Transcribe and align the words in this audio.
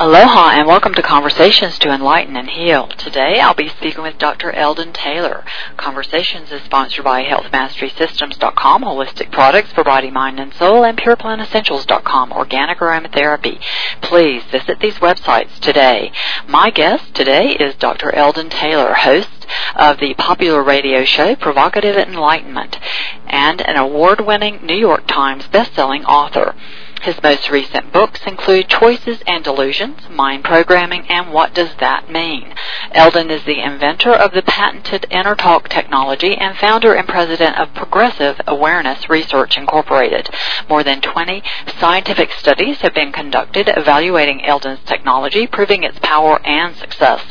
Aloha 0.00 0.50
and 0.50 0.68
welcome 0.68 0.94
to 0.94 1.02
Conversations 1.02 1.76
to 1.80 1.90
Enlighten 1.90 2.36
and 2.36 2.48
Heal. 2.48 2.86
Today 2.86 3.40
I'll 3.40 3.52
be 3.52 3.68
speaking 3.68 4.04
with 4.04 4.16
Dr. 4.16 4.52
Eldon 4.52 4.92
Taylor. 4.92 5.44
Conversations 5.76 6.52
is 6.52 6.62
sponsored 6.62 7.02
by 7.02 7.24
HealthMasterySystems.com, 7.24 8.84
holistic 8.84 9.32
products 9.32 9.72
for 9.72 9.82
body, 9.82 10.12
mind, 10.12 10.38
and 10.38 10.54
soul, 10.54 10.84
and 10.84 10.96
PurePlantEssentials.com, 10.96 12.30
organic 12.30 12.78
aromatherapy. 12.78 13.60
Please 14.00 14.44
visit 14.52 14.78
these 14.78 14.94
websites 14.98 15.58
today. 15.58 16.12
My 16.46 16.70
guest 16.70 17.12
today 17.12 17.56
is 17.58 17.74
Dr. 17.74 18.14
Eldon 18.14 18.50
Taylor, 18.50 18.94
host 18.94 19.48
of 19.74 19.98
the 19.98 20.14
popular 20.14 20.62
radio 20.62 21.04
show 21.04 21.34
Provocative 21.34 21.96
Enlightenment 21.96 22.78
and 23.26 23.60
an 23.62 23.74
award-winning 23.76 24.64
New 24.64 24.76
York 24.76 25.08
Times 25.08 25.48
best-selling 25.48 26.04
author. 26.04 26.54
His 27.02 27.22
most 27.22 27.48
recent 27.50 27.92
books 27.92 28.20
include 28.26 28.68
Choices 28.68 29.22
and 29.26 29.44
Delusions, 29.44 30.08
Mind 30.10 30.42
Programming, 30.44 31.06
and 31.08 31.32
What 31.32 31.54
Does 31.54 31.74
That 31.76 32.10
Mean? 32.10 32.54
Eldon 32.92 33.30
is 33.30 33.44
the 33.44 33.60
inventor 33.62 34.12
of 34.12 34.32
the 34.32 34.42
patented 34.42 35.06
InnerTalk 35.10 35.68
technology 35.68 36.34
and 36.36 36.56
founder 36.58 36.94
and 36.94 37.06
president 37.06 37.56
of 37.56 37.72
Progressive 37.72 38.40
Awareness 38.46 39.08
Research 39.08 39.56
Incorporated. 39.56 40.28
More 40.68 40.82
than 40.82 41.00
20 41.00 41.42
scientific 41.78 42.32
studies 42.32 42.78
have 42.80 42.94
been 42.94 43.12
conducted 43.12 43.68
evaluating 43.68 44.44
Eldon's 44.44 44.80
technology, 44.84 45.46
proving 45.46 45.84
its 45.84 45.98
power 46.00 46.40
and 46.44 46.76
success. 46.76 47.22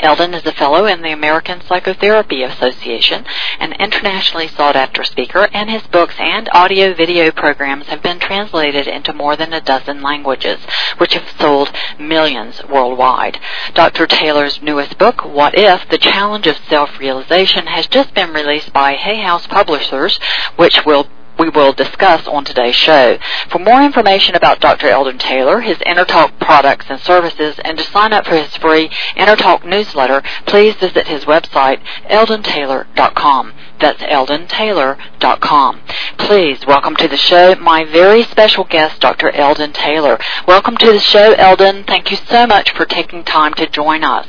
Eldon 0.00 0.32
is 0.32 0.46
a 0.46 0.52
fellow 0.52 0.86
in 0.86 1.02
the 1.02 1.10
American 1.10 1.60
Psychotherapy 1.60 2.42
Association, 2.42 3.24
an 3.58 3.72
internationally 3.72 4.46
sought 4.46 4.76
after 4.76 5.02
speaker, 5.02 5.48
and 5.52 5.68
his 5.68 5.82
books 5.88 6.14
and 6.18 6.48
audio 6.52 6.94
video 6.94 7.32
programs 7.32 7.86
have 7.86 8.02
been 8.02 8.20
translated 8.20 8.86
into 8.86 9.12
more 9.12 9.34
than 9.34 9.52
a 9.52 9.60
dozen 9.60 10.00
languages, 10.00 10.60
which 10.98 11.14
have 11.14 11.28
sold 11.38 11.72
millions 11.98 12.62
worldwide. 12.64 13.40
Dr. 13.74 14.06
Taylor's 14.06 14.62
newest 14.62 14.98
book, 14.98 15.24
What 15.24 15.58
If? 15.58 15.88
The 15.88 15.98
Challenge 15.98 16.46
of 16.46 16.56
Self-Realization, 16.68 17.66
has 17.66 17.88
just 17.88 18.14
been 18.14 18.32
released 18.32 18.72
by 18.72 18.94
Hay 18.94 19.20
House 19.20 19.46
Publishers, 19.46 20.20
which 20.56 20.84
will 20.86 21.08
we 21.38 21.48
will 21.48 21.72
discuss 21.72 22.26
on 22.26 22.44
today's 22.44 22.74
show. 22.74 23.18
For 23.50 23.58
more 23.58 23.82
information 23.82 24.34
about 24.34 24.60
Dr. 24.60 24.88
Eldon 24.88 25.18
Taylor, 25.18 25.60
his 25.60 25.78
InnerTalk 25.78 26.38
products 26.40 26.86
and 26.88 27.00
services, 27.00 27.58
and 27.64 27.78
to 27.78 27.84
sign 27.84 28.12
up 28.12 28.26
for 28.26 28.36
his 28.36 28.56
free 28.56 28.88
InnerTalk 29.16 29.64
newsletter, 29.64 30.22
please 30.46 30.74
visit 30.76 31.06
his 31.06 31.24
website, 31.24 31.82
eldontaylor.com. 32.10 33.54
That's 33.80 34.02
eldontaylor.com. 34.02 35.80
Please 36.18 36.66
welcome 36.66 36.96
to 36.96 37.08
the 37.08 37.16
show 37.16 37.54
my 37.54 37.84
very 37.84 38.24
special 38.24 38.64
guest, 38.64 39.00
Dr. 39.00 39.30
Eldon 39.30 39.72
Taylor. 39.72 40.18
Welcome 40.46 40.76
to 40.78 40.92
the 40.92 41.00
show, 41.00 41.32
Eldon. 41.34 41.84
Thank 41.84 42.10
you 42.10 42.16
so 42.16 42.46
much 42.46 42.74
for 42.74 42.84
taking 42.84 43.24
time 43.24 43.54
to 43.54 43.68
join 43.68 44.02
us. 44.02 44.26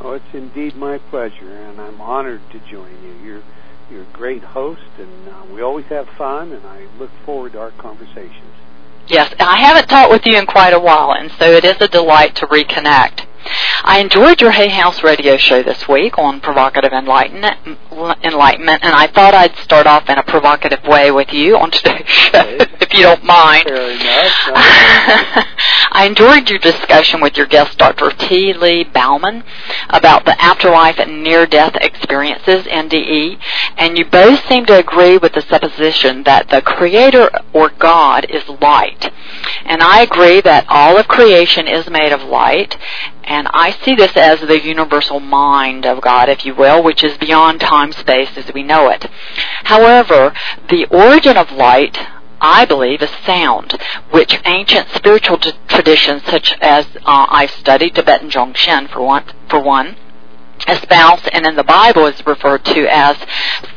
Oh, 0.00 0.12
it's 0.12 0.24
indeed 0.34 0.76
my 0.76 0.98
pleasure, 0.98 1.52
and 1.52 1.80
I'm 1.80 2.00
honored 2.00 2.42
to 2.50 2.58
join 2.70 2.90
you. 3.02 3.14
You're 3.24 3.42
you're 3.90 4.02
a 4.02 4.12
great 4.12 4.42
host, 4.42 4.80
and 4.98 5.28
uh, 5.28 5.44
we 5.52 5.62
always 5.62 5.86
have 5.86 6.08
fun, 6.10 6.52
and 6.52 6.64
I 6.66 6.86
look 6.98 7.10
forward 7.24 7.52
to 7.52 7.60
our 7.60 7.70
conversations. 7.72 8.52
Yes, 9.08 9.34
I 9.38 9.58
haven't 9.60 9.88
talked 9.88 10.12
with 10.12 10.22
you 10.24 10.38
in 10.38 10.46
quite 10.46 10.72
a 10.72 10.78
while, 10.78 11.12
and 11.12 11.30
so 11.32 11.44
it 11.50 11.64
is 11.64 11.76
a 11.80 11.88
delight 11.88 12.36
to 12.36 12.46
reconnect. 12.46 13.26
I 13.84 13.98
enjoyed 14.00 14.40
your 14.40 14.52
Hay 14.52 14.68
House 14.68 15.02
radio 15.02 15.36
show 15.36 15.62
this 15.62 15.88
week 15.88 16.18
on 16.18 16.40
provocative 16.40 16.92
enlightenment, 16.92 17.78
enlightenment, 18.22 18.84
and 18.84 18.94
I 18.94 19.08
thought 19.08 19.34
I'd 19.34 19.56
start 19.56 19.86
off 19.86 20.08
in 20.08 20.18
a 20.18 20.22
provocative 20.22 20.84
way 20.84 21.10
with 21.10 21.32
you 21.32 21.56
on 21.56 21.70
today's 21.70 22.08
show, 22.08 22.56
if 22.80 22.92
you 22.94 23.02
don't 23.02 23.24
mind. 23.24 23.64
Fair 23.68 23.90
enough. 23.90 25.46
I 25.94 26.06
enjoyed 26.06 26.48
your 26.48 26.58
discussion 26.58 27.20
with 27.20 27.36
your 27.36 27.46
guest, 27.46 27.76
Dr. 27.76 28.10
T. 28.10 28.52
Lee 28.54 28.84
Baumann, 28.84 29.44
about 29.90 30.24
the 30.24 30.40
afterlife 30.42 30.98
and 30.98 31.22
near-death 31.22 31.74
experiences, 31.80 32.64
NDE, 32.64 33.38
and 33.76 33.98
you 33.98 34.04
both 34.04 34.46
seem 34.48 34.64
to 34.66 34.78
agree 34.78 35.18
with 35.18 35.32
the 35.34 35.42
supposition 35.42 36.22
that 36.22 36.48
the 36.48 36.62
Creator 36.62 37.30
or 37.52 37.68
God 37.68 38.26
is 38.30 38.48
light. 38.48 39.12
And 39.64 39.82
I 39.82 40.02
agree 40.02 40.40
that 40.40 40.66
all 40.68 40.96
of 40.96 41.08
creation 41.08 41.68
is 41.68 41.90
made 41.90 42.12
of 42.12 42.22
light, 42.22 42.76
and 43.24 43.48
I 43.52 43.70
see 43.70 43.94
this 43.94 44.16
as 44.16 44.40
the 44.40 44.60
universal 44.60 45.20
mind 45.20 45.86
of 45.86 46.00
God, 46.00 46.28
if 46.28 46.44
you 46.44 46.54
will, 46.54 46.82
which 46.82 47.04
is 47.04 47.16
beyond 47.18 47.60
time 47.60 47.92
space 47.92 48.36
as 48.36 48.52
we 48.52 48.62
know 48.62 48.88
it. 48.88 49.06
However, 49.64 50.32
the 50.68 50.86
origin 50.86 51.36
of 51.36 51.52
light, 51.52 51.98
I 52.40 52.64
believe, 52.64 53.02
is 53.02 53.10
sound, 53.24 53.78
which 54.10 54.40
ancient 54.44 54.88
spiritual 54.90 55.38
t- 55.38 55.52
traditions 55.68 56.24
such 56.24 56.52
as 56.60 56.86
uh, 56.96 57.26
I've 57.28 57.50
studied, 57.50 57.94
Tibetan 57.94 58.30
Dzogchen 58.30 58.90
for 58.90 59.02
one, 59.02 59.24
for 59.48 59.60
one, 59.60 59.96
espouse 60.68 61.22
and 61.32 61.46
in 61.46 61.56
the 61.56 61.64
Bible 61.64 62.06
is 62.06 62.26
referred 62.26 62.64
to 62.66 62.86
as 62.88 63.16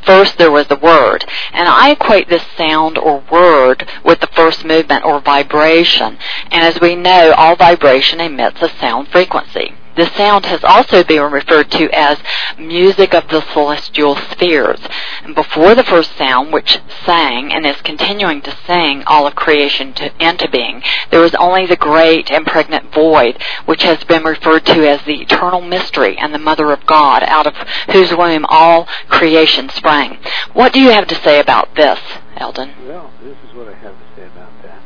first 0.06 0.38
there 0.38 0.52
was 0.52 0.68
the 0.68 0.76
word. 0.76 1.26
And 1.52 1.68
I 1.68 1.92
equate 1.92 2.30
this 2.30 2.46
sound 2.58 2.98
or 2.98 3.24
word 3.32 3.90
with 4.04 4.20
the 4.20 4.28
first 4.28 4.66
movement 4.66 5.06
or 5.06 5.20
vibration. 5.20 6.18
And 6.52 6.64
as 6.64 6.80
we 6.80 6.96
know, 6.96 7.34
all 7.36 7.56
vibration 7.56 8.22
emits 8.22 8.62
a 8.62 8.70
sound 8.80 9.10
frequency. 9.10 9.74
The 9.96 10.10
sound 10.18 10.46
has 10.46 10.64
also 10.64 11.04
been 11.04 11.32
referred 11.32 11.72
to 11.72 11.90
as 11.92 12.18
music 12.58 13.14
of 13.14 13.30
the 13.30 13.42
celestial 13.54 14.16
spheres. 14.16 14.80
And 15.24 15.34
before 15.34 15.74
the 15.74 15.86
first 15.86 16.18
sound, 16.18 16.52
which 16.52 16.80
sang 17.06 17.54
and 17.54 17.66
is 17.66 17.82
continuing 17.82 18.42
to 18.42 18.58
sing 18.68 19.04
all 19.08 19.26
of 19.26 19.36
creation 19.36 19.94
to, 19.94 20.12
into 20.20 20.50
being, 20.50 20.84
there 21.12 21.22
was 21.22 21.34
only 21.36 21.66
the 21.66 21.78
great 21.78 22.30
and 22.30 22.46
pregnant 22.46 22.94
void, 22.94 23.42
which 23.66 23.84
has 23.84 24.04
been 24.04 24.24
referred 24.24 24.66
to 24.66 24.88
as 24.88 25.02
the 25.06 25.22
eternal 25.22 25.62
mystery 25.62 26.18
and 26.18 26.34
the 26.34 26.40
mother 26.40 26.72
of 26.72 26.86
God, 26.86 27.24
out 27.24 27.48
of 27.48 27.56
whose 27.92 28.14
womb 28.14 28.46
all 28.50 28.88
creation 29.08 29.70
sprang. 29.70 30.18
What 30.54 30.74
do 30.74 30.82
you 30.82 30.90
have 30.90 31.08
to 31.08 31.16
say 31.16 31.40
about 31.40 31.74
this, 31.76 32.00
Eldon? 32.36 32.74
Well, 32.86 33.12
this 33.24 33.38
is 33.48 33.56
what 33.56 33.70
I 33.70 33.76
have 33.76 33.94
to 33.94 34.16
say 34.16 34.26
about 34.28 34.52
that. 34.64 34.82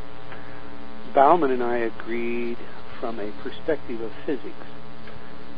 Baumann 1.16 1.52
and 1.52 1.64
I 1.64 1.78
agreed 1.78 2.58
from 3.00 3.20
a 3.20 3.32
perspective 3.42 4.02
of 4.02 4.12
physics 4.26 4.56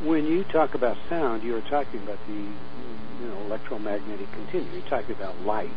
when 0.04 0.26
you 0.26 0.44
talk 0.46 0.74
about 0.74 0.98
sound, 1.10 1.44
you 1.44 1.56
are 1.56 1.62
talking 1.62 2.02
about 2.04 2.18
the 2.28 2.34
you 2.34 3.28
know 3.28 3.38
electromagnetic 3.46 4.32
continuum. 4.32 4.74
You're 4.74 4.90
talking 4.90 5.16
about 5.16 5.40
light. 5.42 5.70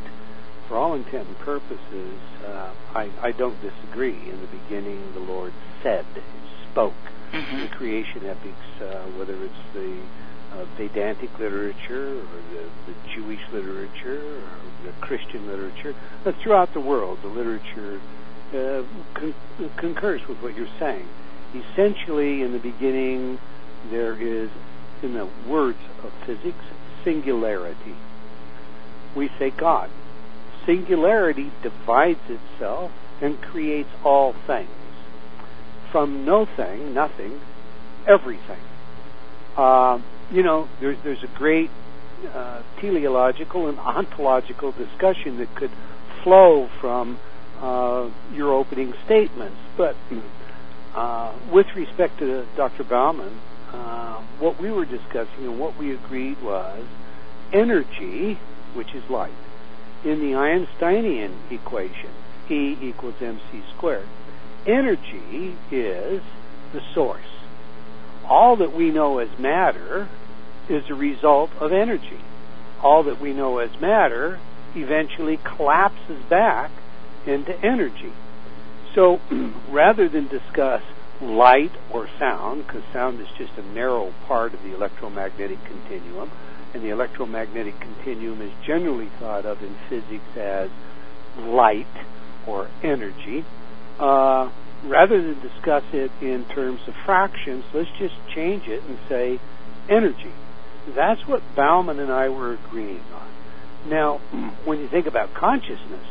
For 0.69 0.79
all 0.79 0.95
intent 0.95 1.29
and 1.29 1.39
purposes, 1.41 2.19
uh, 2.47 2.73
I, 2.95 3.11
I 3.21 3.33
don't 3.33 3.61
disagree. 3.61 4.17
In 4.17 4.41
the 4.41 4.47
beginning, 4.47 5.13
the 5.13 5.21
Lord 5.21 5.53
said, 5.83 6.07
spoke. 6.71 6.95
Mm-hmm. 7.33 7.61
The 7.61 7.69
creation 7.69 8.25
epics, 8.25 8.81
uh, 8.81 9.05
whether 9.19 9.35
it's 9.45 9.55
the 9.75 9.99
uh, 10.53 10.65
Vedantic 10.77 11.39
literature 11.39 12.19
or 12.19 12.41
the, 12.53 12.69
the 12.87 12.95
Jewish 13.15 13.41
literature 13.53 14.23
or 14.23 14.87
the 14.87 14.93
Christian 15.01 15.47
literature, 15.47 15.95
but 16.23 16.37
throughout 16.37 16.73
the 16.73 16.81
world, 16.81 17.19
the 17.23 17.29
literature 17.29 18.01
uh, 18.55 18.85
con- 19.15 19.35
concurs 19.77 20.27
with 20.29 20.41
what 20.41 20.57
you're 20.57 20.67
saying. 20.79 21.07
Essentially, 21.55 22.43
in 22.43 22.53
the 22.53 22.59
beginning, 22.59 23.39
there 23.91 24.21
is, 24.21 24.51
in 25.03 25.15
the 25.15 25.29
words 25.49 25.79
of 26.03 26.13
physics, 26.27 26.65
singularity. 27.05 27.97
We 29.17 29.29
say 29.39 29.51
God. 29.51 29.91
Singularity 30.67 31.53
divides 31.63 32.21
itself 32.29 32.91
and 33.21 33.41
creates 33.41 33.91
all 34.05 34.35
things. 34.47 34.71
From 35.93 36.25
no 36.25 36.47
thing, 36.47 36.95
nothing, 36.95 37.41
everything. 38.07 38.61
Uh, 39.57 40.01
you 40.33 40.43
know, 40.43 40.69
there's 40.81 40.99
there's 41.05 41.23
a 41.23 41.39
great 41.39 41.71
uh, 42.33 42.63
teleological 42.81 43.69
and 43.69 43.79
ontological 43.79 44.73
discussion 44.73 45.37
that 45.39 45.55
could 45.55 45.71
flow 46.23 46.69
from 46.81 47.19
uh, 47.61 48.11
your 48.33 48.53
opening 48.53 48.95
statements, 49.05 49.57
but 49.77 49.95
uh, 50.95 51.37
with 51.53 51.67
respect 51.77 52.19
to 52.19 52.47
Dr. 52.57 52.85
Baumann, 52.85 53.41
uh, 53.75 54.21
what 54.39 54.61
we 54.61 54.71
were 54.71 54.85
discussing 54.85 55.45
and 55.45 55.59
what 55.59 55.77
we 55.77 55.93
agreed 55.93 56.41
was 56.43 56.85
energy, 57.53 58.39
which 58.75 58.95
is 58.95 59.09
light, 59.11 59.33
in 60.05 60.21
the 60.21 60.35
Einsteinian 60.35 61.33
equation, 61.51 62.11
E 62.49 62.77
equals 62.81 63.21
mc 63.21 63.63
squared. 63.77 64.07
Energy 64.67 65.57
is 65.71 66.23
the 66.73 66.81
source. 66.93 67.21
All 68.27 68.57
that 68.57 68.75
we 68.75 68.91
know 68.91 69.19
as 69.19 69.39
matter 69.39 70.09
is 70.69 70.89
a 70.89 70.95
result 70.95 71.51
of 71.59 71.73
energy. 71.73 72.21
All 72.83 73.03
that 73.05 73.21
we 73.21 73.33
know 73.33 73.59
as 73.59 73.81
matter 73.81 74.39
eventually 74.75 75.39
collapses 75.39 76.23
back 76.29 76.71
into 77.27 77.59
energy. 77.65 78.13
So 78.95 79.21
rather 79.71 80.09
than 80.09 80.29
discuss 80.29 80.83
light 81.21 81.73
or 81.91 82.09
sound, 82.19 82.67
because 82.67 82.83
sound 82.93 83.21
is 83.21 83.29
just 83.39 83.53
a 83.59 83.63
narrow 83.63 84.13
part 84.27 84.55
of 84.55 84.63
the 84.63 84.75
electromagnetic 84.75 85.63
continuum, 85.65 86.31
and 86.73 86.83
the 86.83 86.91
electromagnetic 86.91 87.79
continuum 87.81 88.43
is 88.43 88.53
generally 88.67 89.09
thought 89.21 89.47
of 89.47 89.63
in 89.63 89.75
physics 89.89 90.37
as 90.37 90.71
light 91.39 91.87
or 92.47 92.69
energy. 92.83 93.45
Uh, 93.99 94.51
rather 94.85 95.23
than 95.23 95.41
discuss 95.41 95.85
it 95.93 96.11
in 96.21 96.45
terms 96.47 96.81
of 96.89 96.95
fractions, 97.05 97.65
let's 97.73 97.91
just 97.99 98.15
change 98.35 98.67
it 98.67 98.83
and 98.83 98.99
say 99.09 99.39
energy. 99.89 100.33
That's 100.89 101.27
what 101.27 101.43
Baumann 101.55 101.99
and 101.99 102.13
I 102.13 102.29
were 102.29 102.55
agreeing 102.55 103.05
on. 103.15 103.29
Now, 103.89 104.19
when 104.65 104.81
you 104.81 104.89
think 104.89 105.07
about 105.07 105.33
consciousness, 105.35 106.07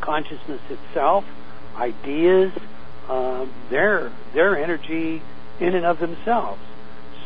consciousness 0.00 0.62
itself, 0.70 1.24
ideas, 1.76 2.52
um, 3.08 3.52
they're, 3.70 4.12
they're 4.34 4.56
energy 4.56 5.22
in 5.60 5.74
and 5.74 5.84
of 5.84 5.98
themselves. 5.98 6.60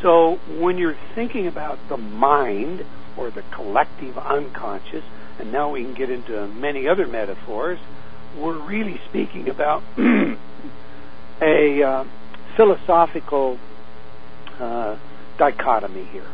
So 0.01 0.39
when 0.59 0.77
you're 0.77 0.97
thinking 1.15 1.47
about 1.47 1.79
the 1.89 1.97
mind 1.97 2.85
or 3.17 3.31
the 3.31 3.43
collective 3.53 4.17
unconscious, 4.17 5.03
and 5.39 5.51
now 5.51 5.71
we 5.71 5.83
can 5.83 5.93
get 5.93 6.09
into 6.09 6.47
many 6.47 6.87
other 6.87 7.07
metaphors, 7.07 7.79
we're 8.37 8.57
really 8.57 8.99
speaking 9.09 9.49
about 9.49 9.83
a 11.41 11.83
uh, 11.83 12.05
philosophical 12.55 13.59
uh, 14.59 14.97
dichotomy 15.37 16.05
here. 16.05 16.29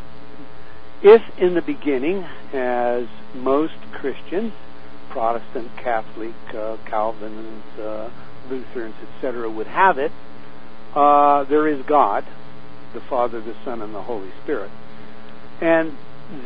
If 1.02 1.22
in 1.38 1.54
the 1.54 1.62
beginning, 1.62 2.24
as 2.52 3.06
most 3.34 3.74
Christians, 3.92 4.52
Protestant, 5.10 5.76
Catholic, 5.76 6.34
uh, 6.54 6.76
Calvinists, 6.86 7.78
uh, 7.78 8.10
Lutherans, 8.50 8.94
etc., 9.16 9.48
would 9.48 9.66
have 9.66 9.98
it, 9.98 10.12
uh, 10.94 11.44
there 11.44 11.68
is 11.68 11.82
God, 11.86 12.24
the 12.92 13.00
Father, 13.00 13.40
the 13.40 13.54
Son, 13.64 13.80
and 13.80 13.94
the 13.94 14.02
Holy 14.02 14.30
Spirit. 14.42 14.70
And 15.60 15.96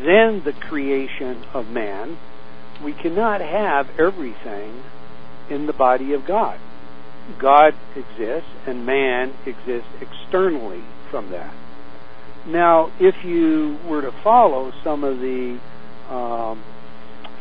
then 0.02 0.42
the 0.44 0.52
creation 0.52 1.44
of 1.54 1.70
man, 1.70 2.18
we 2.82 2.92
cannot 2.92 3.40
have 3.40 3.88
everything 3.98 4.82
in 5.48 5.66
the 5.66 5.72
body 5.72 6.12
of 6.12 6.26
God. 6.26 6.58
God 7.38 7.74
exists 7.96 8.50
and 8.66 8.84
man 8.84 9.32
exists 9.46 9.88
externally 10.00 10.82
from 11.10 11.30
that. 11.30 11.54
Now, 12.46 12.92
if 13.00 13.24
you 13.24 13.78
were 13.86 14.02
to 14.02 14.12
follow 14.22 14.72
some 14.82 15.04
of 15.04 15.20
the 15.20 15.58
um, 16.10 16.62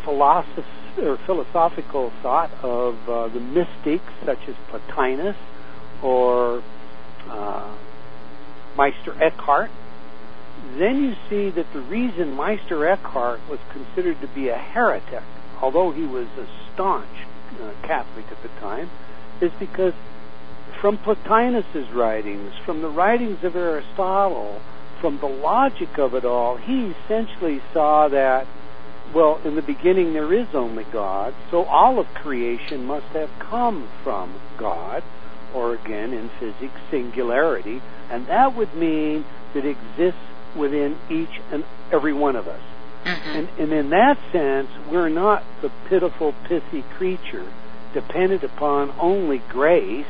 philosoph- 0.05 0.82
or 1.01 1.17
philosophical 1.17 2.11
thought 2.21 2.51
of 2.63 3.09
uh, 3.09 3.27
the 3.29 3.39
mystics, 3.39 4.11
such 4.25 4.47
as 4.47 4.55
Plotinus 4.69 5.35
or 6.01 6.63
uh, 7.29 7.75
Meister 8.77 9.15
Eckhart, 9.21 9.71
then 10.77 11.03
you 11.03 11.15
see 11.29 11.49
that 11.49 11.71
the 11.73 11.81
reason 11.81 12.33
Meister 12.33 12.87
Eckhart 12.87 13.41
was 13.49 13.59
considered 13.71 14.19
to 14.21 14.27
be 14.27 14.49
a 14.49 14.57
heretic, 14.57 15.23
although 15.61 15.91
he 15.91 16.05
was 16.05 16.27
a 16.37 16.47
staunch 16.73 17.25
uh, 17.61 17.71
Catholic 17.83 18.25
at 18.31 18.41
the 18.41 18.49
time, 18.59 18.89
is 19.41 19.51
because 19.59 19.93
from 20.79 20.97
Plotinus's 20.97 21.89
writings, 21.91 22.53
from 22.65 22.81
the 22.81 22.89
writings 22.89 23.43
of 23.43 23.55
Aristotle, 23.55 24.61
from 24.99 25.19
the 25.19 25.27
logic 25.27 25.97
of 25.97 26.13
it 26.13 26.25
all, 26.25 26.57
he 26.57 26.93
essentially 27.03 27.61
saw 27.73 28.07
that, 28.07 28.47
well, 29.13 29.39
in 29.45 29.55
the 29.55 29.61
beginning 29.61 30.13
there 30.13 30.33
is 30.33 30.47
only 30.53 30.85
God, 30.85 31.33
so 31.51 31.63
all 31.65 31.99
of 31.99 32.07
creation 32.13 32.85
must 32.85 33.07
have 33.07 33.29
come 33.39 33.89
from 34.03 34.39
God, 34.57 35.03
or 35.53 35.75
again 35.75 36.13
in 36.13 36.29
physics, 36.39 36.79
singularity, 36.89 37.81
and 38.09 38.27
that 38.27 38.55
would 38.55 38.73
mean 38.75 39.25
that 39.53 39.65
it 39.65 39.77
exists 39.77 40.19
within 40.57 40.97
each 41.09 41.41
and 41.51 41.63
every 41.91 42.13
one 42.13 42.35
of 42.35 42.47
us. 42.47 42.61
Mm-hmm. 43.05 43.29
And, 43.29 43.49
and 43.59 43.73
in 43.73 43.89
that 43.89 44.17
sense, 44.31 44.69
we're 44.89 45.09
not 45.09 45.43
the 45.61 45.71
pitiful, 45.89 46.33
pithy 46.47 46.83
creature 46.97 47.51
dependent 47.93 48.43
upon 48.43 48.91
only 48.99 49.39
grace 49.49 50.07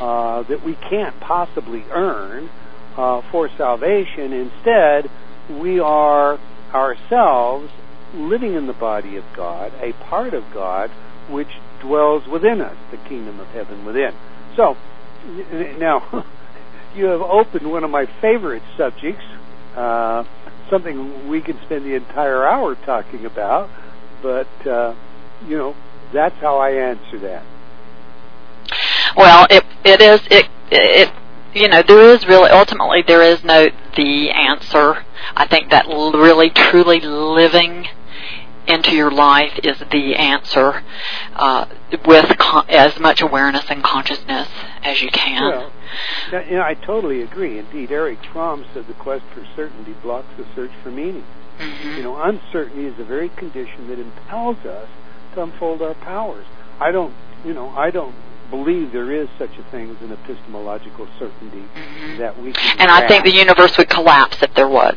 uh, 0.00 0.42
that 0.42 0.64
we 0.64 0.74
can't 0.74 1.18
possibly 1.20 1.84
earn 1.90 2.48
uh, 2.96 3.22
for 3.30 3.48
salvation. 3.56 4.32
Instead, 4.32 5.10
we 5.50 5.78
are 5.78 6.38
ourselves 6.72 7.70
living 8.14 8.54
in 8.54 8.66
the 8.66 8.72
body 8.72 9.16
of 9.16 9.24
God, 9.34 9.72
a 9.80 9.92
part 9.92 10.34
of 10.34 10.44
God 10.52 10.90
which 11.28 11.48
dwells 11.80 12.26
within 12.26 12.60
us, 12.60 12.76
the 12.90 12.96
kingdom 12.96 13.40
of 13.40 13.48
heaven 13.48 13.84
within. 13.84 14.14
So, 14.56 14.76
now, 15.78 16.24
you 16.94 17.06
have 17.06 17.22
opened 17.22 17.70
one 17.70 17.84
of 17.84 17.90
my 17.90 18.06
favorite 18.20 18.62
subjects, 18.76 19.24
uh, 19.76 20.24
something 20.70 21.28
we 21.28 21.40
could 21.40 21.58
spend 21.62 21.84
the 21.84 21.94
entire 21.94 22.44
hour 22.46 22.74
talking 22.74 23.24
about, 23.24 23.70
but, 24.22 24.66
uh, 24.66 24.94
you 25.46 25.56
know, 25.56 25.74
that's 26.12 26.36
how 26.36 26.58
I 26.58 26.72
answer 26.72 27.18
that. 27.20 27.44
Well, 29.16 29.46
it 29.50 29.64
it 29.84 30.00
is 30.00 30.20
it 30.30 30.48
it 30.70 31.12
you 31.54 31.68
know 31.68 31.82
there 31.86 32.14
is 32.14 32.26
really 32.26 32.50
ultimately 32.50 33.02
there 33.06 33.22
is 33.22 33.44
no 33.44 33.68
the 33.96 34.30
answer. 34.30 35.04
I 35.36 35.46
think 35.46 35.70
that 35.70 35.86
really 35.86 36.50
truly 36.50 37.00
living 37.00 37.88
into 38.66 38.94
your 38.94 39.10
life 39.10 39.58
is 39.62 39.78
the 39.90 40.14
answer 40.14 40.82
uh, 41.34 41.66
with 42.06 42.36
con- 42.38 42.66
as 42.68 42.98
much 42.98 43.20
awareness 43.20 43.64
and 43.68 43.82
consciousness 43.82 44.48
as 44.82 45.02
you 45.02 45.10
can. 45.10 45.42
Well, 45.50 45.72
you 46.44 46.56
know, 46.56 46.62
I 46.62 46.74
totally 46.74 47.22
agree. 47.22 47.58
Indeed, 47.58 47.90
Erich 47.90 48.24
Fromm 48.32 48.64
said 48.72 48.86
the 48.86 48.94
quest 48.94 49.24
for 49.34 49.44
certainty 49.56 49.94
blocks 50.02 50.28
the 50.36 50.46
search 50.54 50.70
for 50.82 50.90
meaning. 50.90 51.24
Mm-hmm. 51.58 51.96
You 51.96 52.02
know, 52.02 52.16
uncertainty 52.22 52.86
is 52.86 52.96
the 52.96 53.04
very 53.04 53.28
condition 53.30 53.88
that 53.88 53.98
impels 53.98 54.56
us 54.64 54.88
to 55.34 55.42
unfold 55.42 55.82
our 55.82 55.94
powers. 55.94 56.46
I 56.80 56.90
don't, 56.92 57.14
you 57.44 57.52
know, 57.52 57.70
I 57.70 57.90
don't 57.90 58.14
believe 58.50 58.92
there 58.92 59.12
is 59.12 59.28
such 59.38 59.56
a 59.58 59.62
thing 59.70 59.90
as 59.90 60.00
an 60.02 60.12
epistemological 60.12 61.08
certainty 61.18 61.64
Mhm. 61.74 62.18
that 62.18 62.38
we 62.40 62.52
can. 62.52 62.80
And 62.80 62.90
I 62.90 63.06
think 63.06 63.24
the 63.24 63.30
universe 63.32 63.76
would 63.78 63.88
collapse 63.88 64.42
if 64.42 64.52
there 64.54 64.68
was. 64.68 64.96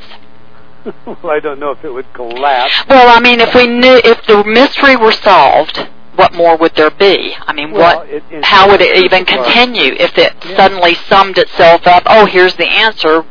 well, 1.05 1.31
I 1.31 1.39
don't 1.39 1.59
know 1.59 1.71
if 1.71 1.83
it 1.83 1.91
would 1.91 2.11
collapse. 2.13 2.73
Well, 2.89 3.07
I 3.15 3.19
mean, 3.19 3.39
if 3.39 3.53
we 3.55 3.67
knew, 3.67 3.99
if 4.03 4.25
the 4.27 4.43
mystery 4.43 4.95
were 4.95 5.11
solved, 5.11 5.87
what 6.15 6.33
more 6.33 6.57
would 6.57 6.75
there 6.75 6.91
be? 6.91 7.35
I 7.41 7.53
mean, 7.53 7.71
Well, 7.71 7.99
what? 7.99 8.09
it- 8.09 8.23
it- 8.31 8.45
how 8.45 8.69
would 8.69 8.81
it 8.81 8.95
even 9.03 9.25
continue 9.25 9.93
if 9.99 10.17
it 10.17 10.33
Yeah. 10.45 10.55
suddenly 10.57 10.93
summed 10.95 11.37
itself 11.37 11.85
up? 11.87 12.03
Oh, 12.05 12.25
here's 12.25 12.55
the 12.55 12.67
answer. 12.67 13.25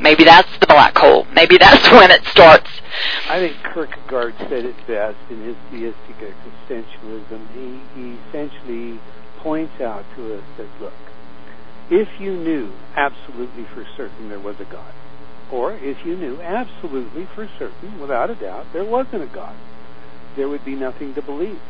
Maybe 0.00 0.24
that's 0.24 0.48
the 0.58 0.66
black 0.66 0.96
hole. 0.98 1.26
Maybe 1.32 1.56
that's 1.60 1.90
when 1.90 2.10
it 2.10 2.24
starts. 2.26 2.68
I 3.28 3.38
think 3.38 3.56
Kierkegaard 3.72 4.34
said 4.38 4.64
it 4.64 4.86
best 4.86 5.16
in 5.30 5.42
his 5.42 5.56
theistic 5.70 6.16
existentialism. 6.20 7.40
He, 7.54 7.80
he 7.94 8.16
essentially 8.28 9.00
points 9.38 9.80
out 9.80 10.04
to 10.16 10.34
us 10.34 10.42
that, 10.58 10.66
look, 10.80 10.92
if 11.90 12.08
you 12.20 12.32
knew 12.32 12.72
absolutely 12.96 13.64
for 13.74 13.86
certain 13.96 14.28
there 14.28 14.38
was 14.38 14.56
a 14.60 14.64
God, 14.64 14.92
or 15.54 15.72
if 15.74 16.04
you 16.04 16.16
knew 16.16 16.40
absolutely 16.42 17.28
for 17.32 17.48
certain, 17.58 18.00
without 18.00 18.28
a 18.28 18.34
doubt, 18.34 18.66
there 18.72 18.84
wasn't 18.84 19.22
a 19.22 19.26
God, 19.26 19.54
there 20.34 20.48
would 20.48 20.64
be 20.64 20.74
nothing 20.74 21.14
to 21.14 21.22
believe. 21.22 21.60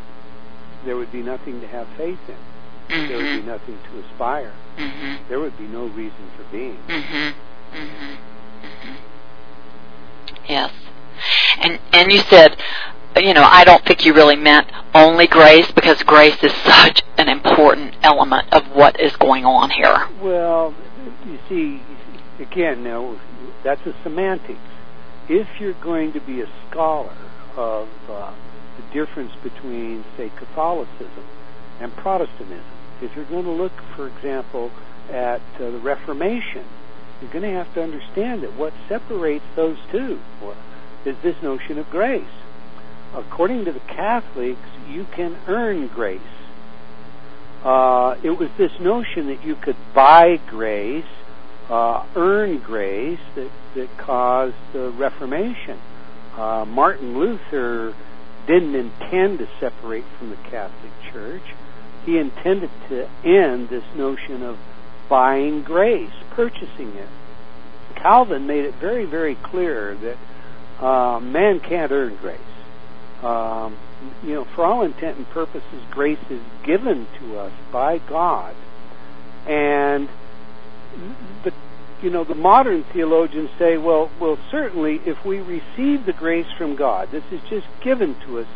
There 0.86 0.96
would 0.96 1.12
be 1.12 1.22
nothing 1.22 1.60
to 1.60 1.66
have 1.66 1.86
faith 1.98 2.18
in. 2.28 3.08
There 3.08 3.18
would 3.18 3.24
be 3.24 3.42
Mhm. 3.42 3.46
nothing 3.46 3.78
to 3.90 4.06
aspire. 4.06 4.52
Mhm. 4.78 5.18
There 5.28 5.38
would 5.38 5.58
be 5.58 5.64
no 5.64 5.84
reason 5.84 6.30
for 6.36 6.44
being. 6.44 6.78
Mhm. 6.88 7.34
Mhm. 7.74 8.16
Mhm. 8.62 8.96
Yes. 10.48 10.70
And 11.60 11.78
and 11.92 12.10
you 12.12 12.20
said, 12.20 12.56
you 13.16 13.34
know, 13.34 13.46
I 13.50 13.64
don't 13.64 13.84
think 13.84 14.04
you 14.04 14.14
really 14.14 14.36
meant 14.36 14.66
only 14.94 15.26
grace 15.26 15.70
because 15.72 16.02
grace 16.02 16.42
is 16.42 16.52
such 16.52 17.02
an 17.18 17.28
important 17.28 17.96
element 18.02 18.46
of 18.52 18.74
what 18.74 18.98
is 18.98 19.14
going 19.16 19.44
on 19.44 19.70
here. 19.70 20.08
Well, 20.20 20.74
you 21.26 21.38
see, 21.48 21.80
again, 22.40 22.82
now 22.82 23.16
that's 23.64 23.84
a 23.86 23.94
semantics. 24.02 24.60
If 25.28 25.48
you're 25.58 25.72
going 25.74 26.12
to 26.12 26.20
be 26.20 26.42
a 26.42 26.48
scholar 26.68 27.16
of 27.56 27.88
uh, 28.08 28.32
the 28.76 28.94
difference 28.94 29.32
between, 29.42 30.04
say, 30.16 30.30
Catholicism 30.36 31.24
and 31.80 31.96
Protestantism, 31.96 32.64
if 33.00 33.16
you're 33.16 33.24
going 33.24 33.44
to 33.44 33.50
look, 33.50 33.72
for 33.96 34.06
example, 34.06 34.70
at 35.10 35.40
uh, 35.56 35.70
the 35.70 35.80
Reformation, 35.80 36.64
you're 37.20 37.32
going 37.32 37.42
to 37.42 37.50
have 37.50 37.72
to 37.74 37.82
understand 37.82 38.42
that 38.42 38.54
what 38.54 38.72
separates 38.88 39.44
those 39.56 39.78
two 39.90 40.20
is 41.04 41.16
this 41.22 41.42
notion 41.42 41.78
of 41.78 41.88
grace. 41.90 42.24
According 43.14 43.64
to 43.64 43.72
the 43.72 43.80
Catholics, 43.80 44.68
you 44.88 45.06
can 45.14 45.36
earn 45.46 45.88
grace 45.88 46.20
uh, 47.64 48.16
it 48.22 48.30
was 48.30 48.50
this 48.58 48.72
notion 48.78 49.26
that 49.28 49.42
you 49.42 49.56
could 49.56 49.76
buy 49.94 50.38
grace, 50.48 51.06
uh, 51.68 52.04
earn 52.14 52.58
grace, 52.58 53.20
that, 53.34 53.50
that 53.74 53.96
caused 53.98 54.56
the 54.72 54.90
Reformation. 54.90 55.78
Uh, 56.36 56.64
Martin 56.66 57.18
Luther 57.18 57.94
didn't 58.46 58.74
intend 58.74 59.38
to 59.38 59.48
separate 59.58 60.04
from 60.18 60.30
the 60.30 60.36
Catholic 60.36 60.92
Church. 61.12 61.54
He 62.04 62.18
intended 62.18 62.70
to 62.88 63.08
end 63.24 63.70
this 63.70 63.84
notion 63.96 64.42
of 64.42 64.58
buying 65.08 65.62
grace, 65.62 66.12
purchasing 66.30 66.94
it. 66.96 67.08
Calvin 67.96 68.46
made 68.46 68.64
it 68.64 68.74
very, 68.74 69.06
very 69.06 69.34
clear 69.36 69.94
that 69.94 70.84
uh, 70.84 71.20
man 71.20 71.60
can't 71.60 71.90
earn 71.92 72.16
grace. 72.16 72.40
Um, 73.22 73.78
you 74.22 74.34
know, 74.34 74.44
for 74.44 74.64
all 74.64 74.82
intent 74.82 75.16
and 75.16 75.28
purposes, 75.30 75.82
grace 75.90 76.18
is 76.28 76.42
given 76.62 77.06
to 77.20 77.38
us 77.38 77.52
by 77.72 77.98
God 77.98 78.54
And 79.46 80.08
the 81.42 81.52
you 82.02 82.10
know 82.10 82.24
the 82.24 82.34
modern 82.34 82.84
theologians 82.92 83.50
say, 83.58 83.78
well, 83.78 84.10
well, 84.20 84.38
certainly 84.50 85.00
if 85.06 85.24
we 85.24 85.38
receive 85.40 86.04
the 86.04 86.12
grace 86.12 86.46
from 86.58 86.76
God, 86.76 87.10
this 87.10 87.24
is 87.30 87.40
just 87.48 87.66
given 87.82 88.14
to 88.26 88.40
us, 88.40 88.46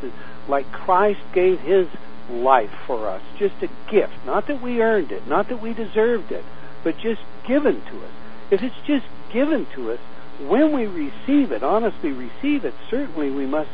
like 0.49 0.71
Christ 0.71 1.21
gave 1.33 1.61
His 1.61 1.89
life 2.31 2.73
for 2.87 3.09
us, 3.09 3.23
just 3.39 3.55
a 3.63 3.69
gift. 3.91 4.13
Not 4.27 4.49
that 4.49 4.61
we 4.61 4.83
earned 4.83 5.13
it, 5.13 5.27
not 5.27 5.49
that 5.49 5.63
we 5.63 5.73
deserved 5.73 6.31
it, 6.31 6.45
but 6.85 6.99
just 6.99 7.23
given 7.47 7.81
to 7.81 8.05
us. 8.05 8.13
If 8.51 8.63
it's 8.63 8.87
just 8.87 9.07
given 9.33 9.67
to 9.75 9.93
us, 9.93 10.01
when 10.41 10.73
we 10.73 10.87
receive 10.87 11.53
it, 11.53 11.63
honestly 11.63 12.13
receive 12.13 12.65
it, 12.65 12.75
certainly 12.91 13.31
we 13.31 13.47
must 13.47 13.71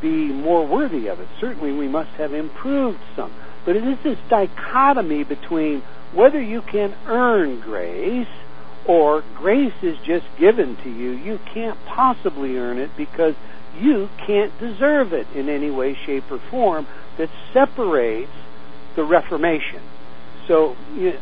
be 0.00 0.26
more 0.28 0.66
worthy 0.66 1.06
of 1.06 1.20
it. 1.20 1.28
Certainly 1.40 1.72
we 1.72 1.88
must 1.88 2.10
have 2.10 2.34
improved 2.34 2.98
some. 3.16 3.32
But 3.64 3.76
it 3.76 3.84
is 3.84 3.98
this 4.02 4.18
dichotomy 4.28 5.24
between 5.24 5.82
whether 6.14 6.40
you 6.40 6.62
can 6.62 6.94
earn 7.06 7.60
grace 7.60 8.28
or 8.86 9.22
grace 9.36 9.74
is 9.82 9.96
just 10.04 10.26
given 10.38 10.76
to 10.76 10.90
you. 10.90 11.10
You 11.10 11.38
can't 11.52 11.78
possibly 11.86 12.56
earn 12.56 12.78
it 12.78 12.90
because 12.96 13.34
you 13.78 14.08
can't 14.26 14.56
deserve 14.58 15.12
it 15.12 15.26
in 15.34 15.48
any 15.48 15.70
way, 15.70 15.96
shape, 16.06 16.30
or 16.30 16.38
form 16.50 16.86
that 17.18 17.30
separates 17.52 18.30
the 18.94 19.04
Reformation. 19.04 19.82
So, 20.46 20.76
you 20.94 21.14
know, 21.14 21.20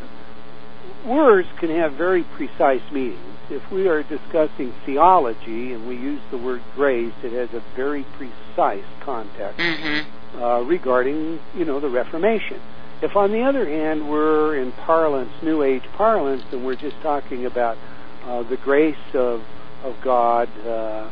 words 1.05 1.47
can 1.59 1.69
have 1.69 1.93
very 1.93 2.23
precise 2.23 2.81
meanings. 2.91 3.19
If 3.49 3.71
we 3.71 3.87
are 3.87 4.03
discussing 4.03 4.73
theology 4.85 5.73
and 5.73 5.87
we 5.87 5.95
use 5.95 6.21
the 6.31 6.37
word 6.37 6.61
grace, 6.75 7.13
it 7.23 7.31
has 7.33 7.49
a 7.53 7.63
very 7.75 8.05
precise 8.17 8.85
context 9.01 9.59
Mm-hmm. 9.59 10.41
uh, 10.41 10.61
regarding, 10.61 11.39
you 11.55 11.65
know, 11.65 11.79
the 11.79 11.89
Reformation. 11.89 12.59
If, 13.03 13.15
on 13.15 13.31
the 13.31 13.41
other 13.41 13.67
hand, 13.67 14.09
we're 14.09 14.57
in 14.57 14.71
parlance, 14.71 15.31
New 15.43 15.61
Age 15.61 15.83
parlance, 15.97 16.43
and 16.51 16.65
we're 16.65 16.75
just 16.75 16.99
talking 17.01 17.45
about 17.45 17.77
uh, 18.23 18.43
the 18.43 18.57
grace 18.57 18.95
of 19.13 19.43
of 19.83 19.99
God 20.01 20.47
uh, 20.59 21.09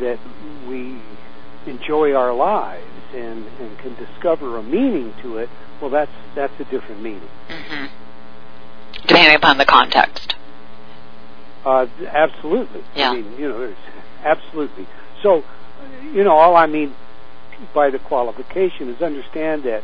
that 0.00 0.18
we 0.66 1.00
enjoy 1.66 2.14
our 2.14 2.34
lives 2.34 2.86
and, 3.14 3.46
and 3.60 3.78
can 3.78 3.94
discover 3.94 4.56
a 4.56 4.62
meaning 4.62 5.12
to 5.22 5.38
it, 5.38 5.48
well, 5.80 5.90
that's 5.90 6.10
that's 6.34 6.58
a 6.58 6.64
different 6.64 7.02
meaning. 7.02 7.28
Mm-hmm. 7.48 7.86
Depending 9.06 9.34
upon 9.34 9.58
the 9.58 9.66
context. 9.66 10.36
Uh, 11.64 11.86
absolutely. 12.08 12.82
Yeah. 12.96 13.10
I 13.10 13.14
mean, 13.16 13.32
you 13.38 13.48
know, 13.48 13.58
there's 13.58 13.76
absolutely. 14.24 14.88
So, 15.22 15.44
you 16.02 16.24
know, 16.24 16.32
all 16.32 16.56
I 16.56 16.66
mean 16.66 16.94
by 17.74 17.90
the 17.90 17.98
qualification 17.98 18.88
is 18.88 19.02
understand 19.02 19.64
that 19.64 19.82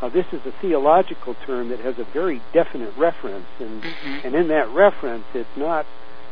uh, 0.00 0.08
this 0.08 0.26
is 0.32 0.40
a 0.46 0.52
theological 0.60 1.34
term 1.46 1.68
that 1.70 1.80
has 1.80 1.98
a 1.98 2.04
very 2.04 2.40
definite 2.52 2.96
reference, 2.96 3.46
and 3.58 3.82
Mhm. 3.82 4.24
and 4.24 4.34
in 4.34 4.48
that 4.48 4.68
reference, 4.68 5.24
it's 5.34 5.56
not 5.56 5.86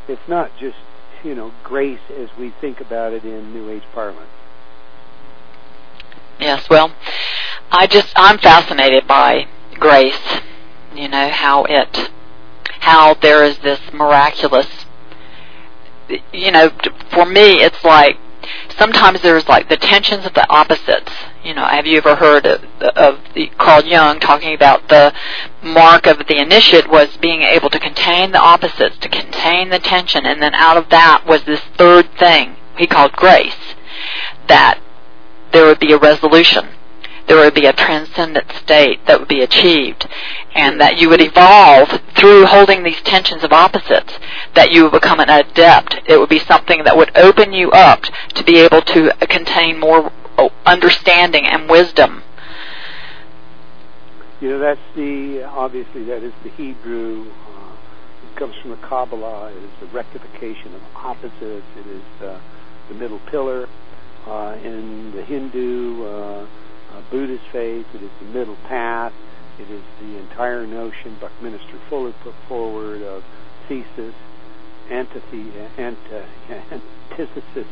it's 0.08 0.28
not 0.28 0.50
just 0.58 0.78
you 1.24 1.34
know 1.34 1.52
grace 1.64 2.00
as 2.16 2.28
we 2.38 2.50
think 2.60 2.80
about 2.80 3.12
it 3.12 3.24
in 3.24 3.52
New 3.52 3.70
Age 3.70 3.82
parlance. 3.94 4.30
Yes, 6.38 6.68
well, 6.68 6.92
I 7.72 7.86
just 7.86 8.12
I'm 8.16 8.38
fascinated 8.38 9.06
by 9.06 9.46
grace. 9.74 10.40
You 10.94 11.08
know 11.08 11.28
how 11.30 11.64
it 11.64 12.10
how 12.80 13.14
there 13.14 13.42
is 13.44 13.58
this 13.58 13.80
miraculous 13.92 14.86
you 16.32 16.52
know 16.52 16.70
for 17.10 17.26
me 17.26 17.60
it's 17.60 17.82
like 17.82 18.16
sometimes 18.78 19.22
there's 19.22 19.48
like 19.48 19.68
the 19.68 19.76
tensions 19.76 20.26
of 20.26 20.34
the 20.34 20.48
opposites. 20.48 21.12
You 21.44 21.54
know, 21.54 21.64
have 21.64 21.86
you 21.86 21.98
ever 21.98 22.16
heard 22.16 22.46
of, 22.46 22.62
of 22.80 23.20
the 23.34 23.48
Carl 23.58 23.84
Jung 23.84 24.20
talking 24.20 24.54
about 24.54 24.88
the 24.88 25.12
mark 25.62 26.06
of 26.06 26.18
the 26.18 26.40
initiate 26.40 26.88
was 26.88 27.16
being 27.18 27.42
able 27.42 27.70
to 27.70 27.78
contain 27.78 28.32
the 28.32 28.40
opposites, 28.40 28.98
to 28.98 29.08
contain 29.08 29.70
the 29.70 29.78
tension, 29.78 30.26
and 30.26 30.42
then 30.42 30.54
out 30.54 30.76
of 30.76 30.90
that 30.90 31.26
was 31.26 31.44
this 31.44 31.60
third 31.76 32.10
thing 32.18 32.56
he 32.76 32.86
called 32.86 33.12
grace, 33.12 33.74
that 34.48 34.80
there 35.52 35.66
would 35.66 35.80
be 35.80 35.92
a 35.92 35.98
resolution. 35.98 36.68
There 37.26 37.36
would 37.38 37.54
be 37.54 37.66
a 37.66 37.72
transcendent 37.72 38.50
state 38.52 39.04
that 39.06 39.18
would 39.18 39.28
be 39.28 39.42
achieved, 39.42 40.08
and 40.54 40.80
that 40.80 40.98
you 40.98 41.08
would 41.08 41.20
evolve 41.20 41.88
through 42.14 42.46
holding 42.46 42.82
these 42.82 43.00
tensions 43.02 43.42
of 43.42 43.52
opposites, 43.52 44.18
that 44.54 44.72
you 44.72 44.84
would 44.84 44.92
become 44.92 45.20
an 45.20 45.28
adept. 45.28 45.96
It 46.06 46.18
would 46.18 46.28
be 46.28 46.38
something 46.38 46.84
that 46.84 46.96
would 46.96 47.16
open 47.16 47.52
you 47.52 47.70
up 47.72 48.02
to 48.34 48.44
be 48.44 48.58
able 48.58 48.82
to 48.82 49.12
contain 49.28 49.80
more 49.80 50.12
understanding 50.64 51.46
and 51.46 51.68
wisdom. 51.68 52.22
You 54.40 54.50
know, 54.50 54.58
that's 54.58 54.80
the 54.94 55.44
obviously 55.44 56.04
that 56.04 56.22
is 56.22 56.32
the 56.44 56.50
Hebrew. 56.50 57.30
Uh, 57.30 57.72
it 58.30 58.36
comes 58.38 58.54
from 58.60 58.72
the 58.72 58.76
Kabbalah. 58.76 59.50
It 59.50 59.62
is 59.62 59.70
the 59.80 59.86
rectification 59.86 60.74
of 60.74 60.82
opposites. 60.94 61.66
It 61.78 61.86
is 61.86 62.02
uh, 62.22 62.38
the 62.88 62.94
middle 62.94 63.18
pillar 63.30 63.66
uh, 64.26 64.58
in 64.62 65.12
the 65.12 65.22
Hindu, 65.22 66.04
uh, 66.04 66.46
Buddhist 67.10 67.44
faith. 67.52 67.86
It 67.94 68.02
is 68.02 68.10
the 68.20 68.26
middle 68.26 68.56
path. 68.68 69.12
It 69.58 69.70
is 69.70 69.82
the 70.00 70.18
entire 70.18 70.66
notion 70.66 71.16
Buckminster 71.20 71.78
Fuller 71.88 72.12
put 72.22 72.34
forward 72.48 73.02
of 73.02 73.24
thesis, 73.68 74.14
antithe- 74.90 75.78
ant- 75.78 75.98
antithesis, 76.50 77.66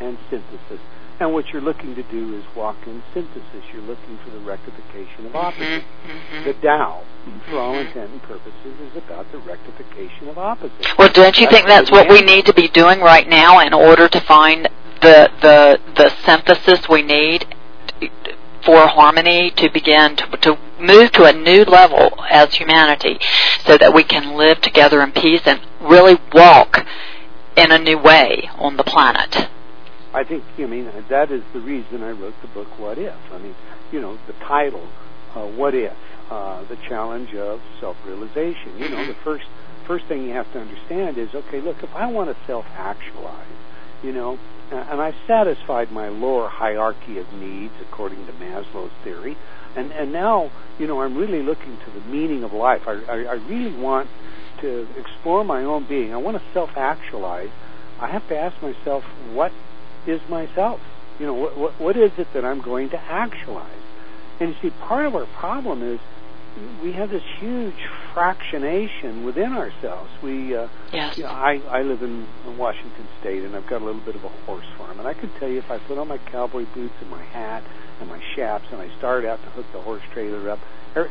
and 0.00 0.18
synthesis. 0.30 0.80
And 1.18 1.32
what 1.32 1.48
you're 1.48 1.62
looking 1.62 1.94
to 1.94 2.02
do 2.04 2.36
is 2.36 2.44
walk 2.54 2.76
in 2.86 3.02
synthesis. 3.14 3.64
You're 3.72 3.82
looking 3.82 4.18
for 4.18 4.30
the 4.30 4.40
rectification 4.40 5.26
of 5.26 5.34
opposites. 5.34 5.84
Mm-hmm. 6.06 6.44
The 6.44 6.52
Tao, 6.54 7.02
for 7.48 7.58
all 7.58 7.74
intent 7.74 8.10
and 8.10 8.22
purposes, 8.22 8.80
is 8.80 8.96
about 8.96 9.30
the 9.32 9.38
rectification 9.38 10.28
of 10.28 10.36
opposites. 10.36 10.86
Well, 10.98 11.10
don't 11.12 11.38
you 11.38 11.48
think 11.48 11.66
that's 11.66 11.90
what 11.90 12.10
we 12.10 12.20
need 12.20 12.44
to 12.46 12.54
be 12.54 12.68
doing 12.68 13.00
right 13.00 13.26
now 13.26 13.60
in 13.60 13.72
order 13.72 14.08
to 14.08 14.20
find 14.20 14.68
the 15.00 15.30
the 15.40 15.80
the 15.94 16.10
synthesis 16.24 16.88
we 16.88 17.02
need 17.02 17.46
for 18.66 18.86
harmony 18.88 19.50
to 19.52 19.70
begin 19.72 20.16
to, 20.16 20.26
to 20.38 20.58
move 20.78 21.12
to 21.12 21.24
a 21.24 21.32
new 21.32 21.62
level 21.64 22.10
as 22.28 22.52
humanity, 22.54 23.18
so 23.64 23.78
that 23.78 23.94
we 23.94 24.02
can 24.02 24.36
live 24.36 24.60
together 24.60 25.00
in 25.02 25.12
peace 25.12 25.42
and 25.46 25.60
really 25.80 26.18
walk 26.34 26.84
in 27.56 27.72
a 27.72 27.78
new 27.78 27.96
way 27.96 28.50
on 28.56 28.76
the 28.76 28.84
planet. 28.84 29.48
I 30.12 30.24
think, 30.24 30.44
I 30.58 30.66
mean, 30.66 30.90
that 31.08 31.30
is 31.30 31.42
the 31.52 31.60
reason 31.60 32.02
I 32.02 32.10
wrote 32.10 32.34
the 32.42 32.48
book, 32.48 32.78
What 32.78 32.98
If? 32.98 33.14
I 33.32 33.38
mean, 33.38 33.54
you 33.92 34.00
know, 34.00 34.18
the 34.26 34.32
title, 34.34 34.86
uh, 35.34 35.46
What 35.46 35.74
If? 35.74 35.94
Uh, 36.30 36.64
the 36.64 36.76
challenge 36.88 37.34
of 37.34 37.60
self-realization. 37.78 38.78
You 38.78 38.88
know, 38.88 39.06
the 39.06 39.14
first 39.22 39.46
first 39.86 40.06
thing 40.06 40.24
you 40.24 40.32
have 40.32 40.52
to 40.52 40.58
understand 40.58 41.16
is, 41.18 41.32
okay, 41.32 41.60
look, 41.60 41.80
if 41.84 41.94
I 41.94 42.06
want 42.10 42.36
to 42.36 42.46
self-actualize, 42.46 43.46
you 44.02 44.12
know, 44.12 44.36
Uh, 44.70 44.76
and 44.90 45.00
I've 45.00 45.14
satisfied 45.26 45.92
my 45.92 46.08
lower 46.08 46.48
hierarchy 46.48 47.18
of 47.18 47.32
needs 47.32 47.74
according 47.80 48.26
to 48.26 48.32
Maslow's 48.32 48.92
theory, 49.04 49.36
and 49.76 49.92
and 49.92 50.12
now, 50.12 50.50
you 50.78 50.86
know, 50.86 51.02
I'm 51.02 51.16
really 51.16 51.42
looking 51.42 51.78
to 51.84 51.90
the 51.90 52.00
meaning 52.00 52.42
of 52.42 52.52
life. 52.52 52.82
I 52.86 52.94
I, 53.08 53.16
I 53.24 53.34
really 53.34 53.76
want 53.76 54.08
to 54.60 54.88
explore 54.96 55.44
my 55.44 55.62
own 55.62 55.86
being. 55.86 56.12
I 56.12 56.16
want 56.16 56.36
to 56.36 56.42
self-actualize. 56.52 57.50
I 58.00 58.08
have 58.08 58.26
to 58.28 58.36
ask 58.36 58.60
myself, 58.62 59.04
what 59.32 59.52
is 60.06 60.20
myself? 60.28 60.80
You 61.18 61.26
know, 61.26 61.34
what, 61.34 61.56
what, 61.56 61.80
what 61.80 61.96
is 61.96 62.12
it 62.18 62.28
that 62.34 62.44
I'm 62.44 62.60
going 62.60 62.90
to 62.90 63.00
actualize? 63.00 63.70
And 64.40 64.50
you 64.50 64.56
see, 64.60 64.70
part 64.70 65.06
of 65.06 65.14
our 65.14 65.26
problem 65.26 65.82
is 65.82 66.00
we 66.82 66.92
have 66.92 67.10
this 67.10 67.22
huge 67.38 67.74
fractionation 68.14 69.24
within 69.24 69.52
ourselves. 69.52 70.10
We, 70.22 70.56
uh, 70.56 70.68
Yes. 70.92 71.16
you 71.18 71.24
know, 71.24 71.30
I, 71.30 71.60
I 71.70 71.82
live 71.82 72.02
in 72.02 72.26
in 72.46 72.56
Washington 72.58 73.06
State, 73.20 73.42
and 73.44 73.54
I've 73.54 73.66
got 73.66 73.82
a 73.82 73.84
little 73.84 74.00
bit 74.00 74.14
of 74.14 74.24
a 74.24 74.28
horse 74.46 74.66
farm, 74.78 74.98
and 74.98 75.06
I 75.06 75.14
can 75.14 75.30
tell 75.38 75.48
you 75.48 75.58
if 75.58 75.70
I 75.70 75.78
put 75.78 75.98
on 75.98 76.08
my 76.08 76.18
cowboy 76.18 76.64
boots 76.74 76.94
and 77.00 77.10
my 77.10 77.22
hat 77.24 77.62
and 78.00 78.08
my 78.08 78.20
shaps, 78.34 78.66
and 78.72 78.80
I 78.80 78.88
start 78.98 79.24
out 79.24 79.42
to 79.44 79.50
hook 79.50 79.66
the 79.72 79.80
horse 79.80 80.02
trailer 80.12 80.48
up, 80.50 80.58
er, 80.96 81.10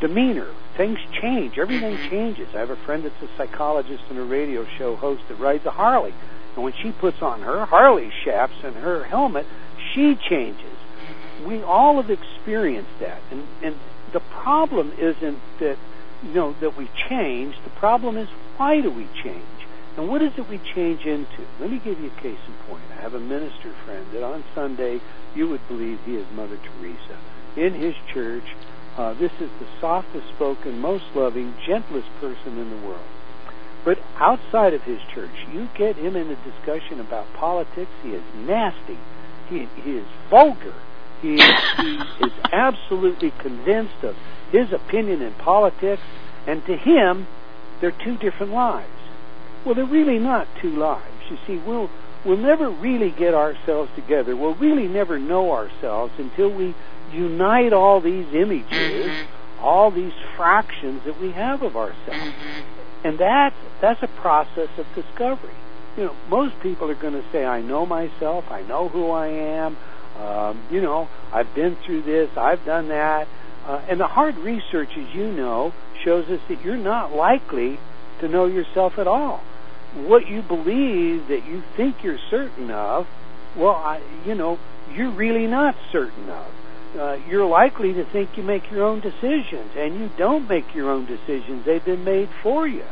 demeanor, 0.00 0.48
things 0.76 0.98
change. 1.20 1.58
Everything 1.58 1.96
Mhm. 1.96 2.10
changes. 2.10 2.48
I 2.54 2.58
have 2.58 2.70
a 2.70 2.76
friend 2.76 3.04
that's 3.04 3.22
a 3.22 3.28
psychologist 3.36 4.04
and 4.10 4.18
a 4.18 4.22
radio 4.24 4.64
show 4.78 4.96
host 4.96 5.22
that 5.28 5.38
rides 5.38 5.66
a 5.66 5.70
Harley. 5.70 6.14
And 6.54 6.64
when 6.64 6.72
she 6.74 6.90
puts 6.92 7.22
on 7.22 7.42
her 7.42 7.64
Harley 7.64 8.10
shaps 8.24 8.54
and 8.64 8.74
her 8.76 9.04
helmet, 9.04 9.46
she 9.92 10.14
changes. 10.16 10.66
We 11.44 11.62
all 11.62 11.96
have 12.02 12.10
experienced 12.10 12.98
that. 13.00 13.20
And, 13.30 13.46
and 13.62 13.76
the 14.12 14.20
problem 14.20 14.92
isn't 14.98 15.38
that, 15.60 15.78
you 16.22 16.34
know, 16.34 16.54
that 16.60 16.76
we 16.76 16.90
change. 17.08 17.56
The 17.64 17.70
problem 17.70 18.16
is 18.16 18.28
why 18.56 18.80
do 18.80 18.90
we 18.90 19.06
change? 19.22 19.44
And 19.96 20.08
what 20.08 20.22
is 20.22 20.32
it 20.36 20.48
we 20.48 20.58
change 20.58 21.04
into? 21.04 21.46
Let 21.58 21.70
me 21.70 21.78
give 21.78 22.00
you 22.00 22.10
a 22.16 22.20
case 22.20 22.38
in 22.46 22.54
point. 22.68 22.84
I 22.96 23.00
have 23.02 23.14
a 23.14 23.20
minister 23.20 23.72
friend 23.84 24.06
that 24.12 24.22
on 24.22 24.44
Sunday 24.54 25.00
you 25.34 25.48
would 25.48 25.66
believe 25.68 25.98
he 26.04 26.16
is 26.16 26.26
Mother 26.32 26.58
Teresa. 26.58 27.18
In 27.56 27.74
his 27.74 27.94
church, 28.12 28.44
uh, 28.96 29.14
this 29.14 29.32
is 29.40 29.50
the 29.58 29.66
softest 29.80 30.28
spoken, 30.28 30.78
most 30.78 31.04
loving, 31.14 31.54
gentlest 31.66 32.08
person 32.20 32.58
in 32.58 32.70
the 32.70 32.86
world. 32.86 33.06
But 33.84 33.98
outside 34.16 34.74
of 34.74 34.82
his 34.82 35.00
church, 35.14 35.30
you 35.52 35.68
get 35.74 35.96
him 35.96 36.16
in 36.16 36.30
a 36.30 36.36
discussion 36.36 37.00
about 37.00 37.32
politics, 37.34 37.90
he 38.02 38.10
is 38.10 38.22
nasty. 38.34 38.98
He, 39.48 39.68
he 39.82 39.96
is 39.96 40.06
vulgar. 40.28 40.74
He, 41.22 41.36
he 41.36 41.96
is 42.24 42.32
absolutely 42.52 43.32
convinced 43.32 44.02
of 44.02 44.16
his 44.50 44.72
opinion 44.72 45.22
in 45.22 45.32
politics, 45.34 46.02
And 46.46 46.64
to 46.66 46.76
him, 46.76 47.26
they're 47.80 47.90
two 47.92 48.16
different 48.16 48.52
lives. 48.52 48.88
Well, 49.64 49.74
they're 49.74 49.84
really 49.84 50.18
not 50.18 50.48
two 50.60 50.70
lives. 50.70 51.04
You 51.30 51.38
see, 51.46 51.58
we'll 51.58 51.90
we'll 52.24 52.38
never 52.38 52.70
really 52.70 53.10
get 53.10 53.34
ourselves 53.34 53.90
together. 53.94 54.34
We'll 54.34 54.54
really 54.54 54.88
never 54.88 55.18
know 55.18 55.52
ourselves 55.52 56.12
until 56.18 56.50
we 56.50 56.74
unite 57.12 57.72
all 57.72 58.00
these 58.00 58.26
images, 58.34 58.66
mm-hmm. 59.06 59.64
all 59.64 59.90
these 59.90 60.12
fractions 60.36 61.02
that 61.04 61.20
we 61.20 61.32
have 61.32 61.62
of 61.62 61.76
ourselves. 61.76 62.08
Mm-hmm. 62.08 63.06
And 63.06 63.18
that 63.18 63.54
that's 63.80 64.02
a 64.02 64.08
process 64.08 64.68
of 64.78 64.86
discovery. 64.94 65.54
You 65.96 66.04
know, 66.04 66.16
most 66.28 66.58
people 66.60 66.90
are 66.90 66.94
going 66.94 67.14
to 67.14 67.24
say, 67.32 67.44
"I 67.44 67.60
know 67.60 67.86
myself. 67.86 68.44
I 68.50 68.62
know 68.62 68.88
who 68.88 69.10
I 69.10 69.28
am. 69.28 69.76
Um, 70.16 70.66
you 70.70 70.80
know, 70.80 71.08
I've 71.32 71.54
been 71.54 71.76
through 71.76 72.02
this. 72.02 72.30
I've 72.36 72.64
done 72.64 72.88
that." 72.88 73.28
Uh, 73.66 73.82
and 73.88 74.00
the 74.00 74.06
hard 74.06 74.36
research, 74.36 74.96
as 74.96 75.14
you 75.14 75.30
know, 75.30 75.72
shows 76.04 76.28
us 76.30 76.40
that 76.48 76.62
you're 76.64 76.76
not 76.76 77.12
likely 77.12 77.78
to 78.20 78.28
know 78.28 78.46
yourself 78.46 78.98
at 78.98 79.06
all. 79.06 79.42
What 79.94 80.26
you 80.26 80.42
believe 80.42 81.28
that 81.28 81.44
you 81.44 81.62
think 81.76 82.02
you're 82.02 82.18
certain 82.30 82.70
of, 82.70 83.06
well, 83.56 83.74
I, 83.74 84.00
you 84.24 84.34
know, 84.34 84.58
you're 84.92 85.10
really 85.10 85.46
not 85.46 85.74
certain 85.92 86.28
of. 86.28 86.46
Uh, 86.98 87.18
you're 87.28 87.46
likely 87.46 87.92
to 87.92 88.04
think 88.04 88.36
you 88.36 88.42
make 88.42 88.70
your 88.70 88.84
own 88.84 89.00
decisions, 89.00 89.70
and 89.76 89.94
you 89.94 90.10
don't 90.16 90.48
make 90.48 90.74
your 90.74 90.90
own 90.90 91.06
decisions. 91.06 91.64
They've 91.64 91.84
been 91.84 92.04
made 92.04 92.28
for 92.42 92.66
you. 92.66 92.84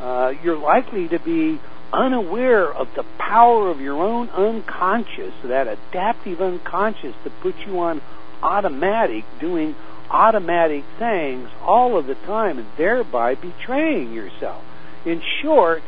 Uh, 0.00 0.32
you're 0.42 0.58
likely 0.58 1.08
to 1.08 1.18
be 1.18 1.60
unaware 1.94 2.72
of 2.72 2.88
the 2.94 3.04
power 3.18 3.70
of 3.70 3.80
your 3.80 4.02
own 4.02 4.28
unconscious, 4.30 5.32
that 5.44 5.68
adaptive 5.68 6.40
unconscious 6.40 7.14
that 7.22 7.40
puts 7.40 7.58
you 7.66 7.78
on 7.80 8.02
automatic 8.42 9.24
doing 9.40 9.74
automatic 10.10 10.84
things 10.98 11.48
all 11.62 11.96
of 11.96 12.06
the 12.06 12.14
time 12.14 12.58
and 12.58 12.66
thereby 12.76 13.34
betraying 13.34 14.12
yourself. 14.12 14.62
In 15.06 15.22
short, 15.40 15.82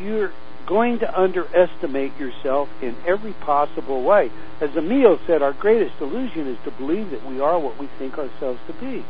you're 0.00 0.32
going 0.66 0.98
to 1.00 1.20
underestimate 1.20 2.16
yourself 2.18 2.68
in 2.80 2.94
every 3.06 3.32
possible 3.32 4.02
way. 4.02 4.30
As 4.60 4.76
Amiel 4.76 5.18
said, 5.26 5.42
our 5.42 5.52
greatest 5.52 6.00
illusion 6.00 6.46
is 6.46 6.58
to 6.64 6.70
believe 6.70 7.10
that 7.10 7.26
we 7.26 7.40
are 7.40 7.58
what 7.58 7.78
we 7.78 7.88
think 7.98 8.16
ourselves 8.16 8.60
to 8.68 8.72
be. 8.74 9.04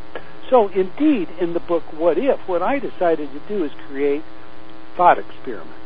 So, 0.49 0.67
indeed, 0.69 1.29
in 1.39 1.53
the 1.53 1.59
book 1.59 1.83
What 1.93 2.17
If, 2.17 2.47
what 2.47 2.61
I 2.61 2.79
decided 2.79 3.31
to 3.31 3.39
do 3.47 3.63
is 3.63 3.71
create 3.87 4.23
thought 4.95 5.19
experiments. 5.19 5.82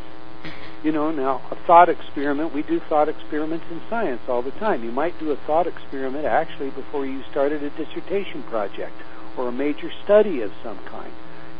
You 0.84 0.92
know, 0.92 1.12
now, 1.12 1.42
a 1.50 1.56
thought 1.56 1.90
experiment, 1.90 2.54
we 2.54 2.62
do 2.62 2.80
thought 2.80 3.10
experiments 3.10 3.66
in 3.72 3.82
science 3.90 4.22
all 4.28 4.44
the 4.44 4.52
time. 4.52 4.84
You 4.84 4.92
might 4.92 5.20
do 5.20 5.32
a 5.32 5.36
thought 5.36 5.66
experiment 5.66 6.26
actually 6.26 6.70
before 6.70 7.06
you 7.06 7.24
started 7.32 7.64
a 7.64 7.70
dissertation 7.72 8.44
project 8.44 8.94
or 9.36 9.48
a 9.48 9.52
major 9.52 9.92
study 10.04 10.42
of 10.42 10.52
some 10.64 10.78
kind. 10.86 11.12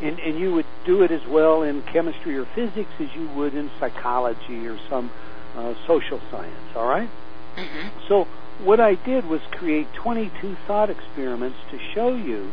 And, 0.02 0.20
and 0.20 0.40
you 0.40 0.54
would 0.54 0.68
do 0.86 1.02
it 1.02 1.10
as 1.10 1.26
well 1.28 1.64
in 1.64 1.82
chemistry 1.82 2.38
or 2.38 2.46
physics 2.46 2.92
as 3.00 3.14
you 3.16 3.28
would 3.30 3.56
in 3.56 3.72
psychology 3.80 4.68
or 4.68 4.78
some 4.88 5.12
uh, 5.56 5.74
social 5.88 6.22
science, 6.30 6.76
all 6.76 6.88
right? 6.88 7.10
mm-hmm. 7.56 7.88
So, 8.08 8.28
what 8.64 8.80
I 8.80 8.96
did 8.96 9.26
was 9.26 9.42
create 9.52 9.92
22 9.94 10.56
thought 10.68 10.90
experiments 10.90 11.58
to 11.72 11.80
show 11.94 12.16
you 12.16 12.52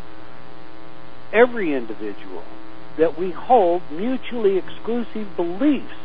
every 1.32 1.74
individual 1.74 2.44
that 2.96 3.18
we 3.18 3.30
hold 3.30 3.82
mutually 3.90 4.56
exclusive 4.56 5.36
beliefs 5.36 6.03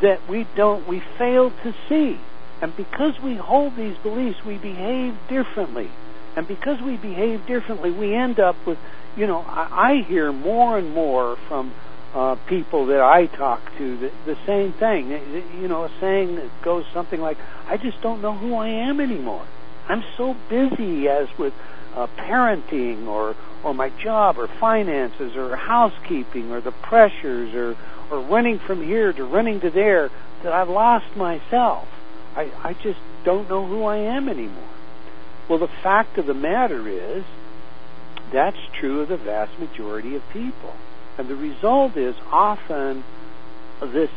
that 0.00 0.28
we 0.28 0.46
don't, 0.56 0.86
we 0.88 1.02
fail 1.18 1.50
to 1.50 1.74
see. 1.88 2.18
And 2.60 2.74
because 2.76 3.20
we 3.20 3.36
hold 3.36 3.76
these 3.76 3.96
beliefs, 3.98 4.38
we 4.44 4.56
behave 4.56 5.16
differently. 5.28 5.90
And 6.36 6.48
because 6.48 6.80
we 6.80 6.96
behave 6.96 7.46
differently, 7.46 7.90
we 7.90 8.14
end 8.14 8.40
up 8.40 8.56
with, 8.66 8.78
you 9.16 9.26
know, 9.26 9.40
I, 9.40 10.00
I 10.00 10.02
hear 10.02 10.32
more 10.32 10.78
and 10.78 10.92
more 10.92 11.36
from 11.48 11.74
uh, 12.14 12.36
people 12.48 12.86
that 12.86 13.00
I 13.00 13.26
talk 13.26 13.60
to 13.78 13.96
the, 13.98 14.10
the 14.24 14.36
same 14.46 14.72
thing. 14.72 15.10
You 15.60 15.68
know, 15.68 15.84
a 15.84 15.90
saying 16.00 16.36
that 16.36 16.50
goes 16.62 16.84
something 16.92 17.20
like, 17.20 17.38
I 17.66 17.76
just 17.76 18.00
don't 18.00 18.22
know 18.22 18.36
who 18.36 18.54
I 18.54 18.68
am 18.68 19.00
anymore. 19.00 19.46
I'm 19.88 20.02
so 20.16 20.34
busy 20.48 21.08
as 21.08 21.28
with 21.38 21.52
uh, 21.94 22.06
parenting 22.18 23.06
or 23.06 23.36
or 23.64 23.74
my 23.74 23.88
job 23.88 24.38
or 24.38 24.46
finances 24.46 25.36
or 25.36 25.56
housekeeping 25.56 26.52
or 26.52 26.60
the 26.60 26.70
pressures 26.70 27.54
or 27.54 27.74
or 28.14 28.20
running 28.20 28.58
from 28.58 28.82
here 28.82 29.12
to 29.12 29.24
running 29.24 29.60
to 29.60 29.70
there 29.70 30.10
that 30.42 30.52
I've 30.52 30.68
lost 30.68 31.16
myself. 31.16 31.88
I, 32.36 32.50
I 32.62 32.74
just 32.74 33.00
don't 33.24 33.48
know 33.48 33.66
who 33.66 33.84
I 33.84 33.96
am 33.96 34.28
anymore. 34.28 34.68
Well, 35.48 35.58
the 35.58 35.68
fact 35.68 36.16
of 36.18 36.26
the 36.26 36.34
matter 36.34 36.88
is 36.88 37.24
that's 38.32 38.58
true 38.78 39.00
of 39.02 39.08
the 39.08 39.16
vast 39.16 39.58
majority 39.58 40.14
of 40.16 40.22
people. 40.30 40.74
And 41.18 41.28
the 41.28 41.36
result 41.36 41.96
is 41.96 42.14
often 42.30 43.04
this 43.80 44.10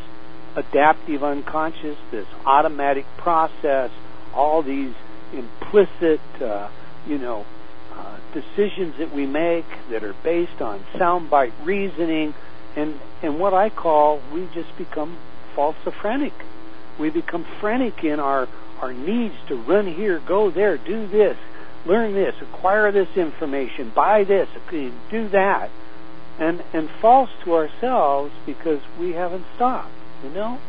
adaptive 0.56 1.24
unconscious, 1.24 1.98
this 2.12 2.28
automatic 2.46 3.06
process, 3.18 3.92
all 4.34 4.64
these 4.64 4.94
implicit, 5.34 6.22
uh, 6.42 6.70
you 7.06 7.18
know, 7.18 7.46
uh, 7.94 8.18
decisions 8.34 8.98
that 8.98 9.14
we 9.14 9.26
make 9.26 9.66
that 9.92 10.04
are 10.04 10.16
based 10.24 10.62
on 10.62 10.80
soundbite 10.96 11.54
reasoning, 11.64 12.34
and 12.78 13.00
and 13.24 13.40
what 13.40 13.54
I 13.54 13.70
call 13.70 14.22
we 14.32 14.48
just 14.54 14.78
become 14.78 15.18
falsophrenic. 15.56 16.34
We 17.00 17.10
become 17.10 17.46
frantic 17.60 18.04
in 18.04 18.20
our 18.20 18.48
our 18.80 18.94
needs 18.94 19.36
to 19.48 19.56
run 19.56 19.88
here, 19.88 20.20
go 20.20 20.52
there, 20.52 20.78
do 20.78 21.08
this, 21.08 21.36
learn 21.86 22.14
this, 22.14 22.36
acquire 22.42 22.92
this 22.92 23.10
information, 23.18 23.92
buy 23.94 24.24
this, 24.24 24.48
do 24.70 25.28
that, 25.30 25.72
and 26.40 26.64
and 26.72 26.90
false 27.02 27.32
to 27.44 27.56
ourselves 27.56 28.32
because 28.46 28.80
we 29.00 29.14
haven't 29.14 29.46
stopped. 29.56 29.92
You 30.24 30.30
know, 30.30 30.60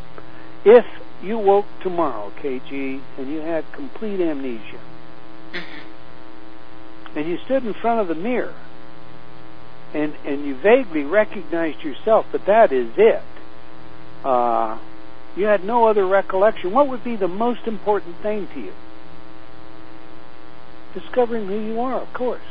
if 0.65 0.87
you 1.23 1.39
woke 1.39 1.67
tomorrow, 1.83 2.33
KG, 2.41 3.03
and 3.19 3.29
you 3.31 3.41
had 3.41 3.71
complete 3.73 4.21
amnesia, 4.21 4.81
mm-hmm. 5.53 7.19
and 7.19 7.29
you 7.29 7.39
stood 7.45 7.65
in 7.65 7.75
front 7.75 8.01
of 8.01 8.09
the 8.09 8.15
mirror 8.15 8.55
and 9.95 10.15
and 10.25 10.45
you 10.45 10.55
vaguely 10.57 11.05
recognized 11.05 11.83
yourself, 11.83 12.27
but 12.31 12.47
that 12.47 12.73
is 12.73 12.91
it. 12.97 13.23
Uh, 14.25 14.79
you 15.37 15.47
had 15.47 15.65
no 15.65 15.87
other 15.87 16.07
recollection. 16.07 16.73
What 16.73 16.89
would 16.89 17.05
be 17.05 17.17
the 17.17 17.29
most 17.29 17.67
important 17.67 18.17
thing 18.23 18.49
to 18.55 18.61
you? 18.61 18.73
Discovering 20.95 21.47
who 21.47 21.59
you 21.59 21.81
are, 21.81 22.01
of 22.01 22.13
course. 22.13 22.43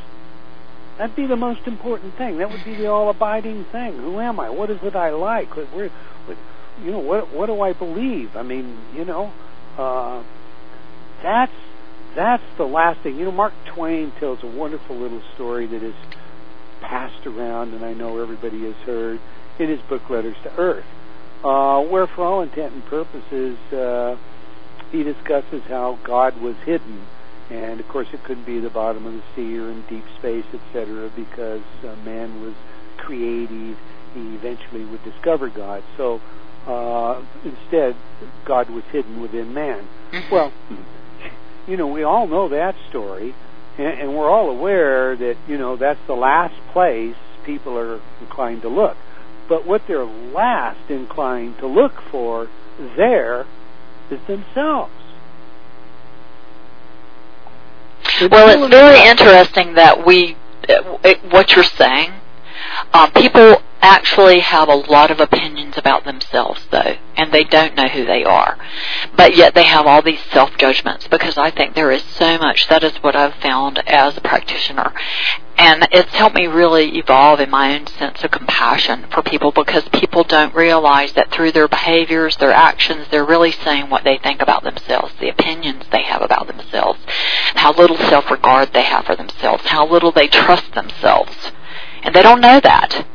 That'd 0.97 1.15
be 1.15 1.27
the 1.27 1.35
most 1.35 1.67
important 1.67 2.15
thing. 2.15 2.37
That 2.37 2.49
would 2.49 2.63
be 2.63 2.75
the 2.75 2.87
all-abiding 2.87 3.65
thing. 3.65 3.97
Who 3.97 4.19
am 4.19 4.39
I? 4.39 4.49
What 4.49 4.71
is 4.71 4.79
it 4.81 4.95
I 4.95 5.11
like? 5.11 5.55
What, 5.55 5.67
where, 5.67 5.89
what, 6.25 6.37
you 6.83 6.91
know, 6.91 6.99
what 6.99 7.33
what 7.33 7.47
do 7.47 7.61
I 7.61 7.73
believe? 7.73 8.35
I 8.35 8.43
mean, 8.43 8.77
you 8.95 9.05
know, 9.05 9.31
uh, 9.77 10.23
that's 11.21 11.51
that's 12.15 12.43
the 12.57 12.65
last 12.65 13.01
thing. 13.01 13.17
You 13.17 13.25
know, 13.25 13.31
Mark 13.31 13.53
Twain 13.65 14.11
tells 14.19 14.41
a 14.43 14.47
wonderful 14.47 14.95
little 14.95 15.21
story 15.35 15.67
that 15.67 15.83
is 15.83 15.95
passed 16.81 17.25
around, 17.25 17.73
and 17.73 17.83
I 17.83 17.93
know 17.93 18.21
everybody 18.21 18.63
has 18.63 18.75
heard 18.85 19.19
in 19.59 19.69
his 19.69 19.81
book 19.81 20.09
Letters 20.09 20.35
to 20.43 20.57
Earth, 20.57 20.85
uh, 21.43 21.81
where, 21.81 22.07
for 22.07 22.25
all 22.25 22.41
intent 22.41 22.73
and 22.73 22.85
purposes, 22.85 23.57
uh, 23.73 24.17
he 24.91 25.03
discusses 25.03 25.63
how 25.67 25.99
God 26.03 26.39
was 26.41 26.55
hidden, 26.65 27.05
and 27.49 27.79
of 27.79 27.87
course 27.87 28.07
it 28.13 28.23
couldn't 28.23 28.45
be 28.45 28.59
the 28.59 28.69
bottom 28.69 29.05
of 29.05 29.13
the 29.13 29.23
sea 29.35 29.57
or 29.57 29.69
in 29.69 29.83
deep 29.89 30.05
space, 30.17 30.45
etc., 30.53 31.11
because 31.15 31.61
uh, 31.83 31.95
man 32.05 32.41
was 32.41 32.53
creative. 32.97 33.77
He 34.13 34.35
eventually 34.35 34.85
would 34.85 35.03
discover 35.03 35.49
God. 35.49 35.83
So 35.97 36.21
uh, 36.65 37.21
instead, 37.43 37.95
God 38.45 38.69
was 38.69 38.83
hidden 38.91 39.21
within 39.21 39.53
man. 39.53 39.87
Mm-hmm. 40.11 40.33
Well, 40.33 40.53
you 41.67 41.77
know, 41.77 41.87
we 41.87 42.03
all 42.03 42.27
know 42.27 42.49
that 42.49 42.75
story 42.89 43.35
and, 43.77 44.01
and 44.01 44.15
we're 44.15 44.29
all 44.29 44.49
aware 44.49 45.15
that 45.15 45.37
you 45.47 45.57
know 45.57 45.75
that's 45.75 45.99
the 46.07 46.15
last 46.15 46.55
place 46.71 47.15
people 47.45 47.77
are 47.77 48.01
inclined 48.21 48.61
to 48.61 48.69
look. 48.69 48.97
But 49.47 49.65
what 49.65 49.83
they're 49.87 50.05
last 50.05 50.89
inclined 50.89 51.57
to 51.59 51.67
look 51.67 52.01
for 52.11 52.49
there 52.95 53.45
is 54.11 54.19
themselves. 54.27 54.91
well, 58.29 58.49
it's 58.49 58.73
very 58.73 59.07
interesting 59.07 59.75
that 59.75 60.05
we, 60.05 60.35
what 61.29 61.55
you're 61.55 61.63
saying, 61.63 62.11
um, 62.93 63.11
people 63.11 63.61
actually 63.81 64.39
have 64.39 64.69
a 64.69 64.75
lot 64.75 65.11
of 65.11 65.19
opinions 65.19 65.77
about 65.77 66.03
themselves 66.03 66.61
though 66.71 66.95
and 67.15 67.31
they 67.31 67.43
don't 67.43 67.75
know 67.75 67.87
who 67.87 68.05
they 68.05 68.23
are. 68.23 68.57
But 69.15 69.35
yet 69.35 69.53
they 69.55 69.63
have 69.63 69.85
all 69.85 70.01
these 70.01 70.23
self 70.31 70.57
judgments 70.57 71.07
because 71.07 71.37
i 71.37 71.51
think 71.51 71.75
there 71.75 71.91
is 71.91 72.03
so 72.03 72.37
much. 72.37 72.67
That 72.69 72.83
is 72.83 72.95
what 72.97 73.15
i've 73.15 73.35
found 73.35 73.79
as 73.87 74.17
a 74.17 74.21
practitioner. 74.21 74.93
And 75.57 75.87
it's 75.91 76.13
helped 76.13 76.35
me 76.35 76.45
really 76.45 76.99
evolve 76.99 77.39
in 77.39 77.49
my 77.49 77.75
own 77.75 77.87
sense 77.87 78.23
of 78.23 78.29
compassion 78.29 79.07
for 79.11 79.23
people 79.23 79.51
because 79.51 79.89
people 79.89 80.23
don't 80.23 80.53
realize 80.53 81.13
that 81.13 81.31
through 81.31 81.51
their 81.51 81.67
behaviors 81.67 82.37
their 82.37 82.51
actions 82.51 83.07
they're 83.09 83.25
really 83.25 83.51
saying 83.51 83.89
what 83.89 84.03
they 84.03 84.17
think 84.17 84.41
about 84.41 84.63
themselves 84.63 85.13
the 85.19 85.29
opinions 85.29 85.85
they 85.91 86.03
have 86.03 86.21
about 86.21 86.47
themselves 86.47 86.99
how 87.55 87.73
little 87.73 87.97
self 87.97 88.29
regard 88.29 88.71
they 88.73 88.83
have 88.83 89.05
for 89.05 89.15
themselves 89.15 89.65
how 89.65 89.87
little 89.87 90.11
they 90.11 90.27
trust 90.27 90.73
themselves. 90.73 91.51
And 92.03 92.15
they 92.15 92.23
don't 92.23 92.41
know 92.41 92.59
that. 92.59 93.05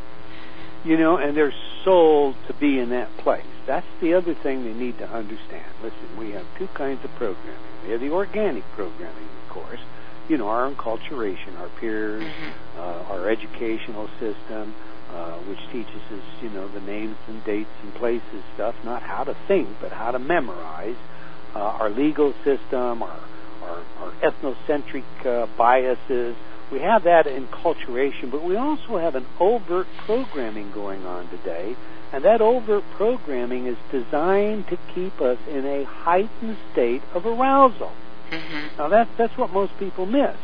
You 0.85 0.97
know, 0.97 1.17
and 1.17 1.37
they're 1.37 1.55
sold 1.85 2.35
to 2.49 2.55
be 2.55 2.79
in 2.79 2.91
that 2.91 3.17
place. 3.19 3.45
That's 3.67 3.87
the 4.01 4.15
other 4.15 4.35
thing 4.35 4.65
they 4.65 4.73
need 4.73 4.99
to 4.99 5.09
understand. 5.09 5.65
Listen, 5.83 6.17
we 6.19 6.33
have 6.33 6.45
two 6.59 6.67
kinds 6.69 7.05
of 7.05 7.11
programming. 7.13 7.55
We 7.85 7.93
have 7.93 8.01
the 8.01 8.11
organic 8.11 8.65
programming, 8.75 9.29
of 9.45 9.49
course. 9.51 9.81
You 10.29 10.39
know, 10.39 10.49
our 10.49 10.71
enculturation, 10.71 11.59
our 11.59 11.69
peers, 11.69 12.25
Mm-hmm. 12.25 12.81
uh, 12.81 13.13
our 13.15 13.31
educational 13.31 14.09
system, 14.19 14.75
uh, 15.13 15.33
which 15.41 15.61
teaches 15.71 16.03
us, 16.11 16.25
you 16.43 16.49
know, 16.51 16.67
the 16.69 16.81
names 16.81 17.17
and 17.29 17.45
dates 17.45 17.71
and 17.83 17.95
places 17.95 18.43
stuff, 18.55 18.75
not 18.85 19.03
how 19.03 19.23
to 19.25 19.37
think, 19.47 19.69
but 19.81 19.93
how 19.93 20.11
to 20.11 20.19
memorize. 20.19 20.97
Uh, 21.55 21.59
our 21.59 21.91
legal 21.91 22.33
system, 22.45 23.03
our, 23.03 23.21
our, 23.63 23.83
our 23.99 24.13
ethnocentric 24.23 25.05
uh, 25.27 25.47
biases. 25.57 26.35
We 26.73 26.81
have 26.81 27.05
that 27.05 27.27
enculturation, 27.27 28.31
but 28.31 28.43
we 28.43 28.57
also 28.57 28.97
have 28.97 29.15
an 29.15 29.27
overt 29.39 29.87
programming 30.07 30.73
going 30.73 31.05
on 31.05 31.29
today, 31.29 31.77
and 32.13 32.25
that 32.25 32.41
overt 32.41 32.85
programming 32.97 33.67
is 33.67 33.77
designed 33.91 34.69
to 34.69 34.79
keep 34.95 35.21
us 35.21 35.39
in 35.51 35.67
a 35.67 35.85
heightened 35.85 36.57
state 36.73 37.03
of 37.13 37.27
arousal. 37.27 37.93
Mm-hmm. 38.31 38.79
Now 38.79 38.89
that's 38.89 39.11
that's 39.19 39.37
what 39.37 39.53
most 39.53 39.73
people 39.79 40.07
miss. 40.07 40.37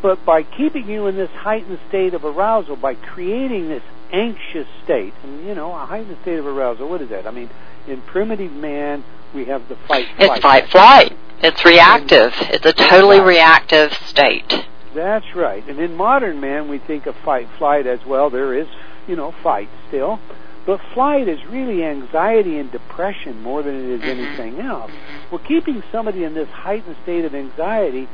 But 0.00 0.24
by 0.24 0.44
keeping 0.44 0.88
you 0.88 1.06
in 1.08 1.16
this 1.16 1.30
heightened 1.30 1.80
state 1.88 2.14
of 2.14 2.24
arousal, 2.24 2.76
by 2.76 2.94
creating 2.94 3.68
this 3.68 3.82
anxious 4.12 4.68
state, 4.84 5.14
and 5.24 5.44
you 5.44 5.54
know, 5.56 5.74
a 5.74 5.86
heightened 5.86 6.18
state 6.22 6.38
of 6.38 6.46
arousal, 6.46 6.88
what 6.88 7.02
is 7.02 7.08
that? 7.08 7.26
I 7.26 7.32
mean, 7.32 7.50
in 7.88 8.00
primitive 8.02 8.52
man, 8.52 9.02
we 9.34 9.46
have 9.46 9.68
the 9.68 9.76
fight 9.88 10.06
It's 10.18 10.26
flight. 10.26 10.42
fight 10.42 10.70
flight. 10.70 11.16
It's 11.40 11.64
reactive. 11.64 12.32
It's 12.50 12.66
a 12.66 12.72
totally 12.72 13.20
reactive 13.20 13.92
state. 14.06 14.66
That's 14.94 15.34
right. 15.34 15.66
And 15.68 15.78
in 15.78 15.94
modern 15.96 16.40
man, 16.40 16.68
we 16.68 16.78
think 16.78 17.06
of 17.06 17.14
fight 17.16 17.48
flight 17.58 17.86
as 17.86 18.04
well. 18.06 18.30
There 18.30 18.54
is, 18.54 18.66
you 19.06 19.16
know, 19.16 19.32
fight 19.42 19.68
still. 19.88 20.18
But 20.66 20.80
flight 20.92 21.28
is 21.28 21.44
really 21.46 21.82
anxiety 21.84 22.58
and 22.58 22.70
depression 22.70 23.42
more 23.42 23.62
than 23.62 23.74
it 23.74 23.90
is 23.90 24.00
Mhm. 24.02 24.08
anything 24.08 24.60
else. 24.60 24.90
Well, 25.30 25.40
keeping 25.46 25.82
somebody 25.90 26.24
in 26.24 26.34
this 26.34 26.48
heightened 26.50 26.96
state 27.02 27.24
of 27.24 27.34
anxiety 27.34 28.06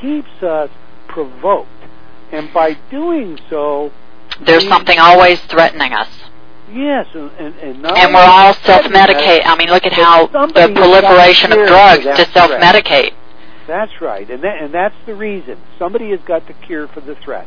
keeps 0.00 0.42
us 0.42 0.68
provoked. 1.08 1.68
And 2.30 2.52
by 2.52 2.76
doing 2.90 3.38
so, 3.48 3.92
There's 4.40 4.64
we- 4.64 4.68
something 4.68 4.98
always 4.98 5.40
threatening 5.40 5.92
us. 5.94 6.08
Yes, 6.72 7.06
and, 7.14 7.30
and, 7.38 7.54
and, 7.62 7.82
not 7.82 7.98
And 7.98 8.14
we're 8.14 8.20
all 8.20 8.54
self-medicate. 8.54 9.42
I 9.44 9.56
mean, 9.56 9.68
look 9.68 9.84
at 9.84 9.92
how 9.92 10.26
the 10.26 10.32
somebody 10.32 10.60
has 10.60 10.70
got 10.70 10.76
proliferation 10.76 11.52
of 11.52 11.66
drugs 11.66 12.04
to 12.04 12.24
self-medicate. 12.32 13.12
That's 13.66 14.00
right, 14.00 14.28
and 14.28 14.42
that, 14.42 14.60
and 14.62 14.74
that's 14.74 14.94
the 15.06 15.14
reason 15.14 15.58
somebody 15.78 16.10
has 16.10 16.20
got 16.20 16.46
the 16.46 16.52
cure 16.52 16.88
for 16.88 17.00
the 17.00 17.14
threat, 17.14 17.46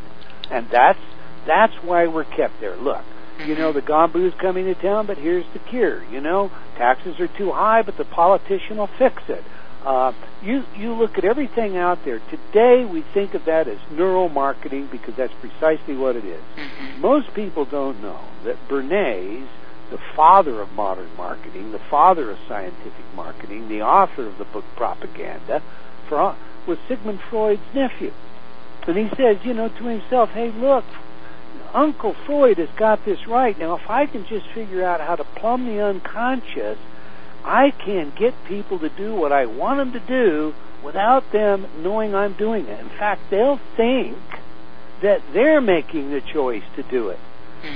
and 0.50 0.68
that's 0.70 1.00
that's 1.46 1.74
why 1.84 2.08
we're 2.08 2.24
kept 2.24 2.60
there. 2.60 2.76
Look, 2.76 3.04
you 3.46 3.56
know 3.56 3.72
the 3.72 3.82
Gombu's 3.82 4.34
coming 4.40 4.66
to 4.66 4.76
town, 4.76 5.06
but 5.08 5.18
here's 5.18 5.46
the 5.54 5.60
cure. 5.60 6.04
You 6.06 6.22
know 6.22 6.52
taxes 6.78 7.20
are 7.20 7.28
too 7.28 7.52
high, 7.52 7.82
but 7.82 7.98
the 7.98 8.06
politician 8.06 8.78
will 8.78 8.90
fix 8.98 9.24
it. 9.30 9.44
Uh, 9.86 10.14
you 10.42 10.64
you 10.76 10.94
look 10.94 11.18
at 11.18 11.24
everything 11.26 11.78
out 11.78 12.04
there 12.06 12.20
today. 12.32 12.86
We 12.86 13.04
think 13.14 13.34
of 13.36 13.46
that 13.46 13.68
as 13.68 13.78
neuromarketing 13.94 14.90
because 14.90 15.16
that's 15.16 15.34
precisely 15.42 15.96
what 15.96 16.16
it 16.16 16.26
is. 16.26 16.42
Mhm. 16.58 17.00
Most 17.02 17.34
people 17.34 17.66
don't 17.66 18.02
know 18.02 18.20
that 18.46 18.56
Bernays, 18.68 19.46
the 19.92 20.00
father 20.16 20.60
of 20.62 20.72
modern 20.74 21.10
marketing, 21.16 21.72
the 21.72 21.80
father 21.80 22.32
of 22.32 22.38
scientific 22.48 23.06
marketing, 23.16 23.68
the 23.70 23.84
author 23.84 24.26
of 24.26 24.40
the 24.40 24.46
book 24.46 24.66
Propaganda, 24.76 25.62
for, 26.08 26.36
was 26.68 26.78
Sigmund 26.88 27.20
Freud's 27.30 27.62
nephew. 27.74 28.14
And 28.88 28.98
he 28.98 29.10
says, 29.16 29.38
you 29.44 29.54
know, 29.54 29.70
to 29.70 29.86
himself, 29.86 30.30
hey, 30.30 30.52
look, 30.52 30.86
Uncle 31.74 32.14
Freud 32.26 32.58
has 32.58 32.70
got 32.78 33.04
this 33.04 33.28
right. 33.28 33.58
Now, 33.58 33.76
if 33.76 33.90
I 33.90 34.06
can 34.06 34.26
just 34.26 34.48
figure 34.48 34.84
out 34.84 35.02
how 35.02 35.16
to 35.16 35.24
plumb 35.24 35.66
the 35.66 35.82
unconscious, 35.82 36.78
I 37.44 37.72
can 37.72 38.14
get 38.18 38.34
people 38.46 38.80
to 38.80 38.90
do 38.90 39.14
what 39.14 39.32
I 39.32 39.46
want 39.46 39.78
them 39.78 39.92
to 39.94 40.00
do 40.00 40.54
without 40.84 41.32
them 41.32 41.68
knowing 41.80 42.16
I'm 42.16 42.34
doing 42.34 42.68
it. 42.68 42.80
In 42.80 42.90
fact, 42.90 43.30
they'll 43.30 43.60
think 43.76 44.18
that 45.02 45.22
they're 45.34 45.62
making 45.62 46.12
the 46.12 46.22
choice 46.22 46.64
to 46.76 46.84
do 46.84 47.10
it. 47.10 47.20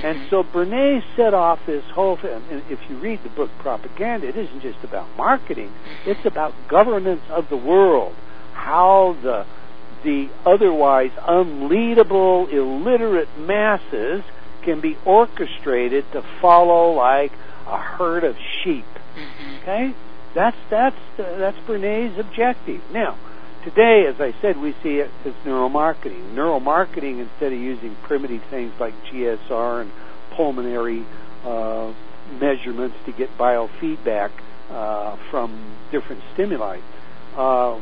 And 0.02 0.28
so 0.30 0.42
Bernays 0.42 1.02
set 1.16 1.34
off 1.34 1.58
this 1.66 1.84
whole 1.92 2.16
thing. 2.16 2.42
And 2.50 2.62
if 2.70 2.78
you 2.88 2.96
read 2.98 3.22
the 3.22 3.28
book 3.28 3.50
Propaganda, 3.58 4.28
it 4.28 4.36
isn't 4.36 4.62
just 4.62 4.82
about 4.84 5.06
marketing, 5.16 5.72
it's 6.06 6.24
about 6.24 6.54
governance 6.68 7.22
of 7.28 7.48
the 7.48 7.56
world. 7.56 8.14
How 8.52 9.16
the 9.22 9.46
the 10.02 10.30
otherwise 10.46 11.10
unleadable, 11.28 12.50
illiterate 12.50 13.28
masses 13.38 14.22
can 14.62 14.80
be 14.80 14.96
orchestrated 15.04 16.10
to 16.12 16.22
follow 16.40 16.92
like 16.92 17.32
a 17.66 17.76
herd 17.76 18.24
of 18.24 18.36
sheep. 18.62 18.84
Mhm. 19.16 19.62
Okay, 19.62 19.94
that's 20.34 20.56
that's 20.70 20.96
uh, 21.18 21.36
that's 21.36 21.58
Bernays' 21.66 22.18
objective. 22.18 22.80
Now, 22.92 23.16
today, 23.64 24.06
as 24.06 24.20
I 24.20 24.34
said, 24.40 24.56
we 24.58 24.72
see 24.82 24.98
it 24.98 25.10
as 25.24 25.32
neuromarketing. 25.44 26.34
Neuromarketing, 26.34 27.20
instead 27.20 27.52
of 27.52 27.58
using 27.58 27.96
primitive 28.06 28.42
things 28.50 28.72
like 28.80 28.94
GSR 29.12 29.82
and 29.82 29.92
pulmonary 30.36 31.04
uh, 31.44 31.92
measurements 32.40 32.96
to 33.06 33.12
get 33.12 33.36
biofeedback 33.38 34.30
uh, 34.70 35.16
from 35.30 35.76
different 35.90 36.22
stimuli, 36.34 36.78
uh, 37.36 37.78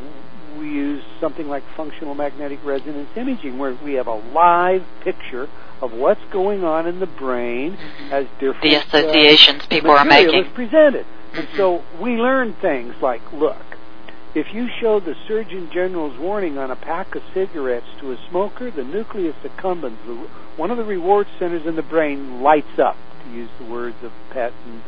we 0.59 0.67
use 0.67 1.05
something 1.21 1.49
like 1.49 1.63
functional 1.77 2.15
magnetic 2.15 2.59
resonance 2.65 3.09
imaging, 3.17 3.59
where 3.59 3.75
we 3.85 3.95
have 3.95 4.07
a 4.09 4.15
live 4.33 4.85
picture 5.05 5.49
of 5.81 5.93
what's 5.93 6.21
going 6.33 6.65
on 6.65 6.87
in 6.87 6.99
the 6.99 7.07
brain 7.07 7.77
Mhm. 7.77 8.11
as 8.13 8.27
different 8.41 8.63
The 8.63 8.77
uh, 8.77 8.81
associations 8.81 9.67
people 9.67 9.91
are 9.93 10.05
making. 10.05 10.45
is 10.45 10.53
presented. 10.53 11.07
And 11.35 11.47
Mhm. 11.47 11.57
so 11.57 11.83
we 12.01 12.17
learn 12.17 12.55
things 12.55 12.95
like, 13.01 13.21
look, 13.33 13.57
if 14.39 14.55
you 14.55 14.69
show 14.81 15.01
the 15.01 15.15
Surgeon 15.27 15.69
General's 15.73 16.17
warning 16.19 16.59
on 16.59 16.71
a 16.71 16.77
pack 16.77 17.15
of 17.15 17.23
cigarettes 17.35 17.87
to 18.01 18.13
a 18.13 18.19
smoker, 18.31 18.71
the 18.71 18.85
nucleus 18.85 19.35
accumbens, 19.43 19.99
one 20.57 20.71
of 20.71 20.77
the 20.77 20.85
reward 20.85 21.27
centers 21.39 21.67
in 21.67 21.77
the 21.77 21.83
brain, 21.83 22.41
lights 22.41 22.79
up, 22.79 22.97
to 23.25 23.31
use 23.31 23.51
the 23.59 23.65
words 23.65 23.97
of 24.03 24.13
PET 24.31 24.53
and, 24.65 24.83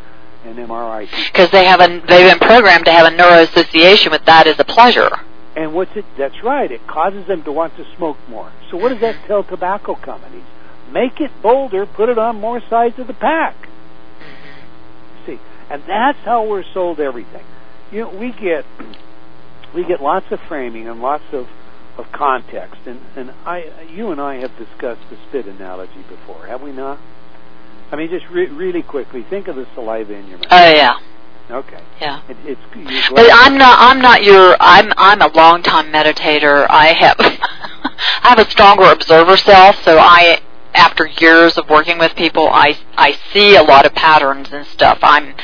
and 0.45 0.69
MRI. 0.69 1.11
Because 1.33 1.51
they 1.51 1.65
have 1.65 1.81
a, 1.81 1.89
they've 2.07 2.31
been 2.31 2.39
programmed 2.39 2.85
to 2.85 2.93
have 2.93 3.13
a 3.13 3.17
neuroassociation 3.17 4.11
with 4.11 4.25
that 4.27 4.47
as 4.47 4.59
a 4.59 4.65
pleasure. 4.65 5.11
And 5.57 5.75
what's 5.75 5.97
it? 5.97 6.05
That's 6.17 6.43
right. 6.45 6.71
It 6.71 6.87
causes 6.87 7.27
them 7.27 7.43
to 7.43 7.53
want 7.53 7.77
to 7.77 7.85
smoke 7.97 8.19
more. 8.29 8.53
So 8.71 8.77
what 8.77 8.91
does 8.91 9.01
that 9.01 9.27
tell 9.27 9.43
tobacco 9.43 9.97
companies? 9.97 10.45
Make 10.93 11.21
it 11.21 11.31
bolder. 11.43 11.87
Put 11.87 12.09
it 12.09 12.19
on 12.19 12.41
more 12.41 12.63
sides 12.71 12.99
of 12.99 13.09
the 13.09 13.15
pack. 13.15 13.57
Mm-hmm. 13.57 15.27
See, 15.27 15.41
and 15.69 15.83
that's 15.89 16.19
how 16.25 16.47
we're 16.47 16.65
sold 16.73 17.01
everything. 17.01 17.45
You 17.91 18.03
know, 18.03 18.11
we 18.11 18.31
get 18.33 18.65
we 19.75 19.85
get 19.85 20.03
lots 20.03 20.27
of 20.31 20.41
framing 20.49 20.89
and 20.89 21.01
lots 21.01 21.25
of 21.33 21.49
of 21.99 22.11
context, 22.13 22.81
and 22.87 23.01
and 23.17 23.31
I, 23.45 23.87
you 23.93 24.11
and 24.11 24.21
I 24.21 24.37
have 24.37 24.57
discussed 24.57 25.03
the 25.11 25.17
spit 25.29 25.47
analogy 25.47 26.03
before, 26.09 26.47
have 26.47 26.63
we 26.63 26.73
not? 26.73 26.99
I 27.93 27.97
mean, 27.97 28.09
just 28.09 28.27
re- 28.31 28.47
really 28.47 28.83
quickly, 28.83 29.25
think 29.29 29.49
of 29.49 29.57
the 29.57 29.67
saliva 29.75 30.15
in 30.15 30.29
your 30.29 30.39
mouth. 30.39 30.47
Oh 30.51 30.71
yeah, 30.73 30.99
Okay, 31.51 31.83
yeah. 32.01 32.23
it, 32.29 32.37
it's. 32.45 32.61
But 33.13 33.29
I'm 33.33 33.59
not. 33.59 33.77
I'm 33.81 34.01
not 34.01 34.23
your. 34.23 34.57
I'm. 34.61 34.93
I'm 34.97 35.21
a 35.21 35.29
long 35.35 35.63
time 35.63 35.93
meditator. 35.93 36.67
I 36.71 36.87
have. 36.93 37.17
I 37.19 38.29
have 38.37 38.39
a 38.39 38.49
stronger 38.51 38.85
observer 38.85 39.37
self, 39.37 39.83
so 39.85 39.99
I. 39.99 40.41
After 40.73 41.05
years 41.05 41.59
of 41.59 41.69
working 41.69 41.99
with 41.99 42.15
people, 42.15 42.49
I 42.49 42.79
I 42.97 43.19
see 43.33 43.57
a 43.57 43.63
lot 43.63 43.87
of 43.87 43.93
patterns 43.95 44.53
and 44.53 44.65
stuff. 44.69 45.01
I'm. 45.03 45.35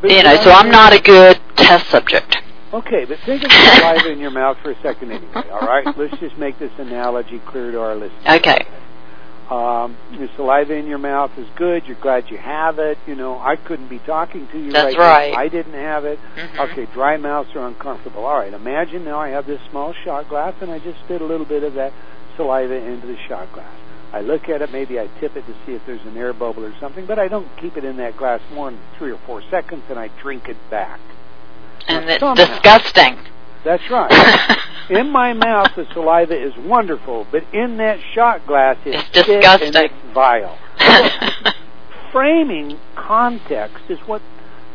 but 0.00 0.12
You 0.12 0.22
know, 0.22 0.36
so 0.36 0.52
I'm 0.52 0.70
not 0.70 0.92
a 0.92 1.00
good 1.00 1.40
test 1.56 1.88
subject. 1.90 2.39
Okay, 2.72 3.04
but 3.04 3.18
think 3.26 3.42
of 3.42 3.50
the 3.50 3.76
saliva 3.80 4.12
in 4.12 4.18
your 4.20 4.30
mouth 4.30 4.56
for 4.62 4.70
a 4.70 4.80
second 4.82 5.10
anyway, 5.10 5.48
all 5.50 5.66
right? 5.66 5.86
Let's 5.96 6.16
just 6.20 6.36
make 6.38 6.58
this 6.58 6.70
analogy 6.78 7.40
clear 7.46 7.72
to 7.72 7.80
our 7.80 7.94
listeners. 7.96 8.40
Okay. 8.40 8.64
Um, 9.50 9.96
your 10.12 10.28
saliva 10.36 10.74
in 10.74 10.86
your 10.86 10.98
mouth 10.98 11.32
is 11.36 11.48
good. 11.56 11.82
You're 11.86 12.00
glad 12.00 12.30
you 12.30 12.38
have 12.38 12.78
it. 12.78 12.98
You 13.08 13.16
know, 13.16 13.36
I 13.40 13.56
couldn't 13.56 13.88
be 13.88 13.98
talking 13.98 14.46
to 14.52 14.58
you 14.64 14.70
That's 14.70 14.96
right, 14.96 14.98
right. 14.98 15.32
now 15.32 15.32
if 15.32 15.38
I 15.38 15.48
didn't 15.48 15.74
have 15.74 16.04
it. 16.04 16.20
Mhm. 16.36 16.70
Okay, 16.70 16.86
dry 16.94 17.16
mouths 17.16 17.50
are 17.56 17.66
uncomfortable. 17.66 18.24
All 18.24 18.38
right, 18.38 18.52
imagine 18.54 19.04
now 19.04 19.18
I 19.18 19.30
have 19.30 19.46
this 19.46 19.60
small 19.70 19.92
shot 20.04 20.28
glass 20.28 20.54
and 20.60 20.70
I 20.70 20.78
just 20.78 21.00
spit 21.00 21.20
a 21.20 21.24
little 21.24 21.46
bit 21.46 21.64
of 21.64 21.74
that 21.74 21.92
saliva 22.36 22.74
into 22.74 23.08
the 23.08 23.16
shot 23.26 23.52
glass. 23.52 23.74
I 24.12 24.20
look 24.20 24.48
at 24.48 24.62
it, 24.62 24.70
maybe 24.72 25.00
I 25.00 25.08
tip 25.18 25.36
it 25.36 25.44
to 25.46 25.54
see 25.66 25.72
if 25.74 25.84
there's 25.86 26.04
an 26.06 26.16
air 26.16 26.32
bubble 26.32 26.64
or 26.64 26.72
something, 26.78 27.06
but 27.06 27.18
I 27.18 27.26
don't 27.26 27.48
keep 27.60 27.76
it 27.76 27.84
in 27.84 27.96
that 27.96 28.16
glass 28.16 28.40
more 28.54 28.70
than 28.70 28.78
three 28.98 29.10
or 29.10 29.18
four 29.26 29.42
seconds 29.50 29.82
and 29.90 29.98
I 29.98 30.10
drink 30.22 30.48
it 30.48 30.56
back. 30.70 31.00
And 31.88 32.08
it's 32.10 32.20
somehow- 32.20 32.46
disgusting. 32.46 33.18
That's 33.64 33.82
right. 33.90 34.58
in 34.90 35.10
my 35.10 35.32
mouth, 35.34 35.72
the 35.76 35.86
saliva 35.92 36.34
is 36.34 36.56
wonderful, 36.56 37.26
but 37.30 37.44
in 37.52 37.76
that 37.76 37.98
shot 38.14 38.46
glass, 38.46 38.78
it's, 38.86 38.96
It's 39.14 39.26
thick 39.26 39.44
and 39.44 39.60
disgusting. 39.60 39.84
it's 39.84 40.14
vile. 40.14 40.58
Framing 42.12 42.78
context 42.96 43.84
is 43.88 43.98
what 44.06 44.22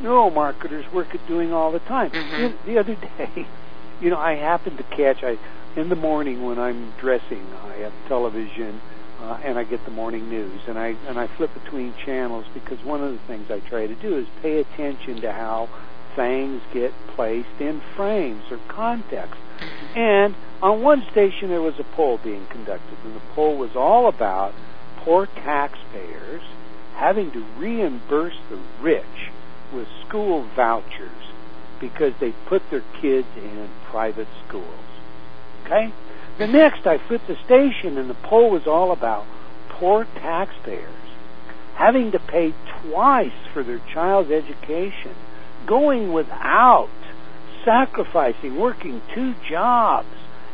neuromarketers 0.02 0.92
work 0.94 1.14
at 1.16 1.28
doing 1.28 1.52
all 1.52 1.72
the 1.72 1.80
time. 1.80 2.12
Mhm. 2.12 2.54
The, 2.66 2.72
the 2.74 2.78
other 2.80 2.96
day, 2.96 3.48
you 4.02 4.10
know, 4.10 4.18
I 4.18 4.36
happened 4.36 4.78
to 4.78 4.84
catch 4.84 5.24
I 5.24 5.38
in 5.76 5.90
the 5.90 5.96
morning 5.96 6.44
when 6.46 6.58
I'm 6.60 6.94
dressing, 7.00 7.46
I 7.66 7.78
have 7.80 7.92
television 8.08 8.80
uh, 9.22 9.40
and 9.44 9.58
I 9.58 9.64
get 9.64 9.84
the 9.86 9.92
morning 9.92 10.30
news, 10.30 10.62
and 10.68 10.78
I 10.78 10.96
and 11.08 11.18
I 11.20 11.28
flip 11.36 11.50
between 11.54 11.94
channels 12.06 12.46
because 12.54 12.80
one 12.86 13.04
of 13.04 13.12
the 13.12 13.20
things 13.28 13.50
I 13.50 13.60
try 13.68 13.88
to 13.88 13.96
do 13.96 14.18
is 14.18 14.28
pay 14.42 14.60
attention 14.60 15.20
to 15.22 15.32
how 15.32 15.68
things 16.16 16.62
get 16.74 16.94
placed 17.16 17.60
in 17.60 17.82
frames 17.96 18.44
or 18.52 18.60
context. 18.68 19.36
Mm-hmm. 19.60 20.00
And 20.00 20.36
on 20.62 20.82
one 20.82 21.06
station 21.12 21.50
there 21.50 21.62
was 21.62 21.80
a 21.80 21.84
poll 21.84 22.18
being 22.18 22.46
conducted, 22.48 22.98
and 23.04 23.16
the 23.16 23.22
poll 23.34 23.58
was 23.58 23.76
all 23.76 24.08
about 24.08 24.54
poor 24.98 25.26
taxpayers 25.26 26.42
having 26.96 27.32
to 27.32 27.46
reimburse 27.58 28.38
the 28.50 28.60
rich 28.82 29.30
with 29.74 29.88
school 30.08 30.48
vouchers 30.56 31.12
because 31.80 32.14
they 32.20 32.32
put 32.48 32.62
their 32.72 32.84
kids 33.02 33.28
in 33.36 33.70
private 33.86 34.28
schools. 34.48 34.86
Okay? 35.66 35.94
The 36.38 36.48
next, 36.48 36.88
I 36.88 36.98
flipped 36.98 37.28
the 37.28 37.38
station, 37.46 37.98
and 37.98 38.10
the 38.10 38.16
poll 38.16 38.50
was 38.50 38.66
all 38.66 38.92
about 38.92 39.26
poor 39.70 40.06
taxpayers 40.16 41.06
having 41.76 42.12
to 42.12 42.20
pay 42.20 42.54
twice 42.82 43.34
for 43.54 43.62
their 43.62 43.82
child's 43.94 44.32
education, 44.32 45.14
going 45.66 46.14
without, 46.14 46.90
sacrificing, 47.64 48.58
working 48.58 49.02
two 49.14 49.34
jobs 49.50 50.08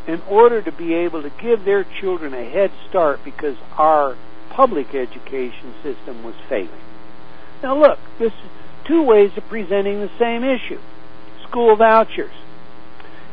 in 0.08 0.22
order 0.22 0.62
to 0.62 0.72
be 0.72 0.94
able 0.94 1.22
to 1.22 1.30
give 1.42 1.64
their 1.66 1.84
children 1.84 2.34
a 2.34 2.50
head 2.50 2.72
start 2.90 3.24
because 3.24 3.58
our 3.78 4.18
public 4.50 4.94
education 4.96 5.74
system 5.84 6.24
was 6.24 6.36
failing. 6.50 6.70
Now 7.62 7.80
look, 7.80 8.00
this 8.18 8.34
is 8.34 8.50
two 8.86 9.04
ways 9.04 9.32
of 9.38 9.48
presenting 9.48 10.02
the 10.02 10.12
same 10.18 10.44
issue. 10.44 10.80
School 11.48 11.76
vouchers. 11.76 12.34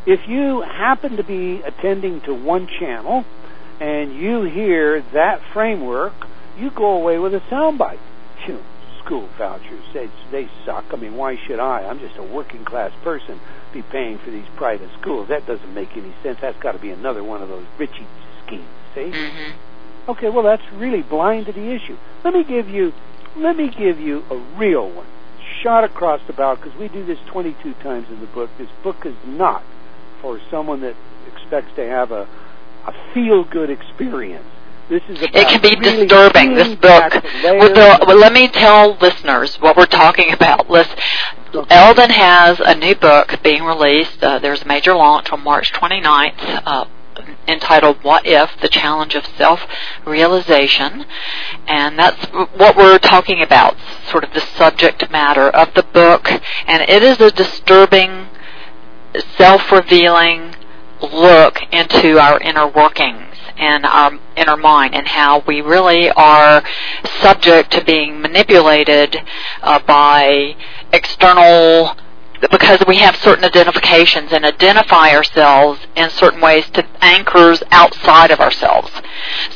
If 0.07 0.29
you 0.29 0.63
happen 0.63 1.17
to 1.17 1.25
be 1.25 1.63
attending 1.63 2.21
to 2.23 2.35
one 2.35 2.67
channel 2.67 3.25
and 3.81 4.15
you 4.15 4.43
hear 4.43 5.03
that 5.13 5.41
framework, 5.53 6.15
you 6.59 6.71
go 6.71 6.93
away 6.95 7.19
with 7.19 7.35
a 7.35 7.41
soundbite. 7.41 7.99
Phew, 8.45 8.63
school 9.09 9.29
vouchers, 9.39 9.85
they, 9.95 10.11
they 10.31 10.51
suck. 10.67 10.85
I 10.93 10.97
mean, 10.97 11.17
why 11.17 11.37
should 11.47 11.59
I? 11.59 11.89
I'm 11.89 11.99
just 11.99 12.17
a 12.19 12.23
working 12.23 12.63
class 12.65 12.93
person 13.03 13.41
be 13.73 13.81
paying 13.81 14.19
for 14.19 14.31
these 14.31 14.45
private 14.57 14.91
schools. 15.01 15.29
That 15.29 15.47
doesn't 15.47 15.73
make 15.73 15.97
any 15.97 16.15
sense. 16.23 16.39
That's 16.43 16.59
got 16.63 16.73
to 16.73 16.79
be 16.79 16.91
another 16.91 17.25
one 17.25 17.41
of 17.41 17.49
those 17.49 17.65
Richie 17.79 18.07
schemes, 18.45 18.69
see? 18.95 19.11
Mm-hmm. 19.11 20.11
Okay, 20.11 20.29
well 20.29 20.43
that's 20.43 20.63
really 20.75 21.03
blind 21.03 21.47
to 21.47 21.53
the 21.53 21.73
issue. 21.73 21.97
Let 22.23 22.35
me 22.35 22.45
give 22.45 22.69
you, 22.69 22.93
let 23.37 23.57
me 23.57 23.71
give 23.71 23.99
you 23.99 24.25
a 24.31 24.37
real 24.59 24.91
one, 24.91 25.07
shot 25.63 25.85
across 25.85 26.21
the 26.27 26.35
bow 26.35 26.57
because 26.57 26.79
we 26.79 26.89
do 26.89 27.05
this 27.05 27.19
22 27.33 27.75
times 27.83 28.09
in 28.11 28.21
the 28.21 28.27
book. 28.27 28.51
This 28.59 28.69
book 28.83 29.07
is 29.07 29.17
not 29.25 29.65
for 30.21 30.39
someone 30.51 30.83
that 30.83 30.97
expects 31.33 31.75
to 31.77 31.87
have 31.87 32.11
a, 32.11 32.29
a 32.87 32.93
feel-good 33.15 33.71
experience. 33.71 34.49
This 34.89 35.03
is 35.11 35.19
about 35.19 35.37
It 35.37 35.49
can 35.49 35.61
be 35.61 35.77
really 35.77 36.07
disturbing, 36.07 36.55
this 36.55 36.75
book. 36.77 37.13
the 37.13 38.05
Well, 38.07 38.17
let 38.17 38.33
me 38.33 38.49
tell 38.49 38.97
listeners 38.97 39.57
what 39.61 39.77
we're 39.77 39.85
talking 39.85 40.33
about. 40.33 40.71
Listen, 40.71 40.97
Eldon 41.69 42.09
has 42.09 42.59
a 42.59 42.75
new 42.75 42.95
book 42.95 43.39
being 43.43 43.65
released. 43.65 44.23
Uh, 44.25 44.39
there's 44.39 44.63
a 44.63 44.67
major 44.67 44.95
launch 44.95 45.31
on 45.31 45.45
March 45.45 45.73
29th. 45.75 46.63
Uh, 46.65 46.87
entitled 47.47 48.03
What 48.03 48.25
If? 48.27 48.51
The 48.61 48.69
Challenge 48.69 49.15
of 49.15 49.27
Self-Realization. 49.37 51.05
And 51.67 51.99
that's 51.99 52.25
what 52.57 52.77
we're 52.77 52.99
talking 52.99 53.43
about, 53.43 53.77
sort 54.11 54.25
of 54.25 54.33
the 54.33 54.41
subject 54.41 55.11
matter 55.11 55.51
of 55.51 55.75
the 55.75 55.83
book. 55.83 56.31
And 56.67 56.83
it 56.89 57.03
is 57.03 57.21
a 57.21 57.31
disturbing, 57.31 58.29
self-revealing 59.37 60.55
look 61.01 61.61
into 61.73 62.19
our 62.19 62.41
inner 62.41 62.67
workings 62.67 63.28
and 63.59 63.85
our 63.85 64.19
inner 64.37 64.57
mind 64.57 64.95
and 64.95 65.07
how 65.07 65.41
we 65.47 65.61
really 65.61 66.11
are 66.11 66.63
subject 67.21 67.73
to 67.73 67.85
being 67.85 68.21
manipulated 68.21 69.17
uh, 69.63 69.79
by 69.81 70.57
external 70.93 71.97
because 72.53 72.79
we 72.87 72.99
have 72.99 73.17
certain 73.17 73.45
identifications 73.45 74.33
and 74.33 74.45
identify 74.45 75.11
ourselves 75.11 75.81
in 75.97 76.09
certain 76.09 76.41
ways 76.41 76.69
to 76.71 76.87
anchors 77.01 77.63
outside 77.73 78.31
of 78.31 78.39
ourselves 78.39 78.93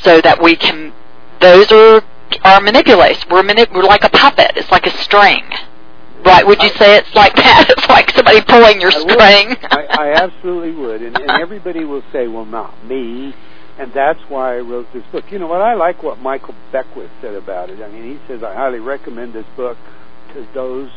so 0.02 0.20
that 0.20 0.42
we 0.42 0.56
can 0.56 0.92
those 1.40 1.70
are 1.70 2.02
are 2.42 2.60
manipulated 2.60 3.24
we're, 3.30 3.42
manip- 3.42 3.72
we're 3.72 3.82
like 3.82 4.04
a 4.04 4.08
puppet. 4.08 4.52
It's 4.56 4.70
like 4.70 4.86
a 4.86 4.96
string. 4.98 5.44
Right? 6.24 6.46
Would 6.46 6.62
you 6.62 6.68
say 6.70 6.96
it's 6.96 7.14
like 7.14 7.34
that? 7.36 7.66
It's 7.76 7.88
like 7.88 8.10
somebody 8.10 8.40
pulling 8.42 8.80
your 8.80 8.92
I 8.92 9.00
string. 9.00 9.56
I, 9.70 9.86
I 9.90 10.12
absolutely 10.22 10.72
would, 10.72 11.02
and, 11.02 11.16
and 11.18 11.30
everybody 11.30 11.84
will 11.84 12.02
say, 12.12 12.28
"Well, 12.28 12.44
not 12.44 12.86
me," 12.86 13.34
and 13.82 13.92
that's 13.92 14.20
why 14.28 14.56
I 14.56 14.60
wrote 14.60 14.86
this 14.92 15.04
book. 15.12 15.24
You 15.30 15.38
know 15.38 15.46
what? 15.48 15.60
I 15.60 15.74
like 15.74 16.02
what 16.02 16.18
Michael 16.20 16.54
Beckwith 16.70 17.10
said 17.20 17.34
about 17.34 17.68
it. 17.70 17.82
I 17.82 17.88
mean, 17.88 18.04
he 18.04 18.18
says, 18.26 18.42
"I 18.42 18.54
highly 18.54 18.78
recommend 18.80 19.32
this 19.32 19.46
book 19.56 19.76
to 20.34 20.46
those 20.54 20.90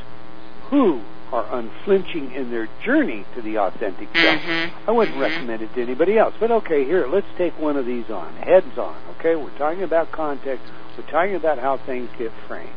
who 0.69 1.01
are 1.33 1.45
unflinching 1.57 2.31
in 2.33 2.51
their 2.51 2.67
journey 2.83 3.25
to 3.35 3.41
the 3.41 3.57
authentic 3.57 4.07
self." 4.15 4.41
Mhm. 4.41 4.69
I 4.87 4.91
wouldn't 4.91 5.17
Mhm. 5.17 5.21
recommend 5.21 5.61
it 5.63 5.73
to 5.75 5.81
anybody 5.81 6.17
else. 6.17 6.33
But 6.39 6.51
okay, 6.51 6.83
here, 6.85 7.07
let's 7.07 7.27
take 7.37 7.59
one 7.59 7.75
of 7.77 7.85
these 7.85 8.09
on. 8.11 8.33
Heads 8.41 8.77
on, 8.77 8.95
okay? 9.19 9.35
We're 9.35 9.49
talking 9.57 9.83
about 9.83 10.11
context. 10.11 10.63
We're 10.97 11.11
talking 11.11 11.35
about 11.35 11.57
how 11.59 11.77
things 11.77 12.09
get 12.17 12.31
framed, 12.47 12.69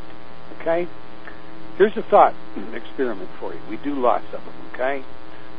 okay? 0.59 0.87
Here's 1.77 1.95
a 1.95 2.01
thought 2.01 2.33
experiment 2.73 3.29
for 3.39 3.53
you. 3.53 3.59
We 3.69 3.77
do 3.77 3.93
lots 3.93 4.25
of 4.33 4.43
them, 4.43 4.53
okay? 4.73 5.03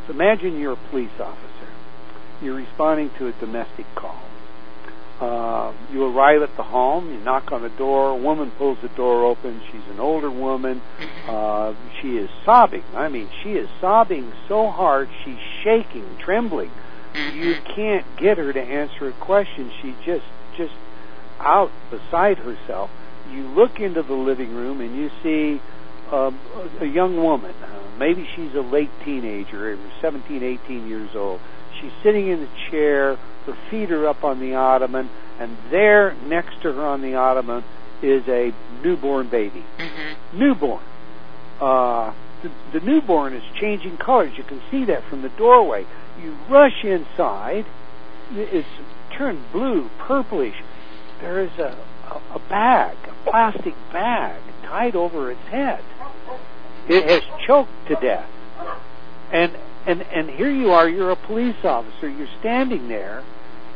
So 0.07 0.13
imagine 0.13 0.59
you're 0.59 0.73
a 0.73 0.89
police 0.91 1.19
officer. 1.21 1.69
You're 2.43 2.57
responding 2.57 3.11
to 3.19 3.29
a 3.29 3.33
domestic 3.33 3.87
call. 3.95 4.21
Uh, 5.21 5.73
you 5.93 6.05
arrive 6.07 6.41
at 6.41 6.57
the 6.57 6.63
home, 6.63 7.13
you 7.13 7.19
knock 7.19 7.53
on 7.53 7.61
the 7.61 7.69
door, 7.69 8.11
a 8.11 8.17
woman 8.17 8.51
pulls 8.53 8.79
the 8.81 8.89
door 8.89 9.27
open, 9.27 9.61
she's 9.71 9.87
an 9.91 10.01
older 10.01 10.31
woman, 10.31 10.81
uh, 11.27 11.75
she 12.01 12.17
is 12.17 12.31
sobbing. 12.45 12.83
I 12.95 13.09
mean, 13.09 13.29
she 13.43 13.53
is 13.53 13.69
sobbing 13.81 14.33
so 14.49 14.71
hard, 14.71 15.11
she's 15.23 15.39
shaking, 15.63 16.17
trembling. 16.19 16.71
You 17.35 17.57
can't 17.75 18.07
get 18.17 18.39
her 18.39 18.53
to 18.53 18.61
answer 18.61 19.09
a 19.09 19.13
question. 19.13 19.71
She's 19.83 19.97
just, 20.05 20.25
just 20.57 20.75
out 21.41 21.71
beside 21.91 22.39
herself. 22.39 22.91
You 23.31 23.43
look 23.43 23.81
into 23.81 24.03
the 24.03 24.15
living 24.15 24.55
room 24.55 24.81
and 24.81 24.97
you 24.97 25.11
see 25.23 25.61
um, 26.13 26.39
a, 26.81 26.85
a 26.85 26.87
young 26.87 27.17
woman. 27.17 27.55
Uh, 27.63 27.83
maybe 27.99 28.29
she's 28.35 28.55
a 28.55 28.61
late 28.61 28.91
teenager, 29.05 29.77
17, 30.01 30.43
18 30.43 30.89
years 30.89 31.15
old. 31.15 31.41
She's 31.81 31.93
sitting 32.03 32.29
in 32.29 32.43
a 32.43 32.71
chair. 32.71 33.19
Her 33.47 33.57
feet 33.71 33.91
are 33.91 34.07
up 34.07 34.23
on 34.25 34.41
the 34.41 34.55
ottoman, 34.55 35.09
and 35.39 35.57
there, 35.71 36.15
next 36.27 36.61
to 36.63 36.73
her 36.73 36.87
on 36.87 37.03
the 37.03 37.15
ottoman, 37.15 37.65
is 38.03 38.27
a 38.29 38.53
newborn 38.83 39.29
baby. 39.29 39.65
Mhm. 39.79 40.15
Newborn. 40.33 40.83
Uh, 41.61 42.13
the, 42.43 42.51
the 42.79 42.85
newborn 42.87 43.35
is 43.35 43.43
changing 43.55 43.99
colors. 43.99 44.33
You 44.37 44.45
can 44.45 44.63
see 44.71 44.85
that 44.87 45.05
from 45.05 45.23
the 45.23 45.29
doorway. 45.31 45.87
You 46.23 46.37
rush 46.49 46.85
inside. 46.85 47.67
It's 48.33 48.69
turned 49.17 49.51
blue, 49.53 49.91
purplish. 49.99 50.55
There 51.21 51.41
is 51.41 51.51
a, 51.59 51.77
a, 52.09 52.37
a 52.37 52.39
bag, 52.49 52.97
a 53.07 53.31
plastic 53.31 53.75
bag, 53.93 54.41
tied 54.63 54.97
over 54.97 55.31
its 55.31 55.47
head. 55.49 55.83
It 56.89 57.09
has 57.09 57.23
choked 57.47 57.71
to 57.89 57.97
death. 57.97 58.29
And 59.33 59.53
and 59.87 60.03
and 60.03 60.31
here 60.31 60.51
you 60.51 60.71
are. 60.71 60.89
You're 60.89 61.11
a 61.11 61.17
police 61.17 61.65
officer. 61.65 62.09
You're 62.09 62.29
standing 62.41 62.89
there, 62.89 63.23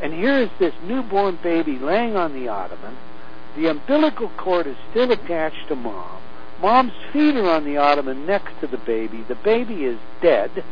and 0.03 0.13
here 0.13 0.39
is 0.39 0.51
this 0.59 0.75
newborn 0.85 1.39
baby 1.43 1.79
laying 1.79 2.17
on 2.17 2.33
the 2.35 2.49
ottoman. 2.49 2.97
The 3.57 3.69
umbilical 3.69 4.31
cord 4.37 4.67
is 4.67 4.77
still 4.91 5.13
attached 5.13 5.69
to 5.69 5.77
mom. 5.77 6.21
Mom's 6.61 6.93
feet 7.13 7.37
are 7.37 7.51
on 7.51 7.65
the 7.65 7.77
ottoman 7.77 8.27
next 8.27 8.59
to 8.61 8.67
the 8.67 8.79
baby. 8.79 9.23
The 9.23 9.35
baby 9.35 9.85
is 9.85 9.99
dead. 10.21 10.65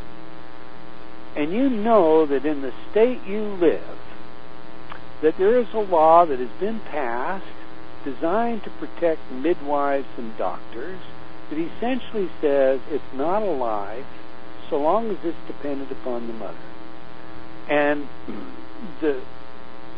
And 1.36 1.52
you 1.52 1.70
know 1.70 2.26
that 2.26 2.44
in 2.44 2.60
the 2.60 2.72
state 2.90 3.22
you 3.26 3.42
live, 3.42 3.98
that 5.22 5.38
there 5.38 5.58
is 5.58 5.68
a 5.72 5.78
law 5.78 6.26
that 6.26 6.38
has 6.38 6.50
been 6.60 6.80
passed 6.80 7.46
designed 8.04 8.64
to 8.64 8.70
protect 8.70 9.20
midwives 9.30 10.08
and 10.18 10.36
doctors 10.36 11.00
that 11.48 11.58
essentially 11.58 12.30
says 12.40 12.80
it's 12.90 13.14
not 13.14 13.42
alive 13.42 14.04
so 14.72 14.80
long 14.80 15.10
as 15.10 15.18
it's 15.22 15.36
dependent 15.46 15.92
upon 15.92 16.26
the 16.26 16.32
mother. 16.32 16.56
And 17.68 18.08
the 19.02 19.20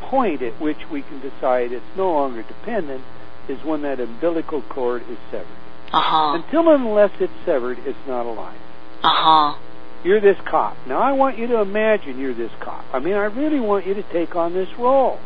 point 0.02 0.42
at 0.42 0.60
which 0.60 0.90
we 0.90 1.02
can 1.02 1.20
decide 1.20 1.70
it's 1.70 1.96
no 1.96 2.12
longer 2.12 2.42
dependent 2.42 3.04
is 3.48 3.62
when 3.62 3.82
that 3.82 4.00
umbilical 4.00 4.62
cord 4.62 5.02
is 5.08 5.16
severed. 5.30 5.46
Uh-huh. 5.92 6.42
Until 6.42 6.74
and 6.74 6.86
unless 6.86 7.12
it's 7.20 7.32
severed, 7.46 7.78
it's 7.86 8.04
not 8.08 8.26
alive. 8.26 8.58
Uh-huh. 9.04 9.56
You're 10.02 10.20
this 10.20 10.38
cop. 10.44 10.76
Now 10.88 10.98
I 10.98 11.12
want 11.12 11.38
you 11.38 11.46
to 11.46 11.60
imagine 11.60 12.18
you're 12.18 12.34
this 12.34 12.50
cop. 12.58 12.84
I 12.92 12.98
mean, 12.98 13.14
I 13.14 13.26
really 13.26 13.60
want 13.60 13.86
you 13.86 13.94
to 13.94 14.02
take 14.02 14.34
on 14.34 14.54
this 14.54 14.68
role. 14.76 15.20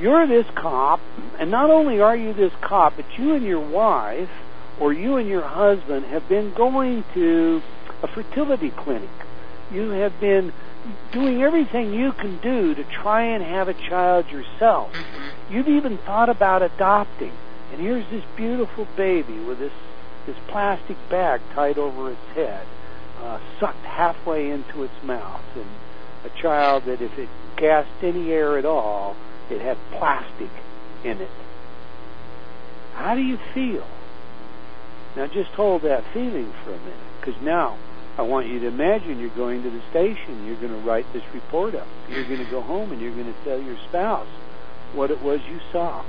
You're 0.00 0.26
this 0.26 0.46
cop, 0.56 1.00
and 1.38 1.48
not 1.48 1.70
only 1.70 2.00
are 2.00 2.16
you 2.16 2.32
this 2.32 2.52
cop, 2.60 2.96
but 2.96 3.04
you 3.16 3.34
and 3.34 3.44
your 3.44 3.64
wife 3.64 4.30
or 4.80 4.92
you 4.92 5.14
and 5.16 5.28
your 5.28 5.46
husband 5.46 6.06
have 6.06 6.28
been 6.28 6.52
going 6.52 7.04
to 7.14 7.62
a 8.04 8.06
fertility 8.06 8.70
clinic. 8.70 9.08
You 9.72 9.90
have 9.90 10.20
been 10.20 10.52
doing 11.10 11.42
everything 11.42 11.94
you 11.94 12.12
can 12.12 12.36
do 12.38 12.74
to 12.74 12.84
try 12.84 13.22
and 13.22 13.42
have 13.42 13.68
a 13.68 13.74
child 13.74 14.30
yourself. 14.30 14.92
Mhm. 14.92 15.30
You've 15.50 15.68
even 15.68 15.96
thought 15.96 16.28
about 16.28 16.62
adopting. 16.62 17.32
And 17.72 17.80
here's 17.80 18.06
this 18.10 18.22
beautiful 18.36 18.86
baby 18.94 19.38
with 19.38 19.58
this 19.58 19.72
this 20.26 20.36
plastic 20.46 20.96
bag 21.10 21.40
tied 21.54 21.76
over 21.76 22.10
its 22.10 22.28
head, 22.34 22.62
uh, 23.22 23.38
sucked 23.60 23.84
halfway 23.84 24.50
into 24.50 24.82
its 24.82 25.02
mouth, 25.02 25.42
and 25.54 25.66
a 26.24 26.30
child 26.40 26.84
that 26.86 27.02
if 27.02 27.18
it 27.18 27.28
gasped 27.56 28.02
any 28.02 28.32
air 28.32 28.56
at 28.56 28.64
all, 28.64 29.16
it 29.50 29.60
had 29.60 29.76
plastic 29.92 30.50
in 31.02 31.20
it. 31.20 31.30
How 32.94 33.14
do 33.14 33.20
you 33.20 33.38
feel? 33.52 33.84
Now 35.14 35.26
just 35.26 35.50
hold 35.50 35.82
that 35.82 36.04
feeling 36.14 36.52
for 36.64 36.70
a 36.70 36.78
minute, 36.78 37.20
because 37.20 37.40
now 37.42 37.76
I 38.16 38.22
want 38.22 38.46
you 38.46 38.60
to 38.60 38.68
imagine 38.68 39.18
you're 39.18 39.28
going 39.30 39.62
to 39.64 39.70
the 39.70 39.82
station. 39.90 40.46
You're 40.46 40.56
going 40.56 40.72
to 40.72 40.88
write 40.88 41.06
this 41.12 41.24
report 41.32 41.74
up. 41.74 41.88
You're 42.08 42.24
going 42.24 42.44
to 42.44 42.50
go 42.50 42.60
home 42.60 42.92
and 42.92 43.00
you're 43.00 43.14
going 43.14 43.32
to 43.32 43.44
tell 43.44 43.60
your 43.60 43.76
spouse 43.88 44.28
what 44.92 45.10
it 45.10 45.20
was 45.20 45.40
you 45.48 45.58
saw. 45.72 46.04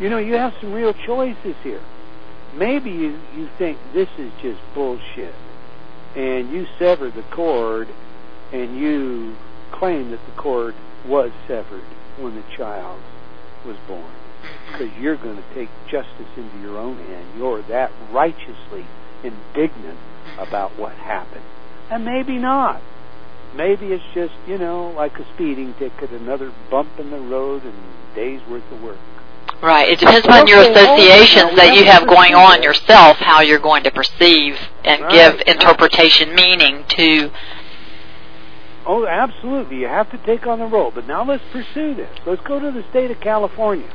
You 0.00 0.08
know, 0.08 0.18
you 0.18 0.34
have 0.34 0.54
some 0.60 0.72
real 0.72 0.92
choices 0.92 1.54
here. 1.62 1.82
Maybe 2.54 2.90
you, 2.90 3.20
you 3.36 3.48
think 3.58 3.78
this 3.92 4.08
is 4.18 4.32
just 4.42 4.58
bullshit, 4.74 5.34
and 6.16 6.50
you 6.50 6.66
sever 6.78 7.10
the 7.10 7.22
cord, 7.22 7.88
and 8.52 8.76
you 8.76 9.36
claim 9.70 10.10
that 10.10 10.24
the 10.26 10.32
cord 10.32 10.74
was 11.06 11.30
severed 11.46 11.84
when 12.18 12.34
the 12.34 12.42
child 12.56 13.00
was 13.64 13.76
born 13.86 14.10
because 14.72 14.90
you're 14.98 15.16
going 15.16 15.36
to 15.36 15.54
take 15.54 15.68
justice 15.88 16.26
into 16.36 16.58
your 16.60 16.78
own 16.78 16.96
hand. 16.96 17.26
You're 17.36 17.62
that 17.62 17.92
righteously 18.10 18.86
indignant 19.22 19.98
about 20.40 20.78
what 20.78 20.92
happened. 20.92 21.44
And 21.90 22.04
maybe 22.04 22.38
not. 22.38 22.80
Maybe 23.54 23.88
it's 23.88 24.04
just, 24.14 24.32
you 24.46 24.58
know, 24.58 24.90
like 24.90 25.18
a 25.18 25.34
speeding 25.34 25.74
ticket, 25.74 26.10
another 26.10 26.52
bump 26.70 26.98
in 26.98 27.10
the 27.10 27.18
road 27.18 27.64
and 27.64 27.74
days 28.14 28.40
worth 28.48 28.70
of 28.72 28.82
work. 28.82 28.98
Right. 29.62 29.88
It 29.88 29.98
depends 29.98 30.26
on 30.26 30.46
your 30.46 30.60
associations 30.60 31.56
that 31.56 31.74
you 31.74 31.84
have 31.84 32.06
going 32.06 32.34
on 32.34 32.62
yourself, 32.62 33.18
how 33.18 33.40
you're 33.42 33.58
going 33.58 33.82
to 33.84 33.90
perceive 33.90 34.56
and 34.84 35.02
Right, 35.02 35.10
give 35.12 35.34
right. 35.34 35.48
interpretation 35.48 36.34
meaning 36.34 36.84
to. 36.88 37.30
Oh, 38.86 39.06
absolutely. 39.06 39.78
You 39.80 39.88
have 39.88 40.10
to 40.12 40.18
take 40.18 40.46
on 40.46 40.60
the 40.60 40.66
role. 40.66 40.90
But 40.94 41.06
now 41.06 41.24
let's 41.24 41.44
pursue 41.52 41.94
this. 41.94 42.10
Let's 42.24 42.42
go 42.42 42.58
to 42.58 42.70
the 42.70 42.88
state 42.90 43.10
of 43.10 43.20
California. 43.20 43.90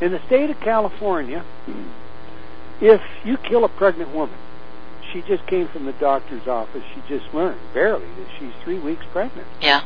In 0.00 0.12
the 0.12 0.20
state 0.26 0.50
of 0.50 0.60
California, 0.60 1.44
if 2.80 3.00
you 3.24 3.36
kill 3.38 3.64
a 3.64 3.68
pregnant 3.68 4.12
woman, 4.14 4.36
she 5.12 5.22
just 5.22 5.46
came 5.46 5.68
from 5.68 5.86
the 5.86 5.92
doctor's 5.92 6.46
office, 6.46 6.82
she 6.94 7.02
just 7.08 7.32
learned, 7.34 7.60
barely, 7.74 8.06
that 8.06 8.26
she's 8.38 8.52
three 8.64 8.78
weeks 8.78 9.04
pregnant. 9.12 9.46
Yeah. 9.60 9.82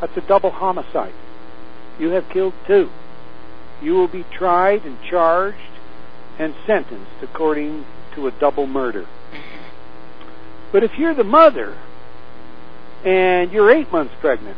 That's 0.00 0.16
a 0.16 0.20
double 0.22 0.50
homicide. 0.50 1.14
You 1.98 2.10
have 2.10 2.28
killed 2.28 2.54
two. 2.66 2.90
You 3.80 3.94
will 3.94 4.08
be 4.08 4.24
tried 4.24 4.84
and 4.84 4.98
charged 5.08 5.58
and 6.38 6.54
sentenced 6.66 7.22
according 7.22 7.84
to 8.14 8.26
a 8.26 8.30
double 8.30 8.66
murder. 8.66 9.06
But 10.72 10.82
if 10.82 10.98
you're 10.98 11.14
the 11.14 11.24
mother 11.24 11.76
and 13.04 13.52
you're 13.52 13.70
eight 13.70 13.92
months 13.92 14.14
pregnant, 14.20 14.56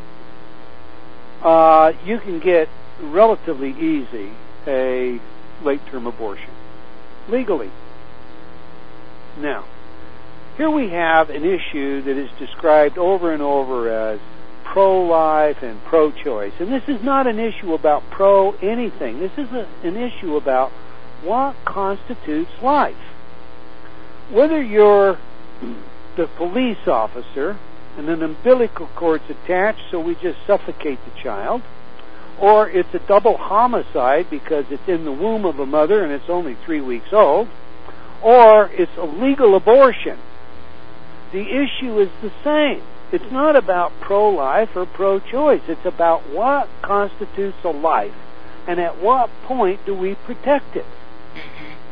uh, 1.42 1.92
you 2.04 2.18
can 2.20 2.40
get 2.40 2.68
relatively 3.00 3.70
easy 3.70 4.32
a 4.66 5.20
late 5.62 5.80
term 5.90 6.06
abortion 6.06 6.50
legally. 7.28 7.70
Now, 9.38 9.64
here 10.56 10.70
we 10.70 10.90
have 10.90 11.30
an 11.30 11.44
issue 11.44 12.02
that 12.02 12.16
is 12.16 12.30
described 12.38 12.96
over 12.96 13.32
and 13.32 13.42
over 13.42 13.90
as 13.90 14.20
pro-life 14.64 15.62
and 15.62 15.82
pro-choice. 15.84 16.52
And 16.60 16.72
this 16.72 16.88
is 16.88 17.02
not 17.02 17.26
an 17.26 17.38
issue 17.38 17.74
about 17.74 18.02
pro 18.10 18.52
anything. 18.62 19.18
This 19.18 19.32
is 19.36 19.50
a, 19.52 19.68
an 19.82 19.96
issue 19.96 20.36
about 20.36 20.70
what 21.22 21.56
constitutes 21.64 22.50
life. 22.62 22.96
Whether 24.30 24.62
you're 24.62 25.18
the 26.16 26.28
police 26.36 26.86
officer 26.86 27.58
and 27.96 28.08
an 28.08 28.22
umbilical 28.22 28.88
cord's 28.94 29.28
attached 29.28 29.82
so 29.90 29.98
we 29.98 30.14
just 30.14 30.38
suffocate 30.46 30.98
the 31.04 31.20
child, 31.20 31.62
or 32.40 32.68
it's 32.68 32.92
a 32.94 33.00
double 33.00 33.36
homicide 33.36 34.26
because 34.30 34.66
it's 34.70 34.88
in 34.88 35.04
the 35.04 35.12
womb 35.12 35.44
of 35.44 35.58
a 35.58 35.66
mother 35.66 36.04
and 36.04 36.12
it's 36.12 36.28
only 36.28 36.56
three 36.64 36.80
weeks 36.80 37.12
old, 37.12 37.48
or 38.22 38.70
it's 38.72 38.96
a 38.96 39.04
legal 39.04 39.56
abortion. 39.56 40.18
The 41.34 41.48
issue 41.48 41.98
is 41.98 42.10
the 42.22 42.30
same. 42.44 42.80
It's 43.10 43.32
not 43.32 43.56
about 43.56 43.90
pro-life 44.00 44.76
or 44.76 44.86
pro-choice. 44.86 45.62
It's 45.66 45.84
about 45.84 46.30
what 46.30 46.68
constitutes 46.80 47.58
a 47.64 47.70
life 47.70 48.14
and 48.68 48.78
at 48.78 49.02
what 49.02 49.28
point 49.42 49.84
do 49.84 49.96
we 49.96 50.14
protect 50.14 50.76
it. 50.76 50.86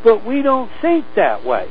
But 0.05 0.25
we 0.25 0.43
don't 0.43 0.71
think 0.81 1.05
that 1.17 1.45
way. 1.45 1.69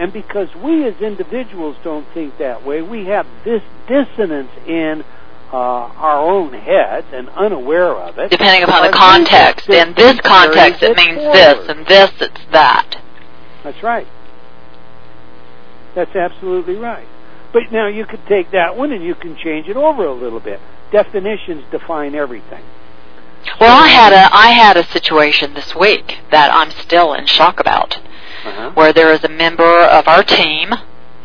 And 0.00 0.12
because 0.12 0.48
we 0.56 0.84
as 0.84 1.00
individuals 1.00 1.76
don't 1.84 2.08
think 2.12 2.38
that 2.38 2.66
way, 2.66 2.82
we 2.82 3.06
have 3.06 3.28
this 3.44 3.62
dissonance 3.86 4.50
in 4.66 5.04
uh, 5.52 5.56
our 5.56 6.28
own 6.28 6.54
heads 6.54 7.06
and 7.12 7.28
unaware 7.28 7.94
of 7.94 8.18
it. 8.18 8.32
Depending 8.32 8.64
upon 8.64 8.84
the 8.84 8.96
context. 8.96 9.68
In 9.68 9.94
this 9.94 10.18
context, 10.22 10.82
it 10.82 10.96
means 10.96 11.18
forward. 11.18 11.36
this, 11.36 11.68
and 11.68 11.86
this, 11.86 12.10
it's 12.20 12.46
that. 12.50 13.00
That's 13.62 13.80
right. 13.84 14.08
That's 15.96 16.14
absolutely 16.14 16.76
right. 16.76 17.08
But 17.52 17.72
now 17.72 17.88
you 17.88 18.06
could 18.06 18.24
take 18.28 18.52
that 18.52 18.76
one 18.76 18.92
and 18.92 19.02
you 19.02 19.16
can 19.16 19.36
change 19.36 19.66
it 19.66 19.76
over 19.76 20.04
a 20.06 20.12
little 20.14 20.38
bit. 20.40 20.60
Definitions 20.92 21.64
define 21.72 22.14
everything. 22.14 22.62
Well, 23.60 23.76
I 23.76 23.88
had 23.88 24.12
a 24.12 24.28
I 24.32 24.50
had 24.52 24.76
a 24.76 24.84
situation 24.84 25.54
this 25.54 25.74
week 25.74 26.18
that 26.30 26.52
I'm 26.52 26.70
still 26.70 27.12
in 27.14 27.26
shock 27.26 27.58
about. 27.58 27.98
Uh-huh. 28.44 28.70
where 28.74 28.92
there 28.92 29.12
is 29.12 29.24
a 29.24 29.28
member 29.28 29.64
of 29.64 30.06
our 30.06 30.22
team 30.22 30.72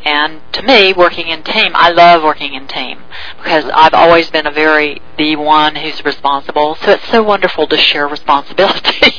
and 0.06 0.42
to 0.54 0.62
me 0.64 0.92
working 0.94 1.28
in 1.28 1.44
team 1.44 1.72
i 1.76 1.90
love 1.92 2.24
working 2.24 2.54
in 2.56 2.68
team 2.68 3.04
because 3.38 3.66
i've 3.76 3.94
always 3.94 4.32
been 4.32 4.48
a 4.48 4.52
very 4.52 5.00
the 5.18 5.36
one 5.36 5.76
who's 5.76 6.04
responsible 6.04 6.74
so 6.76 6.92
it's 6.92 7.08
so 7.10 7.22
wonderful 7.22 7.68
to 7.68 7.78
share 7.78 8.08
responsibility 8.08 9.12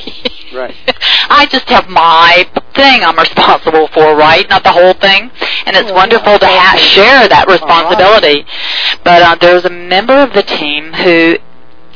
Right. 0.54 0.74
i 1.32 1.46
just 1.46 1.68
have 1.68 1.88
my 1.88 2.44
thing 2.74 3.02
i'm 3.02 3.18
responsible 3.18 3.88
for 3.88 4.14
right 4.16 4.48
not 4.50 4.62
the 4.62 4.72
whole 4.72 4.94
thing 4.94 5.30
and 5.66 5.76
it's 5.76 5.86
Well, 5.86 5.94
wonderful 5.94 6.32
yeah, 6.32 6.38
to 6.38 6.46
ha- 6.46 6.76
share 6.76 7.28
that 7.28 7.48
All 7.48 7.54
right. 7.54 7.60
responsibility 7.60 8.46
but 9.04 9.22
uh, 9.22 9.34
there's 9.40 9.64
a 9.64 9.70
member 9.70 10.14
of 10.14 10.32
the 10.34 10.42
team 10.42 10.92
who 10.92 11.36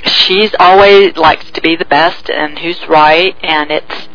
she's 0.05 0.55
always 0.59 1.17
likes 1.17 1.51
to 1.53 1.61
be 1.61 1.77
the 1.77 1.85
best 1.85 2.31
and 2.31 2.59
who's 2.59 2.81
right 2.89 3.35
and 3.43 3.71
it's 3.71 4.09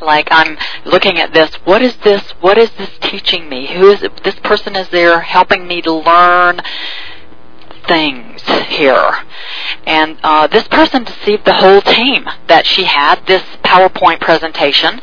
like 0.00 0.28
I'm 0.30 0.58
looking 0.84 1.18
at 1.18 1.32
this. 1.32 1.54
What 1.64 1.80
is 1.80 1.96
this? 1.98 2.22
What 2.40 2.58
is 2.58 2.70
this 2.72 2.90
teaching 3.00 3.48
me? 3.48 3.66
Who 3.74 3.90
is 3.90 4.02
it? 4.02 4.24
This 4.24 4.34
person 4.36 4.74
is 4.76 4.88
there 4.88 5.20
helping 5.20 5.66
me 5.68 5.80
to 5.82 5.92
learn 5.92 6.60
things 7.86 8.33
here. 8.48 9.10
And 9.86 10.18
uh, 10.22 10.46
this 10.46 10.66
person 10.68 11.04
deceived 11.04 11.44
the 11.44 11.54
whole 11.54 11.80
team 11.80 12.24
that 12.48 12.66
she 12.66 12.84
had 12.84 13.26
this 13.26 13.42
PowerPoint 13.64 14.20
presentation, 14.20 15.00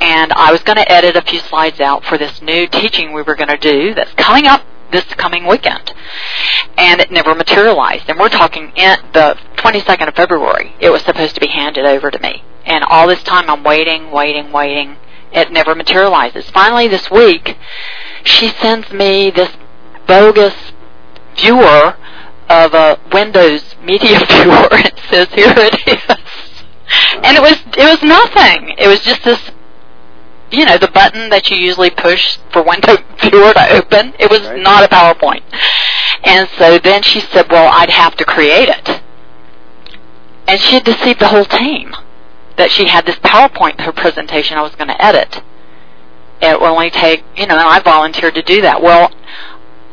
and 0.00 0.32
I 0.32 0.52
was 0.52 0.62
going 0.62 0.76
to 0.76 0.90
edit 0.90 1.16
a 1.16 1.22
few 1.22 1.38
slides 1.40 1.80
out 1.80 2.04
for 2.04 2.18
this 2.18 2.40
new 2.42 2.66
teaching 2.66 3.12
we 3.12 3.22
were 3.22 3.36
going 3.36 3.48
to 3.48 3.56
do 3.56 3.94
that's 3.94 4.12
coming 4.14 4.46
up 4.46 4.64
this 4.92 5.04
coming 5.14 5.46
weekend. 5.46 5.92
And 6.76 7.00
it 7.00 7.10
never 7.10 7.34
materialized. 7.34 8.08
And 8.08 8.18
we're 8.18 8.28
talking 8.28 8.72
in 8.76 8.96
the 9.12 9.36
22nd 9.56 10.08
of 10.08 10.14
February. 10.14 10.74
It 10.78 10.90
was 10.90 11.02
supposed 11.02 11.34
to 11.34 11.40
be 11.40 11.48
handed 11.48 11.84
over 11.84 12.10
to 12.10 12.18
me. 12.20 12.44
And 12.64 12.84
all 12.84 13.08
this 13.08 13.22
time 13.22 13.50
I'm 13.50 13.64
waiting, 13.64 14.10
waiting, 14.10 14.52
waiting. 14.52 14.96
It 15.32 15.50
never 15.50 15.74
materializes. 15.74 16.48
Finally 16.50 16.88
this 16.88 17.10
week, 17.10 17.56
she 18.22 18.48
sends 18.48 18.92
me 18.92 19.30
this 19.30 19.50
bogus 20.06 20.54
viewer 21.36 21.96
of 22.48 22.74
a 22.74 22.98
Windows 23.12 23.74
media 23.82 24.18
viewer. 24.28 24.68
It 24.72 24.98
says 25.10 25.28
here 25.34 25.54
it 25.56 25.74
is. 25.86 26.16
And 27.22 27.36
it 27.36 27.40
was 27.42 27.58
it 27.76 27.84
was 27.84 28.02
nothing. 28.02 28.74
It 28.78 28.88
was 28.88 29.00
just 29.00 29.24
this 29.24 29.40
you 30.50 30.66
know, 30.66 30.76
the 30.76 30.88
button 30.88 31.30
that 31.30 31.50
you 31.50 31.56
usually 31.56 31.88
push 31.88 32.36
for 32.52 32.62
Windows 32.62 32.98
viewer 33.22 33.54
to 33.54 33.70
open. 33.72 34.12
It 34.18 34.30
was 34.30 34.42
Right. 34.42 34.60
not 34.60 34.84
a 34.84 34.88
PowerPoint. 34.88 35.42
And 36.24 36.46
so 36.58 36.78
then 36.78 37.02
she 37.02 37.20
said, 37.20 37.50
Well, 37.50 37.70
I'd 37.72 37.90
have 37.90 38.16
to 38.16 38.24
create 38.24 38.68
it. 38.68 39.00
And 40.46 40.60
she 40.60 40.74
had 40.74 40.84
deceived 40.84 41.20
the 41.20 41.28
whole 41.28 41.44
team 41.46 41.94
that 42.56 42.70
she 42.70 42.86
had 42.86 43.06
this 43.06 43.16
PowerPoint 43.16 43.80
her 43.80 43.92
presentation 43.92 44.58
I 44.58 44.62
was 44.62 44.74
going 44.74 44.88
to 44.88 45.02
edit. 45.04 45.42
It 46.42 46.60
will 46.60 46.66
only 46.68 46.90
take, 46.90 47.24
you 47.36 47.46
know, 47.46 47.56
and 47.56 47.66
I 47.66 47.78
volunteered 47.80 48.34
to 48.34 48.42
do 48.42 48.60
that. 48.62 48.82
Well, 48.82 49.10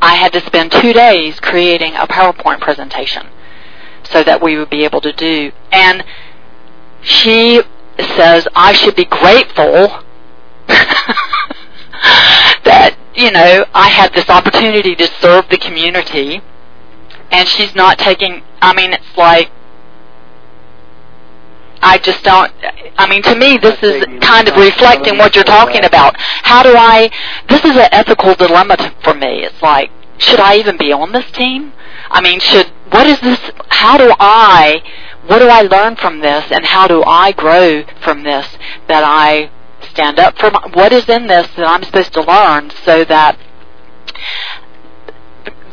I 0.02 0.16
had 0.16 0.34
to 0.34 0.42
spend 0.42 0.72
two 0.72 0.94
days 0.94 1.40
creating 1.40 1.96
a 1.96 2.08
PowerPoint 2.08 2.62
presentation 2.62 3.28
so 4.04 4.24
that 4.24 4.42
we 4.42 4.58
would 4.58 4.70
be 4.70 4.84
able 4.84 5.02
to 5.02 5.12
do. 5.12 5.52
And 5.72 6.04
she 7.02 7.62
says 8.16 8.48
I 8.56 8.74
should 8.74 8.96
be 8.96 9.06
grateful 9.06 10.04
that, 12.64 12.96
you 13.16 13.32
know, 13.32 13.66
I 13.74 13.90
had 13.90 14.14
this 14.14 14.30
opportunity 14.30 14.96
to 14.96 15.08
serve 15.20 15.50
the 15.50 15.58
community 15.58 16.42
and 17.32 17.48
she's 17.48 17.76
not 17.76 17.98
taking, 17.98 18.44
I 18.62 18.74
mean, 18.74 18.94
it's 18.94 19.18
like, 19.18 19.52
I 21.82 21.98
just 21.98 22.24
don't. 22.24 22.52
I 22.98 23.08
mean, 23.10 23.22
to 23.24 23.36
me, 23.36 23.58
this 23.58 23.82
is 23.82 24.04
kind 24.22 24.48
of 24.48 24.56
reflecting 24.56 25.18
what 25.18 25.36
you're 25.36 25.44
talking 25.44 25.86
about. 25.86 26.16
How 26.18 26.64
do 26.64 26.76
I? 26.76 27.10
This 27.48 27.64
is 27.64 27.72
an 27.72 27.90
ethical 27.92 28.36
dilemma 28.36 28.76
for 29.04 29.14
me. 29.14 29.44
It's 29.44 29.62
like, 29.62 29.90
should 30.18 30.40
I 30.40 30.58
even 30.58 30.78
be 30.78 30.92
on 30.92 31.12
this 31.12 31.30
team? 31.32 31.74
I 32.10 32.22
mean, 32.22 32.40
should 32.40 32.68
what 32.92 33.08
is 33.08 33.20
this? 33.22 33.40
How 33.70 33.98
do 33.98 34.14
I? 34.20 34.82
What 35.28 35.40
do 35.40 35.48
I 35.48 35.62
learn 35.62 35.96
from 35.96 36.20
this, 36.20 36.52
and 36.52 36.66
how 36.66 36.88
do 36.88 37.04
I 37.04 37.32
grow 37.32 37.84
from 38.02 38.24
this? 38.24 38.48
That 38.88 39.04
I 39.06 39.52
stand 39.92 40.20
up 40.20 40.38
for 40.38 40.52
my, 40.52 40.68
what 40.74 40.92
is 40.92 41.08
in 41.08 41.28
this 41.28 41.48
that 41.56 41.68
I'm 41.68 41.84
supposed 41.84 42.14
to 42.14 42.22
learn, 42.22 42.72
so 42.84 43.06
that 43.06 43.38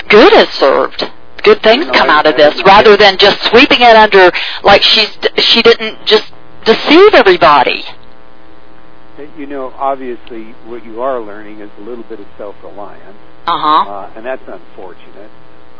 good 0.08 0.32
is 0.32 0.48
served. 0.50 1.10
Good 1.46 1.62
things 1.62 1.86
come 1.92 2.10
out 2.10 2.26
of 2.26 2.36
this, 2.36 2.60
rather 2.64 2.96
than 2.96 3.16
just 3.18 3.40
sweeping 3.44 3.78
it 3.80 3.96
under 3.96 4.32
like 4.64 4.82
she's 4.82 5.16
she 5.38 5.62
didn't 5.62 6.04
just 6.04 6.32
deceive 6.64 7.14
everybody. 7.14 7.84
You 9.38 9.46
know, 9.46 9.72
obviously, 9.78 10.52
what 10.66 10.84
you 10.84 11.00
are 11.00 11.20
learning 11.20 11.60
is 11.60 11.70
a 11.78 11.80
little 11.82 12.04
bit 12.04 12.18
of 12.20 12.26
self-reliance, 12.36 13.16
Uh-huh. 13.46 13.90
uh, 13.90 14.10
and 14.16 14.26
that's 14.26 14.42
unfortunate. 14.46 15.30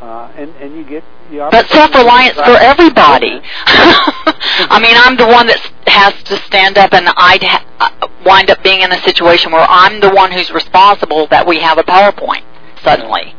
Uh, 0.01 0.31
and 0.37 0.55
and 0.61 0.77
you 0.77 0.85
get 0.85 1.03
the 1.31 1.49
But 1.51 1.67
self-reliance 1.69 2.37
for 2.37 2.57
everybody. 2.57 3.41
I 3.67 4.79
mean, 4.81 4.95
I'm 4.97 5.17
the 5.17 5.27
one 5.27 5.49
that 5.49 5.59
has 5.89 6.15
to 6.25 6.37
stand 6.47 6.79
up, 6.79 6.93
and 6.93 7.09
I'd 7.17 7.43
ha- 7.43 7.65
uh, 7.81 8.09
wind 8.25 8.51
up 8.51 8.63
being 8.63 8.83
in 8.83 8.93
a 8.93 8.99
situation 9.03 9.51
where 9.53 9.67
I'm 9.69 10.01
the 10.01 10.11
one 10.11 10.31
who's 10.33 10.51
responsible 10.53 11.27
that 11.29 11.47
we 11.47 11.59
have 11.61 11.79
a 11.79 11.83
PowerPoint 11.83 12.43
suddenly. 12.83 13.35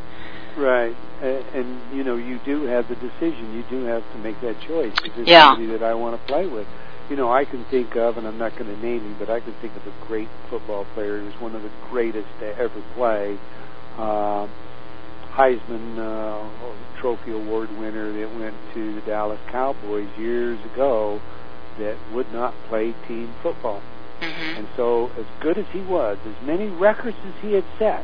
Right, 0.57 0.95
and, 1.21 1.43
and 1.53 1.95
you 1.95 2.03
know, 2.03 2.15
you 2.15 2.39
do 2.45 2.63
have 2.65 2.87
the 2.87 2.95
decision. 2.95 3.53
You 3.53 3.63
do 3.69 3.85
have 3.85 4.03
to 4.13 4.17
make 4.19 4.39
that 4.41 4.59
choice. 4.67 4.93
Is 5.03 5.11
this 5.15 5.27
Yeah. 5.27 5.49
somebody 5.49 5.71
that 5.77 5.83
I 5.83 5.93
want 5.93 6.19
to 6.19 6.27
play 6.27 6.47
with? 6.47 6.67
You 7.09 7.15
know, 7.15 7.31
I 7.31 7.45
can 7.45 7.63
think 7.65 7.95
of, 7.95 8.17
and 8.17 8.27
I'm 8.27 8.37
not 8.37 8.57
going 8.57 8.73
to 8.73 8.85
name 8.85 8.99
him, 8.99 9.15
but 9.17 9.29
I 9.29 9.39
can 9.39 9.53
think 9.61 9.75
of 9.75 9.87
a 9.87 10.05
great 10.05 10.27
football 10.49 10.85
player 10.93 11.19
who's 11.19 11.39
one 11.41 11.55
of 11.55 11.63
the 11.63 11.71
greatest 11.89 12.27
to 12.39 12.57
ever 12.57 12.81
play. 12.95 13.37
Uh, 13.97 14.47
Heisman 15.33 15.97
uh, 15.97 16.99
Trophy 16.99 17.31
Award 17.31 17.69
winner 17.77 18.11
that 18.11 18.39
went 18.39 18.55
to 18.73 18.95
the 18.95 19.01
Dallas 19.01 19.39
Cowboys 19.51 20.09
years 20.17 20.59
ago 20.73 21.21
that 21.79 21.95
would 22.11 22.31
not 22.33 22.55
play 22.67 22.93
team 23.07 23.33
football. 23.41 23.81
hmm 24.19 24.57
And 24.57 24.67
so, 24.75 25.11
as 25.17 25.25
good 25.41 25.57
as 25.57 25.65
he 25.71 25.81
was, 25.81 26.17
as 26.25 26.47
many 26.47 26.67
records 26.67 27.17
as 27.25 27.33
he 27.41 27.53
had 27.53 27.65
set, 27.77 28.03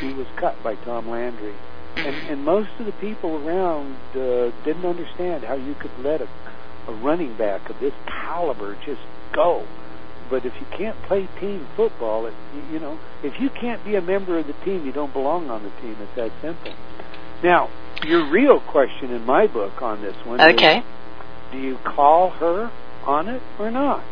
he 0.00 0.12
was 0.12 0.26
cut 0.36 0.62
by 0.62 0.74
Tom 0.76 1.08
Landry. 1.08 1.54
And, 1.96 2.14
and 2.28 2.44
most 2.44 2.70
of 2.78 2.86
the 2.86 2.92
people 2.92 3.36
around 3.46 3.96
uh, 4.14 4.50
didn't 4.64 4.84
understand 4.84 5.44
how 5.44 5.54
you 5.54 5.74
could 5.74 5.90
let 5.98 6.20
a, 6.20 6.28
a 6.88 6.92
running 6.92 7.36
back 7.36 7.68
of 7.70 7.80
this 7.80 7.92
caliber 8.06 8.76
just 8.86 9.00
go. 9.34 9.66
But 10.30 10.44
if 10.44 10.52
you 10.60 10.66
can't 10.76 11.00
play 11.04 11.28
team 11.40 11.66
football, 11.74 12.26
it, 12.26 12.34
you, 12.54 12.74
you 12.74 12.78
know, 12.78 12.98
if 13.22 13.40
you 13.40 13.50
can't 13.50 13.82
be 13.84 13.96
a 13.96 14.00
member 14.02 14.38
of 14.38 14.46
the 14.46 14.52
team, 14.64 14.84
you 14.84 14.92
don't 14.92 15.12
belong 15.12 15.48
on 15.50 15.62
the 15.62 15.70
team. 15.80 15.96
It's 16.00 16.14
that 16.16 16.30
simple. 16.42 16.74
Now, 17.42 17.70
your 18.04 18.30
real 18.30 18.60
question 18.60 19.10
in 19.10 19.24
my 19.24 19.46
book 19.46 19.80
on 19.82 20.02
this 20.02 20.16
one 20.24 20.40
is, 20.40 20.54
Okay. 20.54 20.82
do 21.50 21.58
you 21.58 21.78
call 21.78 22.30
her 22.30 22.70
on 23.06 23.28
it 23.28 23.42
or 23.58 23.70
not? 23.70 24.04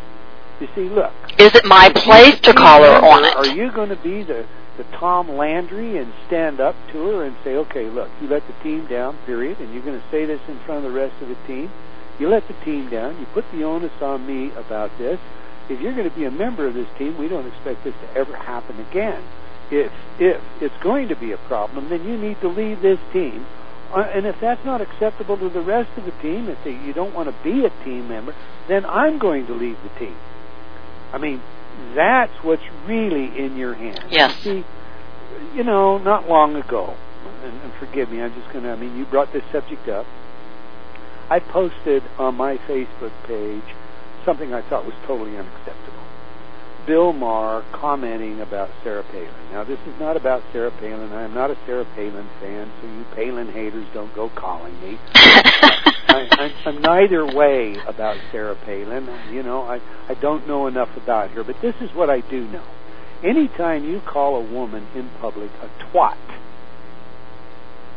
You 0.60 0.68
see, 0.74 0.88
look, 0.88 1.12
Is 1.38 1.54
it 1.54 1.66
my 1.66 1.90
place 1.94 2.40
to 2.40 2.54
call 2.54 2.82
her 2.82 3.04
on 3.04 3.24
it? 3.24 3.36
Are 3.36 3.46
you 3.54 3.70
going 3.72 3.90
to 3.90 3.96
be 3.96 4.22
the 4.22 4.46
the 4.76 4.84
Tom 4.98 5.28
Landry 5.28 5.98
and 5.98 6.12
stand 6.26 6.60
up 6.60 6.74
to 6.92 7.06
her 7.06 7.24
and 7.24 7.36
say, 7.42 7.56
okay, 7.56 7.88
look, 7.88 8.10
you 8.20 8.28
let 8.28 8.46
the 8.46 8.52
team 8.62 8.86
down, 8.86 9.16
period, 9.24 9.58
and 9.60 9.72
you're 9.72 9.82
going 9.82 10.00
to 10.00 10.10
say 10.10 10.24
this 10.24 10.40
in 10.48 10.58
front 10.60 10.84
of 10.84 10.92
the 10.92 10.98
rest 10.98 11.14
of 11.22 11.28
the 11.28 11.36
team. 11.46 11.70
You 12.18 12.28
let 12.28 12.46
the 12.48 12.54
team 12.64 12.88
down. 12.88 13.18
You 13.18 13.26
put 13.26 13.44
the 13.52 13.64
onus 13.64 13.92
on 14.00 14.26
me 14.26 14.52
about 14.56 14.96
this. 14.98 15.20
If 15.68 15.80
you're 15.80 15.94
going 15.94 16.08
to 16.08 16.14
be 16.14 16.24
a 16.24 16.30
member 16.30 16.66
of 16.66 16.74
this 16.74 16.88
team, 16.96 17.18
we 17.18 17.28
don't 17.28 17.46
expect 17.46 17.84
this 17.84 17.94
to 17.94 18.18
ever 18.18 18.36
happen 18.36 18.78
again. 18.80 19.22
If 19.70 19.92
if 20.18 20.40
it's 20.60 20.76
going 20.82 21.08
to 21.08 21.16
be 21.16 21.32
a 21.32 21.36
problem, 21.36 21.88
then 21.88 22.06
you 22.06 22.16
need 22.16 22.40
to 22.40 22.48
leave 22.48 22.80
this 22.80 23.00
team. 23.12 23.44
Uh, 23.92 24.00
and 24.00 24.26
if 24.26 24.38
that's 24.40 24.64
not 24.64 24.80
acceptable 24.80 25.36
to 25.36 25.48
the 25.48 25.60
rest 25.60 25.90
of 25.96 26.04
the 26.04 26.12
team, 26.22 26.48
if 26.48 26.62
they, 26.64 26.72
you 26.72 26.92
don't 26.92 27.14
want 27.14 27.28
to 27.28 27.44
be 27.44 27.64
a 27.64 27.70
team 27.84 28.08
member, 28.08 28.34
then 28.68 28.84
I'm 28.86 29.18
going 29.18 29.46
to 29.46 29.54
leave 29.54 29.76
the 29.82 29.98
team. 29.98 30.16
I 31.12 31.18
mean, 31.18 31.40
that's 31.94 32.32
what's 32.42 32.62
really 32.86 33.38
in 33.38 33.56
your 33.56 33.74
hands. 33.74 34.00
Yes. 34.10 34.44
You 34.44 34.62
see, 34.62 34.66
you 35.54 35.64
know, 35.64 35.98
not 35.98 36.28
long 36.28 36.56
ago, 36.56 36.94
and, 37.42 37.62
and 37.62 37.72
forgive 37.74 38.10
me, 38.10 38.22
I'm 38.22 38.34
just 38.34 38.52
going 38.52 38.64
to, 38.64 38.72
I 38.72 38.76
mean, 38.76 38.96
you 38.96 39.04
brought 39.06 39.32
this 39.32 39.44
subject 39.52 39.88
up. 39.88 40.06
I 41.28 41.40
posted 41.40 42.02
on 42.18 42.36
my 42.36 42.56
Facebook 42.56 43.12
page 43.26 43.74
something 44.24 44.52
I 44.52 44.62
thought 44.68 44.84
was 44.84 44.94
totally 45.06 45.36
unacceptable. 45.36 45.95
Bill 46.86 47.12
Maher 47.12 47.64
commenting 47.72 48.40
about 48.40 48.70
Sarah 48.84 49.02
Palin. 49.02 49.50
Now, 49.50 49.64
this 49.64 49.78
is 49.86 49.98
not 49.98 50.16
about 50.16 50.42
Sarah 50.52 50.70
Palin. 50.70 51.12
I 51.12 51.22
am 51.22 51.34
not 51.34 51.50
a 51.50 51.58
Sarah 51.66 51.84
Palin 51.96 52.28
fan, 52.40 52.70
so 52.80 52.86
you 52.86 53.04
Palin 53.14 53.52
haters 53.52 53.86
don't 53.92 54.14
go 54.14 54.28
calling 54.30 54.80
me. 54.80 54.98
I, 55.14 56.28
I'm, 56.30 56.52
I'm 56.64 56.82
neither 56.82 57.26
way 57.26 57.76
about 57.86 58.16
Sarah 58.30 58.54
Palin. 58.64 59.08
You 59.32 59.42
know, 59.42 59.62
I, 59.62 59.80
I 60.08 60.14
don't 60.14 60.46
know 60.46 60.68
enough 60.68 60.96
about 60.96 61.30
her, 61.32 61.42
but 61.42 61.60
this 61.60 61.74
is 61.80 61.90
what 61.92 62.08
I 62.08 62.20
do 62.20 62.46
know. 62.48 62.64
Anytime 63.24 63.84
you 63.84 64.00
call 64.00 64.36
a 64.36 64.52
woman 64.52 64.86
in 64.94 65.10
public 65.20 65.50
a 65.62 65.68
twat, 65.84 66.18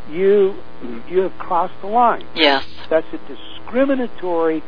you 0.10 0.56
you 1.08 1.20
have 1.20 1.38
crossed 1.38 1.80
the 1.82 1.88
line. 1.88 2.26
yes. 2.36 2.66
That's 2.90 3.06
a 3.14 3.20
discriminatory, 3.28 4.64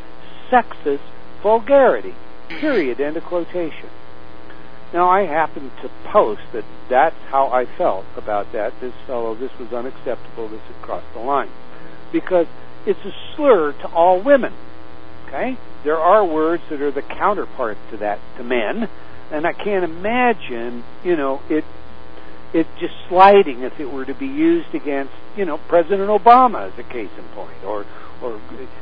sexist 0.51 0.99
vulgarity. 1.41 2.09
Mm-hmm. 2.11 2.59
Period. 2.59 3.01
End 3.01 3.17
of 3.17 3.24
quotation. 3.24 3.89
Now, 4.93 5.09
I 5.09 5.21
happen 5.21 5.71
to 5.81 5.89
post 6.11 6.41
that 6.53 6.65
that's 6.89 7.15
how 7.29 7.47
I 7.47 7.65
felt 7.65 8.05
about 8.17 8.51
that. 8.51 8.73
This 8.81 8.93
fellow, 9.07 9.35
this 9.35 9.51
was 9.57 9.71
unacceptable. 9.71 10.49
This 10.49 10.61
had 10.61 10.81
crossed 10.81 11.13
the 11.13 11.19
line. 11.19 11.49
Because 12.11 12.47
it's 12.85 12.99
a 13.05 13.13
slur 13.35 13.71
to 13.71 13.87
all 13.87 14.21
women. 14.21 14.53
Okay? 15.27 15.57
There 15.83 15.97
are 15.97 16.25
words 16.25 16.63
that 16.69 16.81
are 16.81 16.91
the 16.91 17.01
counterpart 17.01 17.77
to 17.91 17.97
that 17.97 18.19
to 18.37 18.43
men, 18.43 18.89
and 19.31 19.47
I 19.47 19.53
can't 19.53 19.83
imagine, 19.83 20.83
you 21.03 21.15
know, 21.15 21.41
it 21.49 21.63
it 22.53 22.67
just 22.79 22.93
sliding 23.07 23.61
if 23.61 23.79
it 23.79 23.89
were 23.89 24.03
to 24.03 24.13
be 24.13 24.27
used 24.27 24.75
against, 24.75 25.13
you 25.37 25.45
know, 25.45 25.57
President 25.57 26.09
Obama 26.09 26.69
as 26.71 26.77
a 26.77 26.83
case 26.83 27.09
in 27.17 27.23
point, 27.29 27.63
or 27.63 27.85
or 28.21 28.41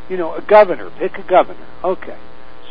you 0.09 0.17
know, 0.17 0.33
a 0.33 0.41
governor. 0.41 0.89
Pick 0.89 1.17
a 1.17 1.23
governor. 1.23 1.65
Okay. 1.83 2.17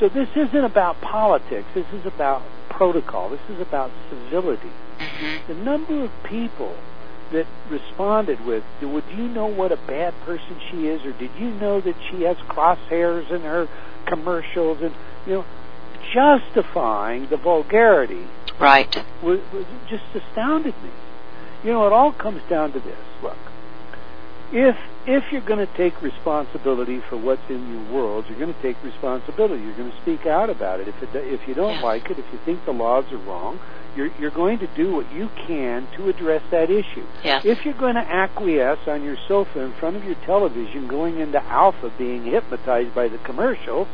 So 0.01 0.09
this 0.09 0.29
isn't 0.37 0.65
about 0.65 1.01
politics. 1.01 1.67
This 1.75 1.87
is 1.93 2.07
about 2.07 2.43
protocol. 2.69 3.31
This 3.31 3.41
is 3.49 3.61
about 3.61 3.91
civility. 4.09 4.71
hmm 4.99 5.37
The 5.49 5.55
number 5.55 6.05
of 6.05 6.11
people 6.23 6.77
that 7.33 7.47
responded 7.69 8.45
with, 8.47 8.65
"Would 8.81 9.05
you 9.15 9.29
know 9.29 9.47
what 9.47 9.73
a 9.73 9.77
bad 9.77 10.15
person 10.25 10.61
she 10.71 10.87
is, 10.87 11.05
or 11.05 11.13
did 11.13 11.31
you 11.39 11.51
know 11.51 11.81
that 11.81 11.97
she 12.11 12.23
has 12.23 12.37
crosshairs 12.49 13.31
in 13.31 13.43
her 13.43 13.69
commercials?" 14.07 14.81
And 14.81 14.95
you 15.27 15.35
know, 15.35 15.45
justifying 16.13 17.27
the 17.27 17.37
vulgarity 17.37 18.29
Right. 18.59 19.05
was, 19.23 19.41
was 19.53 19.65
just 19.89 20.05
astounded 20.15 20.75
me. 20.83 20.91
You 21.63 21.73
know, 21.73 21.87
it 21.87 21.93
all 21.93 22.13
comes 22.13 22.43
down 22.49 22.73
to 22.73 22.81
this. 22.81 22.99
Look, 23.23 23.37
if 24.53 24.77
if 25.09 25.33
you're 25.33 25.41
going 25.41 25.67
to 25.67 25.77
take 25.77 26.03
responsibility 26.03 27.01
for 27.09 27.17
what's 27.17 27.41
in 27.49 27.67
your 27.73 27.93
world, 27.95 28.27
you're 28.29 28.39
going 28.39 28.53
to 28.53 28.63
take 28.63 28.77
responsibility. 28.85 29.63
You're 29.65 29.77
going 29.77 29.91
to 29.91 29.97
speak 30.03 30.27
out 30.27 30.51
about 30.51 30.81
it. 30.81 30.89
If 30.89 31.03
it, 31.03 31.09
if 31.15 31.49
you 31.49 31.55
don't 31.55 31.77
Yes. 31.77 31.83
like 31.83 32.11
it, 32.11 32.19
if 32.19 32.27
you 32.31 32.39
think 32.45 32.65
the 32.67 32.73
laws 32.73 33.05
are 33.11 33.17
wrong, 33.17 33.59
you're 33.97 34.11
you're 34.21 34.31
going 34.31 34.59
to 34.59 34.67
do 34.77 34.95
what 34.95 35.11
you 35.11 35.31
can 35.47 35.89
to 35.97 36.11
address 36.11 36.43
that 36.51 36.71
issue. 36.71 37.07
Yes. 37.25 37.43
If 37.47 37.65
you're 37.65 37.73
going 37.75 37.95
to 37.95 38.03
acquiesce 38.07 38.87
on 38.87 39.03
your 39.03 39.17
sofa 39.27 39.61
in 39.61 39.73
front 39.81 39.97
of 39.97 40.05
your 40.05 40.17
television, 40.27 40.87
going 40.87 41.19
into 41.21 41.43
alpha, 41.43 41.91
being 41.97 42.25
hypnotized 42.25 42.95
by 42.95 43.09
the 43.09 43.19
commercial, 43.19 43.89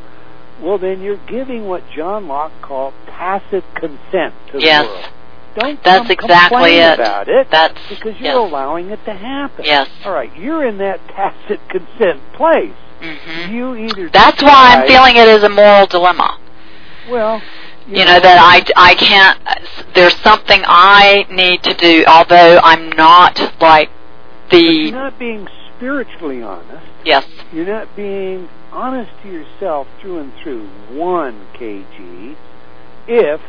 well, 0.61 0.79
then 0.79 1.01
you're 1.01 1.25
giving 1.29 1.67
what 1.69 1.83
John 1.97 2.27
Locke 2.27 2.53
called 2.61 2.95
tacit 3.07 3.65
consent 3.77 4.35
to 4.51 4.59
Yes. 4.61 4.83
the 4.85 4.89
world. 4.91 5.05
Don't 5.55 5.83
That's 5.85 6.11
exactly 6.11 6.77
it. 6.79 6.99
about 6.99 7.29
it 7.29 7.49
That's 7.51 7.79
because 7.89 8.15
you're 8.21 8.33
yes. 8.33 8.37
allowing 8.51 8.91
it 8.91 9.05
to 9.05 9.15
happen. 9.15 9.65
Yes. 9.65 9.89
All 10.05 10.13
right, 10.13 10.35
you're 10.37 10.67
in 10.67 10.79
that 10.79 10.99
tacit 11.09 11.61
consent 11.69 12.21
place. 12.35 12.75
hmm 13.01 13.53
You 13.55 13.77
either 13.77 14.09
That's 14.11 14.43
why 14.43 14.75
I'm 14.77 14.89
feeling 14.89 15.17
it 15.17 15.29
is 15.29 15.43
a 15.45 15.49
moral 15.49 15.87
dilemma. 15.87 16.39
well. 17.11 17.41
You, 17.87 17.99
You 17.99 18.05
know 18.07 18.19
that 18.19 18.39
I, 18.41 18.91
I 18.91 18.95
can't. 18.95 19.39
There's 19.95 20.17
something 20.23 20.63
I 20.65 21.27
need 21.31 21.63
to 21.65 21.75
do. 21.75 22.03
Although 22.07 22.59
I'm 22.63 22.89
not 22.91 23.39
like 23.61 23.91
the 24.51 24.57
you're 24.59 24.93
not 24.93 25.19
being 25.19 25.47
spiritually 25.77 26.43
honest. 26.43 26.87
yes. 27.05 27.27
You're 27.53 27.67
not 27.67 27.95
being 27.95 28.49
honest 28.73 29.11
to 29.23 29.29
yourself 29.31 29.87
through 30.01 30.19
and 30.21 30.33
through. 30.43 30.67
One 30.97 31.47
kg, 31.55 32.37
if 33.07 33.41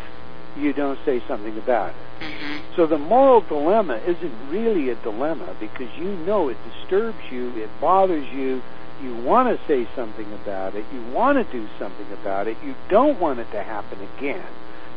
you 0.57 0.73
don't 0.73 0.99
say 1.05 1.21
something 1.27 1.57
about 1.57 1.89
it. 1.89 1.95
hmm 2.19 2.75
So 2.75 2.87
the 2.87 2.97
moral 2.97 3.41
dilemma 3.41 3.97
isn't 3.97 4.49
really 4.49 4.89
a 4.89 4.95
dilemma 4.95 5.55
because 5.59 5.89
you 5.97 6.15
know 6.25 6.49
it 6.49 6.57
disturbs 6.63 7.19
you, 7.31 7.49
it 7.57 7.69
bothers 7.81 8.27
you, 8.33 8.61
You 9.03 9.15
want 9.23 9.49
to 9.49 9.67
say 9.67 9.87
something 9.95 10.31
about 10.33 10.75
it. 10.75 10.85
You 10.93 11.01
want 11.11 11.37
to 11.37 11.51
do 11.51 11.67
something 11.77 12.11
about 12.13 12.47
it. 12.47 12.57
You 12.63 12.75
don't 12.89 13.19
want 13.19 13.39
it 13.39 13.51
to 13.51 13.61
happen 13.61 13.99
again. 14.17 14.45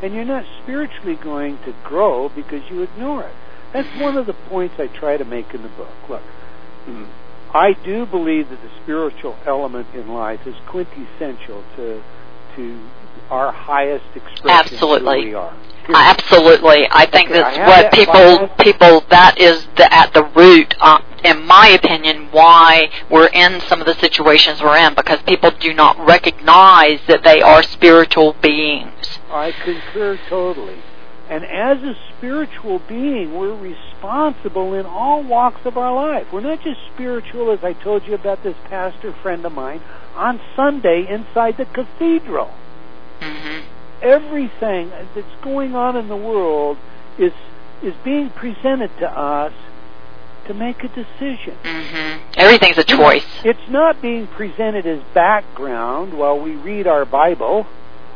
And 0.01 0.13
you're 0.13 0.23
not 0.25 0.45
spiritually 0.63 1.15
going 1.15 1.57
to 1.65 1.73
grow 1.83 2.29
because 2.29 2.63
you 2.71 2.81
ignore 2.83 3.23
it. 3.23 3.35
That's 3.73 3.89
one 3.99 4.15
of 4.17 4.25
the 4.25 4.33
points 4.33 4.75
I 4.79 4.87
try 4.87 5.17
to 5.17 5.25
make 5.25 5.53
in 5.53 5.61
the 5.61 5.69
book. 5.69 5.93
Look, 6.09 6.21
I 7.53 7.73
do 7.83 8.05
believe 8.05 8.49
that 8.49 8.61
the 8.61 8.69
spiritual 8.83 9.35
element 9.45 9.87
in 9.93 10.07
life 10.07 10.47
is 10.47 10.55
quintessential 10.67 11.63
to 11.75 12.01
to 12.55 12.89
our 13.29 13.51
highest 13.51 14.05
expression 14.15 14.49
Absolutely. 14.49 15.17
of 15.19 15.23
who 15.23 15.29
we 15.29 15.35
are. 15.35 15.57
Absolutely, 15.91 16.87
I 16.91 17.05
think 17.09 17.29
Okay, 17.29 17.39
that's 17.39 17.57
I 17.57 17.67
what 17.67 17.81
that 17.81 17.93
people 17.93 18.37
bias. 18.37 18.51
people 18.59 19.03
that 19.09 19.39
is 19.39 19.67
the, 19.75 19.91
at 19.91 20.13
the 20.13 20.23
root, 20.35 20.75
uh, 20.79 20.99
in 21.23 21.45
my 21.47 21.69
opinion, 21.69 22.27
why 22.31 22.89
we're 23.09 23.27
in 23.27 23.59
some 23.61 23.79
of 23.81 23.87
the 23.87 23.95
situations 23.95 24.61
we're 24.61 24.77
in 24.77 24.93
because 24.93 25.19
people 25.23 25.49
do 25.51 25.73
not 25.73 25.97
recognize 26.05 26.99
that 27.07 27.23
they 27.23 27.41
are 27.41 27.63
spiritual 27.63 28.33
beings. 28.41 29.19
I 29.31 29.51
concur 29.51 30.19
totally. 30.29 30.77
And 31.27 31.43
as 31.45 31.81
a 31.83 31.95
spiritual 32.17 32.79
being, 32.87 33.35
we're 33.37 33.55
responsible 33.55 34.73
in 34.73 34.85
all 34.85 35.23
walks 35.23 35.61
of 35.65 35.77
our 35.77 35.93
life. 35.93 36.27
We're 36.33 36.41
not 36.41 36.61
just 36.61 36.79
spiritual, 36.93 37.51
as 37.51 37.63
I 37.63 37.73
told 37.73 38.05
you 38.07 38.15
about 38.15 38.43
this 38.43 38.55
pastor 38.65 39.13
friend 39.21 39.45
of 39.45 39.51
mine, 39.53 39.81
on 40.15 40.39
Sunday 40.55 41.05
inside 41.07 41.57
the 41.57 41.65
cathedral. 41.65 42.51
Hmm 43.19 43.59
Everything 44.01 44.89
that's 45.13 45.35
going 45.43 45.75
on 45.75 45.97
in 45.97 46.07
the 46.07 46.15
world 46.15 46.77
is 47.17 47.33
is 47.83 47.93
being 48.03 48.29
presented 48.29 48.89
to 48.99 49.09
us 49.09 49.53
to 50.47 50.53
make 50.53 50.83
a 50.83 50.87
decision. 50.87 51.55
hmm 51.63 52.17
Everything's 52.37 52.77
a 52.77 52.83
choice. 52.83 53.25
It's 53.43 53.69
not 53.69 54.01
being 54.01 54.27
presented 54.27 54.85
as 54.85 55.01
background 55.13 56.17
while 56.17 56.39
we 56.39 56.55
read 56.55 56.87
our 56.87 57.05
Bible 57.05 57.67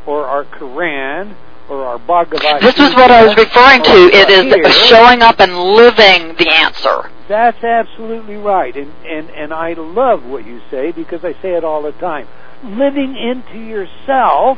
or 0.06 0.26
our 0.26 0.46
Quran 0.46 1.36
or 1.70 1.86
our 1.86 1.98
Bhagavad 2.00 2.62
This 2.62 2.78
is 2.78 2.94
what 2.96 3.12
I 3.12 3.26
was 3.26 3.36
referring 3.38 3.84
to. 3.84 4.10
It 4.12 4.30
is 4.30 4.76
showing 4.88 5.22
up 5.22 5.40
and 5.40 5.58
living 5.58 6.36
the 6.38 6.50
answer. 6.50 7.10
That's 7.28 7.64
absolutely 7.64 8.36
right. 8.36 8.76
And, 8.76 8.92
and, 9.06 9.30
and 9.30 9.54
I 9.54 9.74
love 9.74 10.26
what 10.26 10.46
you 10.46 10.62
say 10.70 10.92
because 10.92 11.24
I 11.24 11.34
say 11.42 11.54
it 11.54 11.64
all 11.64 11.82
the 11.82 11.94
time. 11.94 12.28
Living 12.64 13.16
into 13.16 13.60
yourself 13.60 14.58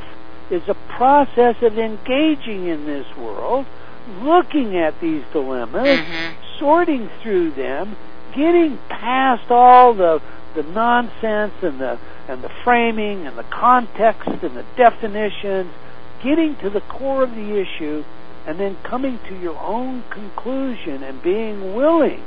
is 0.49 0.61
a 0.67 0.75
process 0.97 1.55
of 1.61 1.77
engaging 1.77 2.67
in 2.67 2.85
this 2.85 3.05
world, 3.17 3.67
looking 4.07 4.77
at 4.77 4.99
these 5.01 5.23
dilemmas, 5.31 5.99
hmm 5.99 6.31
sorting 6.59 7.09
through 7.21 7.51
them, 7.51 7.97
getting 8.33 8.79
past 8.89 9.43
all 9.49 9.93
the 9.93 10.21
the 10.55 10.63
nonsense 10.63 11.51
and 11.61 11.81
the 11.81 11.99
and 12.29 12.41
the 12.41 12.49
framing 12.63 13.27
and 13.27 13.37
the 13.37 13.43
context 13.51 14.27
and 14.41 14.55
the 14.55 14.65
definitions, 14.77 15.73
getting 16.23 16.55
to 16.61 16.69
the 16.69 16.79
core 16.79 17.23
of 17.23 17.31
the 17.31 17.61
issue, 17.61 18.05
and 18.47 18.57
then 18.57 18.77
coming 18.89 19.19
to 19.27 19.35
your 19.35 19.59
own 19.59 20.05
conclusion 20.11 21.03
and 21.03 21.21
being 21.21 21.75
willing 21.75 22.23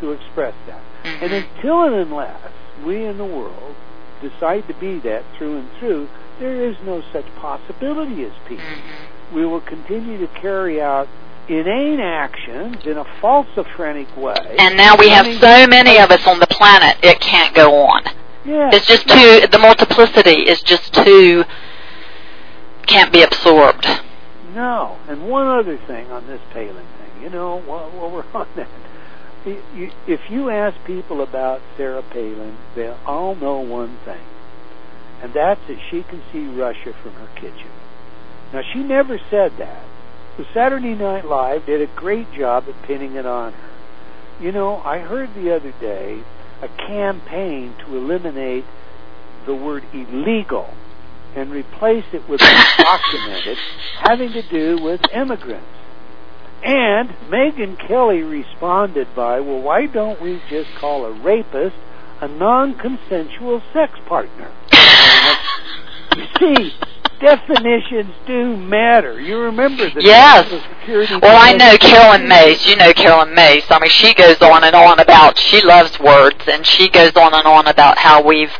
to 0.00 0.12
express 0.12 0.54
that. 0.66 0.84
And 1.20 1.32
Mhm. 1.32 1.44
until 1.56 1.82
and 1.82 1.94
unless 1.94 2.52
we 2.84 3.04
in 3.04 3.18
the 3.18 3.24
world 3.24 3.74
decide 4.20 4.68
to 4.68 4.74
be 4.74 5.00
that 5.00 5.24
through 5.36 5.56
and 5.56 5.72
through, 5.72 6.08
there 6.40 6.64
is 6.64 6.74
no 6.84 7.02
such 7.12 7.26
possibility 7.36 8.24
as 8.24 8.32
peace 8.48 8.58
Mhm. 8.60 9.34
we 9.34 9.46
will 9.46 9.60
continue 9.60 10.18
to 10.18 10.26
carry 10.40 10.82
out 10.82 11.06
inane 11.48 12.00
actions 12.00 12.84
in 12.86 12.96
a 12.98 13.04
falsophrenic 13.22 14.16
way. 14.16 14.56
And 14.58 14.76
now 14.76 14.96
we 14.96 15.08
have 15.10 15.26
so 15.38 15.66
many 15.68 15.98
of 15.98 16.10
us 16.10 16.26
on 16.26 16.40
the 16.40 16.46
planet, 16.48 16.96
it 17.02 17.20
can't 17.20 17.54
go 17.54 17.82
on. 17.82 18.02
yeah, 18.44 18.70
It's 18.72 18.86
just 18.86 19.08
too, 19.08 19.46
the 19.46 19.58
multiplicity 19.58 20.48
is 20.48 20.60
just 20.62 20.92
too, 20.94 21.44
can't 22.86 23.12
be 23.12 23.22
absorbed. 23.22 23.86
no. 24.54 24.96
And 25.08 25.28
one 25.28 25.46
other 25.46 25.76
thing 25.76 26.10
on 26.10 26.26
this 26.26 26.40
Palin 26.52 26.74
thing, 26.74 27.22
you 27.22 27.30
know, 27.30 27.62
while, 27.66 27.88
while 27.90 28.10
we're 28.10 28.24
on 28.34 28.46
that, 28.56 28.66
if 30.06 30.20
you 30.30 30.50
ask 30.50 30.76
people 30.84 31.22
about 31.22 31.60
Sarah 31.76 32.02
Palin, 32.10 32.56
they'll 32.74 32.98
all 33.06 33.34
know 33.34 33.58
one 33.60 33.96
thing, 34.04 34.20
and 35.22 35.32
that's 35.34 35.60
that 35.68 35.78
she 35.90 36.02
can 36.02 36.22
see 36.32 36.46
Russia 36.46 36.94
from 37.02 37.12
her 37.14 37.28
kitchen. 37.34 37.70
Now, 38.52 38.62
she 38.72 38.82
never 38.82 39.18
said 39.30 39.52
that. 39.58 39.84
So 40.36 40.44
Saturday 40.54 40.94
Night 40.94 41.24
Live 41.24 41.66
did 41.66 41.82
a 41.82 41.94
great 41.94 42.32
job 42.32 42.64
at 42.68 42.82
pinning 42.82 43.14
it 43.14 43.26
on 43.26 43.52
her. 43.52 43.70
You 44.40 44.52
know, 44.52 44.78
I 44.78 44.98
heard 44.98 45.34
the 45.34 45.54
other 45.54 45.72
day 45.80 46.22
a 46.62 46.68
campaign 46.68 47.74
to 47.80 47.96
eliminate 47.96 48.64
the 49.46 49.54
word 49.54 49.84
illegal 49.92 50.72
and 51.36 51.50
replace 51.50 52.04
it 52.12 52.28
with 52.28 52.40
undocumented, 52.40 53.56
having 54.00 54.32
to 54.32 54.42
do 54.42 54.82
with 54.82 55.00
immigrants. 55.14 55.66
And 56.62 57.08
Megyn 57.30 57.78
Kelly 57.86 58.22
responded 58.22 59.14
by, 59.14 59.40
well, 59.40 59.62
why 59.62 59.86
don't 59.86 60.20
we 60.20 60.42
just 60.48 60.74
call 60.74 61.04
a 61.06 61.12
rapist 61.12 61.76
a 62.20 62.28
non-consensual 62.28 63.62
sex 63.72 63.98
partner? 64.06 64.52
you 66.16 66.26
see, 66.38 66.72
definitions 67.20 68.12
do 68.26 68.56
matter. 68.56 69.20
You 69.20 69.38
remember 69.40 69.88
the 69.90 70.02
Yes. 70.02 70.48
Security 70.80 71.16
Well, 71.22 71.36
I 71.38 71.52
know 71.52 71.76
Caroline 71.78 72.26
Myss. 72.28 72.66
You 72.66 72.76
know 72.76 72.92
Caroline 72.92 73.34
Myss. 73.34 73.64
I 73.70 73.78
mean, 73.78 73.90
she 73.90 74.14
goes 74.14 74.40
on 74.40 74.64
and 74.64 74.74
on 74.74 74.98
about 75.00 75.38
she 75.38 75.60
loves 75.64 75.98
words, 76.00 76.38
and 76.48 76.66
she 76.66 76.88
goes 76.88 77.12
on 77.16 77.34
and 77.34 77.46
on 77.46 77.66
about 77.66 77.98
how 77.98 78.22
we've, 78.22 78.52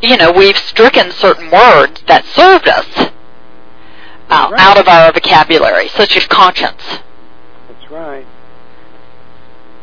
you 0.00 0.16
know, 0.16 0.30
we've 0.32 0.56
stricken 0.56 1.10
certain 1.12 1.50
words 1.50 2.02
that 2.08 2.24
served 2.26 2.68
us 2.68 2.86
uh, 2.96 3.10
out, 4.30 4.52
Right. 4.52 4.60
out 4.60 4.78
of 4.78 4.88
our 4.88 5.12
vocabulary, 5.12 5.88
such 5.88 6.16
as 6.16 6.26
conscience. 6.26 6.82
That's 7.68 7.90
right. 7.90 8.26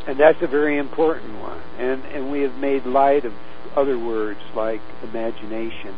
And 0.07 0.19
that's 0.19 0.41
a 0.41 0.47
very 0.47 0.77
important 0.77 1.39
one. 1.39 1.61
And 1.77 2.03
and 2.05 2.29
we 2.31 2.41
have 2.41 2.55
made 2.57 2.85
light 2.85 3.23
of 3.25 3.33
other 3.75 3.97
words 3.97 4.39
like 4.53 4.81
imagination, 5.01 5.95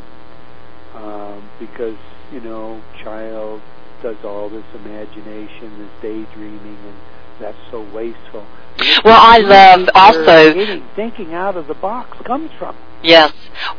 um, 0.96 1.50
because 1.58 1.98
you 2.32 2.40
know, 2.40 2.82
child 3.02 3.60
does 4.02 4.16
all 4.24 4.48
this 4.48 4.64
imagination, 4.74 5.78
this 5.78 5.90
daydreaming, 6.02 6.78
and 6.86 6.96
that's 7.40 7.58
so 7.70 7.82
wasteful. 7.94 8.44
Well, 9.04 9.18
I 9.18 9.38
love 9.38 9.88
also 9.94 10.52
getting, 10.52 10.84
thinking 10.94 11.34
out 11.34 11.56
of 11.56 11.66
the 11.66 11.74
box 11.74 12.18
comes 12.26 12.50
from. 12.58 12.76
Yes. 13.02 13.32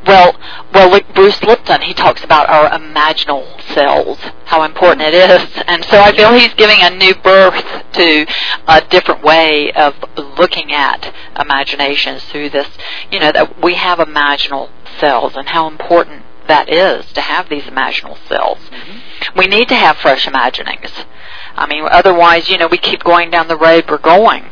Well, 0.06 0.40
well, 0.74 0.90
look, 0.90 1.04
Bruce 1.14 1.42
Lipton, 1.44 1.82
he 1.82 1.94
talks 1.94 2.24
about 2.24 2.50
our 2.50 2.70
imaginal 2.70 3.62
cells, 3.74 4.18
how 4.46 4.64
important 4.64 5.02
it 5.02 5.14
is. 5.14 5.64
And 5.68 5.84
so 5.86 6.00
I 6.00 6.16
feel 6.16 6.34
he's 6.34 6.54
giving 6.54 6.82
a 6.82 6.90
new 6.90 7.14
birth 7.16 7.64
to 7.94 8.26
a 8.68 8.82
different 8.90 9.24
way 9.24 9.72
of 9.74 9.96
looking 10.38 10.72
at 10.72 11.14
imaginations 11.40 12.24
through 12.26 12.50
this, 12.52 12.68
you 13.12 13.20
know, 13.20 13.32
that 13.32 13.62
we 13.62 13.76
have 13.76 14.00
imaginal 14.00 14.70
cells 15.00 15.36
and 15.36 15.50
how 15.50 15.68
important 15.68 16.24
that 16.48 16.70
is 16.70 17.12
to 17.14 17.22
have 17.22 17.50
these 17.50 17.64
imaginal 17.64 18.18
cells. 18.28 18.60
We 19.36 19.48
need 19.48 19.68
to 19.70 19.76
have 19.76 19.98
fresh 19.98 20.28
imaginings. 20.28 20.92
I 21.56 21.68
mean, 21.68 21.86
otherwise, 21.90 22.50
you 22.50 22.58
know, 22.58 22.68
we 22.68 22.78
keep 22.78 23.04
going 23.04 23.30
down 23.32 23.48
the 23.48 23.58
road 23.58 23.86
we're 23.90 23.98
going. 23.98 24.46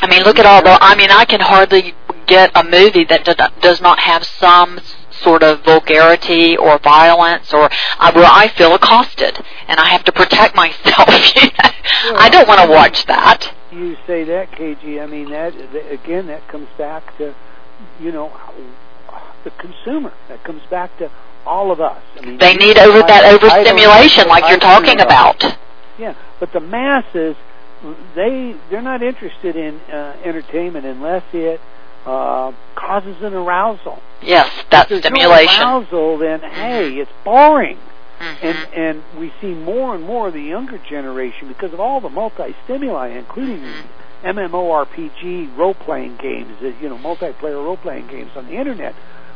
I 0.00 0.06
mean, 0.08 0.22
look 0.22 0.38
at 0.38 0.46
all 0.46 0.62
the. 0.62 0.76
I 0.82 0.94
mean, 0.96 1.10
I 1.10 1.24
can 1.24 1.40
hardly 1.40 1.94
get 2.26 2.50
a 2.54 2.64
movie 2.64 3.04
that 3.04 3.24
does 3.60 3.80
not 3.80 3.98
have 4.00 4.24
some 4.24 4.80
sort 5.10 5.42
of 5.42 5.62
vulgarity 5.64 6.56
or 6.56 6.78
violence, 6.78 7.52
or 7.54 7.70
uh, 7.98 8.12
where 8.12 8.26
I 8.26 8.48
feel 8.48 8.74
accosted 8.74 9.38
and 9.68 9.78
I 9.78 9.88
have 9.90 10.04
to 10.04 10.12
protect 10.12 10.54
myself. 10.64 11.08
I 11.08 12.28
don't 12.30 12.48
want 12.48 12.60
to 12.62 12.68
watch 12.68 13.06
that. 13.06 13.54
You 13.72 13.96
say 14.06 14.24
that, 14.24 14.50
KG. 14.52 15.02
I 15.02 15.06
mean, 15.06 15.30
that- 15.30 15.54
again, 15.92 16.26
that 16.26 16.46
comes 16.48 16.68
back 16.76 17.16
to, 17.18 17.34
you 18.00 18.12
know, 18.12 18.30
the 19.44 19.50
consumer. 19.50 20.12
That 20.28 20.42
comes 20.44 20.62
back 20.70 20.96
to 20.98 21.10
all 21.46 21.70
of 21.70 21.80
us. 21.80 22.02
I 22.18 22.24
mean, 22.24 22.38
They 22.38 22.54
need 22.56 22.78
over 22.78 23.00
that 23.00 23.24
overstimulation, 23.34 24.28
like 24.28 24.48
you're 24.48 24.58
talking 24.58 25.00
about. 25.00 25.42
Yeah, 25.98 26.14
but 26.40 26.52
the 26.52 26.60
masses, 26.60 27.36
they 28.16 28.56
they're 28.70 28.82
not 28.82 29.02
interested 29.02 29.54
in 29.56 29.78
uh, 29.82 30.16
entertainment 30.24 30.86
unless 30.86 31.22
it 31.32 31.60
uh, 32.06 32.52
causes 32.74 33.16
an 33.22 33.34
arousal. 33.34 34.00
Yes, 34.22 34.50
there's 34.70 35.00
stimulation. 35.00 35.60
No 35.62 35.80
arousal, 35.82 36.18
then 36.18 36.40
hey, 36.40 36.94
it's 36.94 37.10
boring. 37.24 37.78
Mhm. 38.20 38.36
And 38.42 38.58
and 38.74 39.02
we 39.18 39.32
see 39.40 39.54
more 39.54 39.94
and 39.94 40.04
more 40.04 40.28
of 40.28 40.34
the 40.34 40.40
younger 40.42 40.78
generation 40.78 41.48
because 41.48 41.72
of 41.72 41.80
all 41.80 42.00
the 42.00 42.08
multi-stimuli, 42.08 43.08
including 43.08 43.60
Mhm. 43.60 43.84
MMORPG 44.24 45.56
role-playing 45.56 46.16
games, 46.16 46.56
that 46.62 46.74
you 46.80 46.88
know, 46.88 46.96
multiplayer 46.96 47.62
role-playing 47.62 48.06
games 48.06 48.30
on 48.36 48.46
the 48.46 48.52
internet 48.54 48.94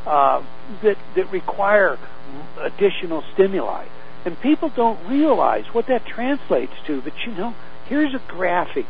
uh, 0.08 0.42
that 0.82 0.96
that 1.14 1.30
require 1.30 1.98
additional 2.58 3.22
stimuli. 3.34 3.86
And 4.24 4.40
people 4.40 4.70
don't 4.70 4.98
realize 5.08 5.66
what 5.72 5.86
that 5.86 6.06
translates 6.06 6.72
to. 6.86 7.00
But 7.00 7.12
you 7.24 7.32
know, 7.32 7.54
here's 7.86 8.14
a 8.14 8.22
graphic: 8.26 8.86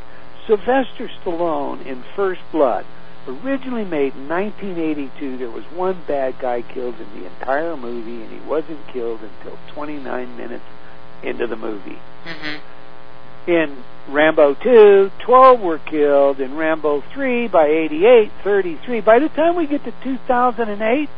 Sylvester 0.47 1.11
Stallone 1.21 1.85
in 1.85 2.05
First 2.15 2.41
Blood. 2.53 2.87
originally 3.27 3.85
made 3.85 4.15
in 4.15 4.29
1982, 4.29 5.37
there 5.37 5.51
was 5.51 5.65
one 5.65 6.03
bad 6.07 6.39
guy 6.39 6.63
killed 6.63 6.95
in 6.99 7.21
the 7.21 7.27
entire 7.27 7.77
movie, 7.77 8.23
and 8.23 8.33
he 8.33 8.49
wasn't 8.49 8.87
killed 8.89 9.21
until 9.21 9.59
29 9.75 10.37
minutes 10.37 10.65
into 11.23 11.47
the 11.47 11.57
movie. 11.57 11.99
Mm-hmm. 12.25 13.51
In 13.51 13.85
Rambo 14.09 14.55
2, 14.55 15.11
12 15.25 15.61
were 15.61 15.79
killed. 15.79 16.41
In 16.41 16.57
Rambo 16.57 17.03
3, 17.13 17.49
by 17.49 17.67
88, 17.67 18.33
33. 18.43 19.01
By 19.01 19.19
the 19.19 19.29
time 19.29 19.55
we 19.57 19.67
get 19.67 19.85
to 19.85 19.93
2008, 20.03 21.09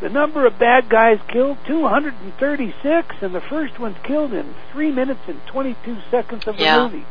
the 0.00 0.08
number 0.08 0.46
of 0.46 0.58
bad 0.58 0.88
guys 0.88 1.18
killed, 1.28 1.58
236, 1.66 3.16
and 3.20 3.34
the 3.34 3.40
first 3.40 3.78
one's 3.78 3.96
killed 4.04 4.32
in 4.32 4.54
3 4.72 4.90
minutes 4.92 5.20
and 5.26 5.40
22 5.46 5.98
seconds 6.10 6.46
of 6.46 6.56
the 6.56 6.62
Yeah. 6.64 6.82
movie. 6.82 7.04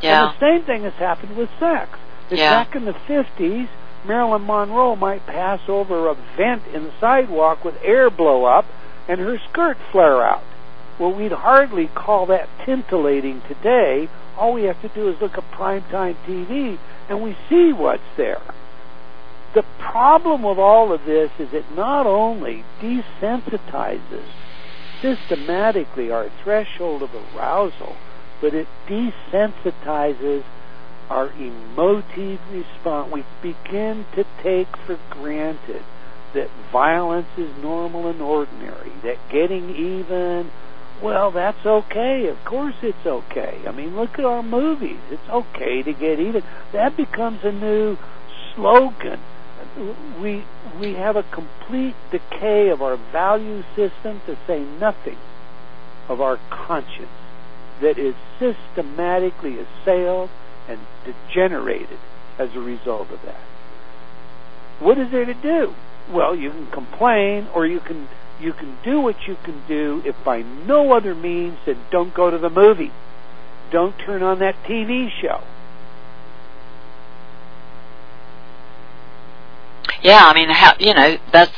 Yeah. 0.00 0.24
And 0.24 0.34
the 0.34 0.40
same 0.40 0.62
thing 0.62 0.82
has 0.82 0.94
happened 0.94 1.36
with 1.36 1.48
sex. 1.58 1.98
Yeah. 2.30 2.50
Back 2.50 2.74
in 2.74 2.84
the 2.84 2.94
50s, 2.94 3.68
Marilyn 4.04 4.44
Monroe 4.46 4.96
might 4.96 5.26
pass 5.26 5.60
over 5.68 6.08
a 6.08 6.14
vent 6.36 6.62
in 6.74 6.84
the 6.84 6.90
sidewalk 7.00 7.64
with 7.64 7.76
air 7.84 8.10
blow 8.10 8.44
up 8.44 8.66
and 9.08 9.20
her 9.20 9.38
skirt 9.50 9.76
flare 9.92 10.22
out. 10.22 10.42
Well, 10.98 11.12
we'd 11.12 11.32
hardly 11.32 11.86
call 11.86 12.26
that 12.26 12.48
tintillating 12.66 13.46
today. 13.46 14.08
All 14.36 14.54
we 14.54 14.64
have 14.64 14.80
to 14.82 14.88
do 14.88 15.08
is 15.08 15.20
look 15.20 15.36
at 15.36 15.50
primetime 15.52 16.16
TV 16.26 16.78
and 17.08 17.22
we 17.22 17.36
see 17.48 17.72
what's 17.72 18.02
there. 18.16 18.42
The 19.54 19.64
problem 19.78 20.42
with 20.42 20.58
all 20.58 20.92
of 20.92 21.04
this 21.04 21.30
is 21.38 21.52
it 21.52 21.64
not 21.74 22.06
only 22.06 22.64
desensitizes 22.80 24.24
systematically 25.02 26.10
our 26.10 26.30
threshold 26.42 27.02
of 27.02 27.10
arousal, 27.14 27.96
but 28.40 28.54
it 28.54 28.66
desensitizes 28.88 30.44
our 31.10 31.30
emotive 31.32 32.40
response. 32.50 33.12
We 33.12 33.24
begin 33.42 34.06
to 34.14 34.24
take 34.42 34.74
for 34.86 34.98
granted 35.10 35.82
that 36.32 36.48
violence 36.70 37.28
is 37.36 37.50
normal 37.62 38.08
and 38.08 38.22
ordinary, 38.22 38.92
that 39.02 39.18
getting 39.30 39.70
even, 39.70 40.50
well, 41.02 41.32
that's 41.32 41.66
okay. 41.66 42.28
Of 42.28 42.44
course 42.44 42.76
it's 42.82 43.06
okay. 43.06 43.60
I 43.66 43.72
mean, 43.72 43.96
look 43.96 44.18
at 44.18 44.24
our 44.24 44.42
movies. 44.42 45.00
It's 45.10 45.28
okay 45.28 45.82
to 45.82 45.92
get 45.92 46.20
even. 46.20 46.42
That 46.72 46.96
becomes 46.96 47.40
a 47.42 47.50
new 47.52 47.98
slogan. 48.54 49.20
We 50.20 50.44
we 50.78 50.94
have 50.94 51.16
a 51.16 51.22
complete 51.22 51.94
decay 52.10 52.68
of 52.68 52.82
our 52.82 52.96
value 52.96 53.62
system 53.74 54.20
to 54.26 54.38
say 54.46 54.60
nothing 54.60 55.18
of 56.08 56.20
our 56.20 56.38
conscience 56.50 57.08
that 57.80 57.98
is 57.98 58.14
systematically 58.38 59.58
assailed 59.58 60.30
and 60.68 60.78
degenerated 61.04 61.98
as 62.38 62.54
a 62.54 62.60
result 62.60 63.10
of 63.10 63.22
that. 63.22 63.40
What 64.78 64.98
is 64.98 65.10
there 65.10 65.24
to 65.24 65.34
do? 65.34 65.74
Well, 66.10 66.36
you 66.36 66.50
can 66.50 66.66
complain 66.70 67.48
or 67.54 67.66
you 67.66 67.80
can 67.80 68.08
you 68.40 68.52
can 68.52 68.76
do 68.84 69.00
what 69.00 69.26
you 69.26 69.36
can 69.44 69.62
do 69.66 70.02
if 70.04 70.16
by 70.24 70.42
no 70.42 70.92
other 70.92 71.14
means 71.14 71.58
then 71.66 71.78
don't 71.90 72.14
go 72.14 72.30
to 72.30 72.38
the 72.38 72.50
movie. 72.50 72.92
Don't 73.70 73.98
turn 73.98 74.22
on 74.22 74.38
that 74.40 74.56
TV 74.64 75.08
show. 75.10 75.42
Yeah, 80.02 80.26
I 80.26 80.34
mean, 80.34 80.50
how, 80.50 80.74
you 80.80 80.94
know, 80.94 81.16
that's 81.32 81.52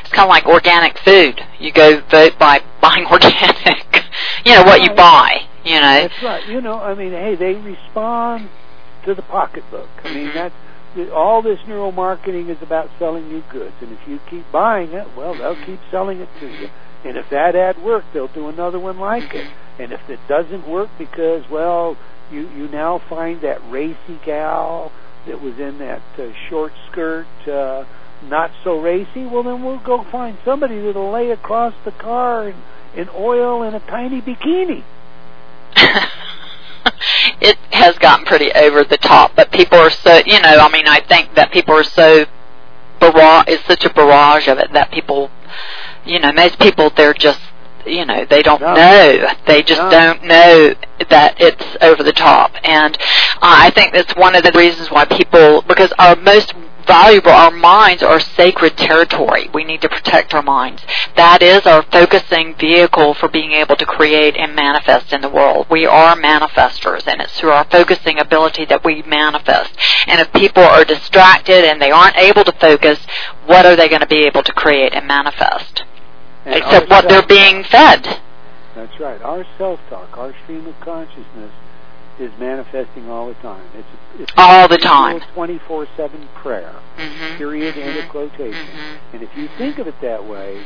it's 0.00 0.10
kind 0.12 0.26
of 0.26 0.30
like 0.30 0.46
organic 0.46 0.98
food. 1.00 1.40
You 1.58 1.72
go 1.72 2.00
vote 2.08 2.38
by 2.38 2.62
buying 2.80 3.06
organic. 3.06 4.04
you 4.44 4.54
know 4.54 4.62
what 4.62 4.82
you 4.82 4.94
buy. 4.94 5.46
You 5.64 5.80
know. 5.80 6.08
That's 6.08 6.22
right. 6.22 6.48
You 6.48 6.60
know, 6.60 6.80
I 6.80 6.94
mean, 6.94 7.10
hey, 7.10 7.34
they 7.34 7.54
respond 7.54 8.48
to 9.04 9.14
the 9.14 9.22
pocketbook. 9.22 9.88
I 10.04 10.14
mean, 10.14 10.28
mm-hmm. 10.28 10.34
that's 10.34 10.54
all 11.12 11.42
this 11.42 11.58
neuromarketing 11.60 12.48
is 12.48 12.62
about 12.62 12.90
selling 12.98 13.30
you 13.30 13.42
goods, 13.50 13.74
and 13.80 13.92
if 13.92 14.08
you 14.08 14.20
keep 14.30 14.50
buying 14.50 14.92
it, 14.92 15.06
well, 15.16 15.34
they'll 15.36 15.64
keep 15.64 15.80
selling 15.90 16.20
it 16.20 16.28
to 16.40 16.46
you. 16.46 16.68
And 17.04 17.16
if 17.16 17.30
that 17.30 17.54
ad 17.54 17.82
worked, 17.82 18.12
they'll 18.12 18.28
do 18.28 18.48
another 18.48 18.78
one 18.78 18.98
like 18.98 19.34
it. 19.34 19.50
And 19.78 19.92
if 19.92 20.08
it 20.08 20.18
doesn't 20.28 20.68
work 20.68 20.90
because, 20.98 21.48
well, 21.48 21.96
you 22.30 22.48
you 22.50 22.68
now 22.68 23.00
find 23.08 23.40
that 23.42 23.58
racy 23.70 24.18
gal 24.24 24.92
that 25.26 25.40
was 25.40 25.58
in 25.58 25.78
that 25.78 26.02
uh, 26.18 26.32
short 26.48 26.72
skirt, 26.90 27.26
uh, 27.46 27.84
not 28.24 28.50
so 28.64 28.80
racy, 28.80 29.24
well, 29.26 29.42
then 29.42 29.62
we'll 29.62 29.78
go 29.78 30.04
find 30.10 30.38
somebody 30.44 30.80
that'll 30.80 31.12
lay 31.12 31.30
across 31.30 31.74
the 31.84 31.92
car 31.92 32.48
in, 32.48 32.56
in 32.96 33.08
oil 33.14 33.62
in 33.62 33.74
a 33.74 33.80
tiny 33.80 34.20
bikini. 34.20 34.82
it 37.40 37.56
has 37.72 37.96
gotten 37.98 38.24
pretty 38.26 38.50
over 38.52 38.84
the 38.84 38.98
top, 38.98 39.34
but 39.36 39.50
people 39.52 39.78
are 39.78 39.90
so, 39.90 40.20
you 40.26 40.40
know, 40.40 40.58
I 40.58 40.68
mean, 40.70 40.86
I 40.88 41.00
think 41.00 41.34
that 41.34 41.52
people 41.52 41.74
are 41.74 41.84
so 41.84 42.26
barrage, 43.00 43.44
it's 43.48 43.64
such 43.66 43.84
a 43.84 43.92
barrage 43.92 44.48
of 44.48 44.58
it 44.58 44.72
that 44.72 44.90
people, 44.90 45.30
you 46.04 46.18
know, 46.18 46.32
most 46.32 46.58
people, 46.58 46.90
they're 46.96 47.14
just, 47.14 47.40
you 47.86 48.04
know, 48.04 48.24
they 48.28 48.42
don't 48.42 48.60
No. 48.60 48.74
know. 48.74 49.28
They 49.46 49.62
just 49.62 49.80
No. 49.82 49.90
don't 49.90 50.24
know 50.24 50.74
that 51.10 51.40
it's 51.40 51.64
over 51.80 52.02
the 52.02 52.12
top. 52.12 52.52
And 52.64 52.96
uh, 53.00 53.38
I 53.40 53.70
think 53.70 53.92
that's 53.92 54.14
one 54.16 54.34
of 54.34 54.42
the 54.42 54.52
reasons 54.52 54.90
why 54.90 55.04
people, 55.04 55.62
because 55.62 55.92
our 55.98 56.16
most 56.16 56.54
valuable, 56.88 57.30
our 57.30 57.52
minds 57.52 58.02
are 58.02 58.18
sacred 58.18 58.76
territory. 58.76 59.48
We 59.54 59.62
need 59.62 59.82
to 59.82 59.88
protect 59.88 60.34
our 60.34 60.42
minds. 60.42 60.82
That 61.14 61.42
is 61.42 61.66
our 61.66 61.82
focusing 61.84 62.56
vehicle 62.56 63.14
for 63.14 63.28
being 63.28 63.52
able 63.52 63.76
to 63.76 63.86
create 63.86 64.36
and 64.36 64.56
manifest 64.56 65.12
in 65.12 65.20
the 65.20 65.28
world. 65.28 65.66
We 65.70 65.86
are 65.86 66.16
manifestors, 66.16 67.06
and 67.06 67.20
it's 67.20 67.38
through 67.38 67.50
our 67.50 67.66
focusing 67.66 68.18
ability 68.18 68.64
that 68.64 68.84
we 68.84 69.02
manifest. 69.02 69.70
And 70.08 70.20
if 70.20 70.32
people 70.32 70.64
are 70.64 70.84
distracted 70.84 71.64
and 71.64 71.80
they 71.80 71.92
aren't 71.92 72.16
able 72.16 72.42
to 72.44 72.52
focus, 72.52 72.98
what 73.46 73.66
are 73.66 73.76
they 73.76 73.88
going 73.88 74.00
to 74.00 74.08
be 74.08 74.24
able 74.26 74.42
to 74.42 74.52
create 74.52 74.94
and 74.94 75.06
manifest? 75.06 75.84
And 76.44 76.56
Except 76.56 76.90
what 76.90 77.08
they're 77.08 77.26
being 77.26 77.62
fed. 77.64 78.20
That's 78.74 78.98
right. 78.98 79.20
Our 79.22 79.44
self-talk, 79.58 80.16
our 80.16 80.34
stream 80.44 80.66
of 80.66 80.80
consciousness, 80.80 81.52
is 82.20 82.32
manifesting 82.38 83.08
all 83.08 83.28
the 83.28 83.34
time. 83.34 83.64
It's 83.74 83.88
it's 84.20 84.32
All 84.36 84.68
the 84.68 84.78
time. 84.78 85.20
twenty-four-seven 85.34 86.28
prayer. 86.36 86.74
Mm-hmm. 86.96 87.36
Period. 87.38 87.76
End 87.76 87.98
of 87.98 88.08
quotation. 88.10 88.52
Mm-hmm. 88.66 89.14
And 89.14 89.22
if 89.22 89.36
you 89.36 89.48
think 89.58 89.78
of 89.78 89.86
it 89.86 89.94
that 90.02 90.24
way, 90.26 90.62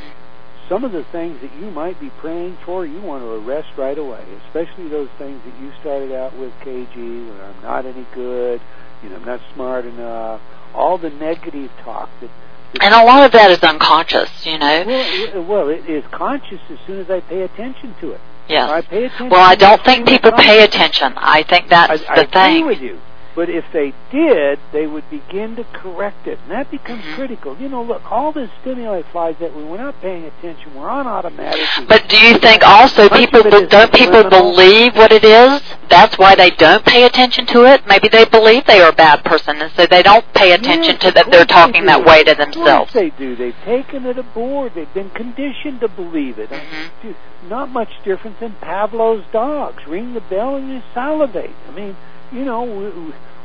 some 0.69 0.85
of 0.85 0.93
the 0.93 1.05
things 1.05 1.41
that 1.43 1.53
you 1.55 1.71
might 1.71 2.01
be 2.01 2.11
praying 2.11 2.57
for, 2.65 2.87
you 2.87 3.01
want 3.01 3.23
to 3.23 3.31
arrest 3.33 3.69
right 3.77 3.99
away. 3.99 4.25
Especially 4.47 4.89
those 4.89 5.09
things 5.19 5.41
that 5.45 5.61
you 5.61 5.73
started 5.81 6.13
out 6.13 6.37
with, 6.39 6.53
KG, 6.61 7.29
where 7.29 7.45
I'm 7.45 7.63
not 7.63 7.85
any 7.85 8.07
good, 8.15 8.61
you 9.03 9.09
know, 9.11 9.17
I'm 9.17 9.25
not 9.25 9.41
smart 9.55 9.85
enough. 9.85 10.41
All 10.75 10.97
the 10.99 11.11
negative 11.11 11.71
talk 11.83 12.09
that. 12.21 12.31
that 12.75 12.83
And 12.85 12.95
a 12.95 13.05
lot 13.05 13.27
of 13.27 13.33
that 13.33 13.51
is 13.51 13.63
unconscious, 13.63 14.31
you 14.47 14.57
know. 14.59 14.85
well, 14.87 15.35
it- 15.37 15.47
well, 15.47 15.69
it 15.69 15.87
is 15.91 16.05
conscious 16.11 16.61
as 16.71 16.79
soon 16.87 17.01
as 17.01 17.11
I 17.11 17.21
pay 17.21 17.43
attention 17.43 17.95
to 18.01 18.13
it. 18.13 18.21
I 18.49 18.83
Yes. 18.91 19.13
Well, 19.21 19.41
I 19.41 19.55
don't 19.55 19.83
think 19.85 20.07
people 20.07 20.33
pay 20.33 20.65
attention. 20.65 21.13
I 21.17 21.43
think 21.45 21.69
that's 21.69 22.03
I, 22.09 22.25
the 22.25 22.29
I 22.29 22.33
thing. 22.33 22.57
agree 22.63 22.75
with 22.75 22.83
you. 22.83 23.01
But 23.35 23.49
if 23.49 23.65
they 23.73 23.95
did, 24.11 24.59
they 24.73 24.87
would 24.87 25.09
begin 25.09 25.57
to 25.57 25.65
correct 25.73 26.27
it, 26.27 26.39
and 26.43 26.51
that 26.53 26.71
becomes 26.71 27.03
Mhm. 27.03 27.15
critical. 27.15 27.57
You 27.59 27.71
know, 27.71 27.83
look, 27.83 28.03
all 28.13 28.31
this 28.31 28.51
stimuli 28.61 29.01
flies 29.11 29.37
that 29.41 29.55
when 29.57 29.71
we're 29.71 29.79
not 29.79 29.99
paying 30.03 30.25
attention, 30.27 30.73
we're 30.75 30.89
on 30.91 31.07
automatic. 31.07 31.61
But 31.89 32.09
do 32.09 32.19
you 32.19 32.35
think 32.35 32.63
also 32.63 33.09
people 33.09 33.43
be- 33.45 33.67
don't 33.69 33.91
people 33.93 34.25
believe 34.25 34.95
what 34.97 35.13
it 35.13 35.25
is? 35.25 35.63
That's 35.89 36.19
why 36.19 36.35
they 36.35 36.51
don't 36.51 36.85
pay 36.85 37.05
attention 37.05 37.47
to 37.47 37.65
it. 37.65 37.87
Maybe 37.87 38.09
they 38.09 38.27
believe 38.27 38.67
they 38.67 38.83
are 38.83 38.91
a 38.91 38.93
bad 38.93 39.25
person, 39.25 39.63
and 39.63 39.71
so 39.73 39.87
they 39.87 40.03
don't 40.03 40.31
pay 40.35 40.53
attention 40.53 40.97
Yes, 40.97 41.03
to 41.05 41.11
that 41.13 41.31
they're 41.31 41.47
course 41.47 41.47
they 41.47 41.55
talking 41.55 41.87
that 41.87 42.05
way 42.05 42.25
to 42.25 42.33
Of 42.33 42.37
themselves. 42.39 42.93
they 42.93 43.09
do. 43.11 43.35
They've 43.35 43.57
taken 43.65 44.05
it 44.05 44.19
aboard. 44.19 44.73
They've 44.75 44.93
been 44.93 45.11
conditioned 45.11 45.81
to 45.81 45.89
believe 45.89 46.39
it. 46.39 46.51
Mhm. 46.51 46.59
Dude, 47.03 47.15
Not 47.49 47.71
much 47.71 47.89
different 48.05 48.39
than 48.39 48.55
Pavlov's 48.61 49.25
dogs. 49.33 49.85
Ring 49.89 50.15
the 50.15 50.21
bell 50.21 50.55
and 50.55 50.71
you 50.71 50.81
salivate. 50.95 51.51
I 51.69 51.75
mean, 51.75 51.97
you 52.33 52.45
know, 52.45 52.63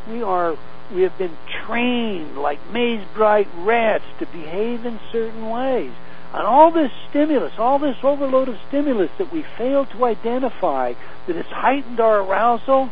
we, 0.07 0.13
we 0.15 0.23
are 0.23 0.57
we 0.93 1.01
have 1.01 1.17
been 1.17 1.35
trained 1.65 2.37
like 2.37 2.59
maze 2.71 3.05
bright 3.13 3.47
rats 3.57 4.05
to 4.19 4.25
behave 4.27 4.85
in 4.85 4.99
certain 5.11 5.49
ways. 5.49 5.91
And 6.33 6.45
all 6.45 6.71
this 6.71 6.91
stimulus, 7.09 7.53
all 7.57 7.79
this 7.79 7.97
overload 8.03 8.49
of 8.49 8.57
stimulus 8.67 9.11
that 9.17 9.31
we 9.31 9.43
fail 9.57 9.85
to 9.85 10.05
identify 10.05 10.93
that 11.25 11.35
has 11.35 11.45
heightened 11.47 11.99
our 11.99 12.19
arousal, 12.21 12.89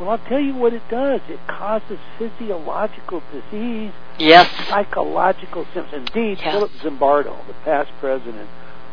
well, 0.00 0.10
I'll 0.10 0.18
tell 0.18 0.40
you 0.40 0.54
what 0.54 0.72
it 0.72 0.82
does. 0.88 1.20
It 1.28 1.40
causes 1.48 1.98
physiological 2.18 3.22
disease 3.32 3.92
Yes. 4.18 4.48
psychological 4.68 5.66
symptoms. 5.74 6.08
Indeed, 6.14 6.38
Yes. 6.40 6.54
Philip 6.54 6.70
Zimbardo, 6.82 7.46
the 7.46 7.54
past 7.64 7.90
president 8.00 8.48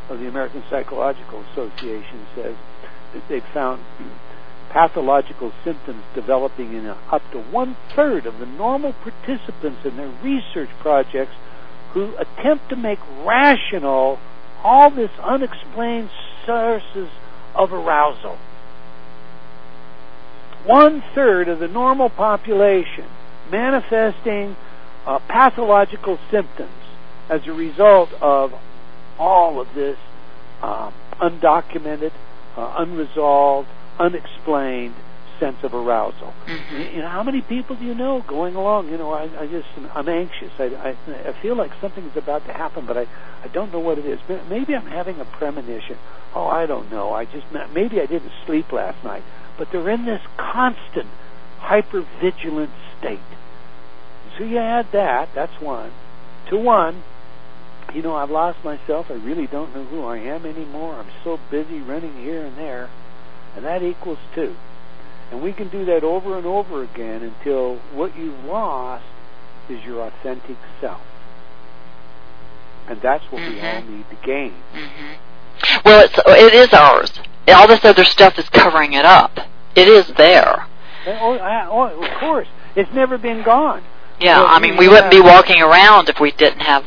of 0.10 0.20
the 0.20 0.28
American 0.28 0.64
Psychological 0.70 1.43
Association, 1.52 2.26
says 2.36 2.56
that 3.14 3.28
they've 3.28 3.46
found 3.54 3.82
pathological 4.76 5.53
symptoms 5.63 6.03
developing 6.13 6.73
in 6.73 6.86
up 6.86 7.21
to 7.32 7.39
one 7.43 7.78
third 7.95 8.26
of 8.26 8.39
the 8.39 8.45
normal 8.45 8.91
participants 8.91 9.80
in 9.86 9.95
their 9.95 10.13
research 10.21 10.67
projects 10.82 11.32
who 11.93 12.13
attempt 12.17 12.67
to 12.67 12.76
make 12.76 12.99
rational 13.23 14.19
all 14.65 14.91
this 14.91 15.11
unexplained 15.23 16.09
sources 16.45 17.07
of 17.55 17.71
arousal. 17.71 18.38
One 20.65 21.01
third 21.13 21.47
of 21.47 21.59
the 21.59 21.69
normal 21.69 22.09
population 22.09 23.05
manifesting 23.49 24.57
uh, 25.05 25.19
pathological 25.19 26.19
symptoms 26.30 26.84
as 27.30 27.47
a 27.47 27.53
result 27.53 28.11
of 28.19 28.53
all 29.17 29.61
of 29.61 29.73
this 29.73 29.97
um, 30.61 30.93
undocumented, 31.21 32.11
uh, 32.57 32.76
unresolved, 32.80 33.69
unexplained 34.00 34.96
sense 35.39 35.58
of 35.64 35.74
arousal. 35.74 36.34
Mm-hmm. 36.46 36.96
You 36.96 37.02
know, 37.02 37.10
how 37.10 37.24
many 37.24 37.41
people 37.41 37.76
do 37.76 37.84
you 37.84 37.93
know 37.93 38.24
going 38.28 38.56
along? 38.56 38.89
You 38.89 38.98
know, 38.98 39.12
I, 39.12 39.24
I 39.41 39.48
just 39.48 39.68
I'm 39.93 40.08
anxious. 40.08 40.52
I, 40.60 40.66
I 40.66 41.30
I 41.30 41.41
feel 41.41 41.56
like 41.56 41.72
something's 41.82 42.16
about 42.16 42.46
to 42.46 42.54
happen, 42.54 42.86
but 42.86 42.98
I 42.98 43.08
I 43.43 43.48
don't 43.50 43.72
know 43.74 43.80
what 43.80 43.98
it 43.98 44.06
is. 44.06 44.20
Maybe 44.50 44.76
I'm 44.76 44.88
having 44.88 45.20
a 45.20 45.26
premonition. 45.26 45.98
Oh, 46.34 46.48
I 46.48 46.66
don't 46.66 46.89
know. 46.91 47.14
I 47.14 47.26
just 47.26 47.46
maybe 47.74 48.00
I 48.00 48.06
didn't 48.06 48.32
sleep 48.46 48.72
last 48.72 49.04
night. 49.04 49.24
But 49.58 49.70
they're 49.72 49.89
in 49.89 50.06
this 50.06 50.22
constant 50.38 51.08
hyper 51.60 52.06
vigilant 52.22 52.72
state. 53.00 53.20
So 54.38 54.43
you 54.43 54.58
add 54.58 54.88
that. 54.91 55.30
That's 55.34 55.62
one. 55.62 55.91
To 56.50 56.58
one, 56.58 57.04
you 57.93 58.02
know, 58.02 58.16
I've 58.16 58.30
lost 58.30 58.64
myself. 58.64 59.08
I 59.10 59.14
really 59.14 59.48
don't 59.48 59.74
know 59.74 59.86
who 59.86 60.04
I 60.04 60.18
am 60.18 60.46
anymore. 60.46 60.96
I'm 60.96 61.12
so 61.24 61.39
busy 61.50 61.80
running 61.80 62.16
here 62.18 62.46
and 62.46 62.58
there. 62.58 62.89
And 63.56 63.66
that 63.66 63.84
equals 63.84 64.20
two. 64.34 64.56
And 65.32 65.41
we 65.41 65.53
can 65.53 65.70
do 65.70 65.86
that 65.86 66.03
over 66.03 66.38
and 66.38 66.45
over 66.45 66.84
again 66.84 67.24
until 67.24 67.78
what 67.93 68.16
you've 68.18 68.43
lost 68.45 69.06
is 69.70 69.84
your 69.84 70.06
authentic 70.06 70.58
self. 70.80 71.01
And 72.88 73.01
that's 73.01 73.24
what 73.32 73.41
mm-hmm. 73.41 73.53
we 73.53 73.62
all 73.62 73.82
need 73.82 74.10
to 74.10 74.16
gain. 74.26 74.53
Mm-hmm. 74.74 75.82
Well, 75.84 76.06
it's, 76.06 76.18
it 76.18 76.53
is 76.53 76.74
ours. 76.74 77.12
All 77.47 77.68
this 77.68 77.84
other 77.84 78.06
stuff 78.06 78.38
is 78.38 78.47
covering 78.49 78.93
it 78.93 79.06
up. 79.06 79.39
It 79.76 79.88
is 79.88 80.08
there. 80.18 80.68
Oh, 81.08 81.38
oh, 81.39 82.03
of 82.03 82.20
course. 82.20 82.47
It's 82.76 82.91
never 82.93 83.18
been 83.18 83.43
gone. 83.43 83.84
Yeah, 84.20 84.43
I 84.43 84.60
mean, 84.60 84.78
we 84.78 84.88
wouldn't 84.88 85.12
be 85.12 85.22
walking 85.22 85.62
around 85.62 86.10
if 86.10 86.20
we 86.20 86.32
didn't 86.32 86.62
have 86.62 86.86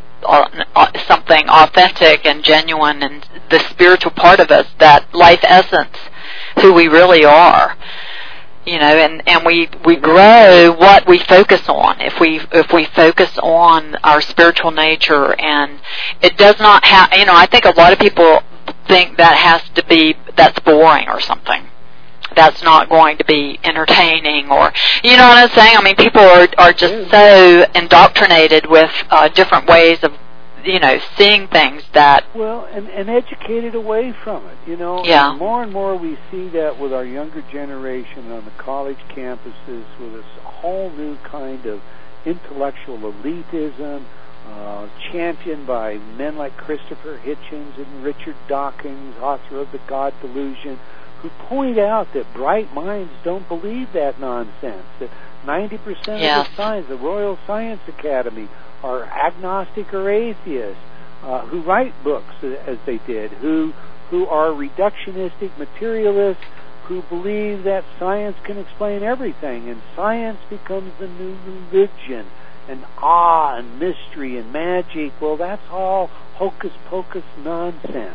something 1.06 1.48
authentic 1.48 2.24
and 2.24 2.42
genuine 2.42 3.02
and 3.02 3.28
the 3.50 3.58
spiritual 3.70 4.12
part 4.12 4.40
of 4.40 4.50
us, 4.50 4.66
that 4.78 5.14
life 5.14 5.40
essence, 5.42 5.96
who 6.60 6.72
we 6.72 6.88
really 6.88 7.24
are. 7.24 7.76
You 8.66 8.78
know, 8.78 8.84
and, 8.84 9.26
and 9.26 9.46
we, 9.46 9.68
we 9.84 9.96
grow 9.96 10.74
what 10.78 11.08
we 11.08 11.18
focus 11.18 11.68
on. 11.68 12.00
If 12.02 12.20
we, 12.20 12.40
if 12.52 12.70
we 12.70 12.84
focus 12.84 13.30
on 13.38 13.96
our 14.04 14.20
spiritual 14.20 14.72
nature 14.72 15.34
and 15.40 15.80
it 16.20 16.36
does 16.36 16.58
not 16.58 16.84
have, 16.84 17.10
you 17.14 17.24
know, 17.24 17.34
I 17.34 17.46
think 17.46 17.64
a 17.64 17.70
lot 17.70 17.94
of 17.94 17.98
people 17.98 18.42
think 18.86 19.16
that 19.16 19.36
has 19.38 19.62
to 19.70 19.84
be, 19.86 20.16
that's 20.36 20.58
boring 20.60 21.08
or 21.08 21.20
something 21.20 21.64
that's 22.36 22.62
not 22.62 22.88
going 22.88 23.16
to 23.18 23.24
be 23.24 23.58
entertaining 23.64 24.50
or 24.50 24.72
you 25.02 25.16
know 25.16 25.26
what 25.26 25.38
I'm 25.38 25.50
saying? 25.50 25.76
I 25.76 25.82
mean 25.82 25.96
people 25.96 26.20
are 26.20 26.46
are 26.58 26.72
just 26.72 27.10
so 27.10 27.66
indoctrinated 27.74 28.66
with 28.66 28.90
uh 29.10 29.28
different 29.28 29.66
ways 29.66 29.98
of 30.02 30.12
you 30.64 30.78
know 30.78 30.98
seeing 31.16 31.46
things 31.48 31.82
that 31.94 32.24
well 32.34 32.64
and 32.72 32.88
and 32.88 33.08
educated 33.08 33.74
away 33.74 34.12
from 34.24 34.44
it 34.46 34.56
you 34.66 34.76
know 34.76 35.04
yeah 35.04 35.30
and 35.30 35.38
more 35.38 35.62
and 35.62 35.72
more 35.72 35.96
we 35.96 36.16
see 36.30 36.48
that 36.48 36.78
with 36.78 36.92
our 36.92 37.04
younger 37.04 37.42
generation 37.50 38.30
on 38.30 38.44
the 38.44 38.50
college 38.52 38.98
campuses 39.10 39.84
with 40.00 40.12
this 40.12 40.24
whole 40.42 40.90
new 40.90 41.16
kind 41.18 41.64
of 41.66 41.80
intellectual 42.24 42.98
elitism 42.98 44.04
uh, 44.48 44.88
championed 45.12 45.66
by 45.66 45.94
men 46.16 46.36
like 46.36 46.56
Christopher 46.56 47.18
Hitchens 47.18 47.76
and 47.76 48.02
Richard 48.02 48.36
Dawkins, 48.48 49.16
author 49.18 49.60
of 49.60 49.72
The 49.72 49.80
God 49.86 50.14
Delusion, 50.22 50.78
who 51.20 51.28
point 51.28 51.78
out 51.78 52.12
that 52.14 52.32
bright 52.32 52.72
minds 52.72 53.12
don't 53.24 53.46
believe 53.46 53.92
that 53.92 54.18
nonsense. 54.18 54.86
That 55.00 55.10
90% 55.44 55.80
yes. 56.20 56.46
of 56.46 56.50
the 56.50 56.56
science, 56.56 56.88
the 56.88 56.96
Royal 56.96 57.38
Science 57.46 57.80
Academy, 57.88 58.48
are 58.82 59.04
agnostic 59.04 59.92
or 59.92 60.10
atheists, 60.10 60.82
uh, 61.22 61.44
who 61.46 61.60
write 61.62 61.92
books 62.04 62.34
as 62.42 62.78
they 62.86 62.98
did, 63.06 63.30
who 63.32 63.72
who 64.10 64.26
are 64.26 64.48
reductionistic 64.50 65.56
materialists, 65.58 66.42
who 66.84 67.02
believe 67.02 67.64
that 67.64 67.84
science 67.98 68.36
can 68.44 68.56
explain 68.56 69.02
everything, 69.02 69.68
and 69.68 69.82
science 69.94 70.38
becomes 70.48 70.90
the 70.98 71.06
new 71.06 71.36
religion, 71.46 72.24
and 72.68 72.84
awe 72.96 73.56
and 73.56 73.78
mystery 73.78 74.38
and 74.38 74.50
magic. 74.52 75.12
Well, 75.20 75.36
that's 75.36 75.68
all 75.70 76.06
hocus 76.34 76.72
pocus 76.86 77.24
nonsense. 77.42 78.14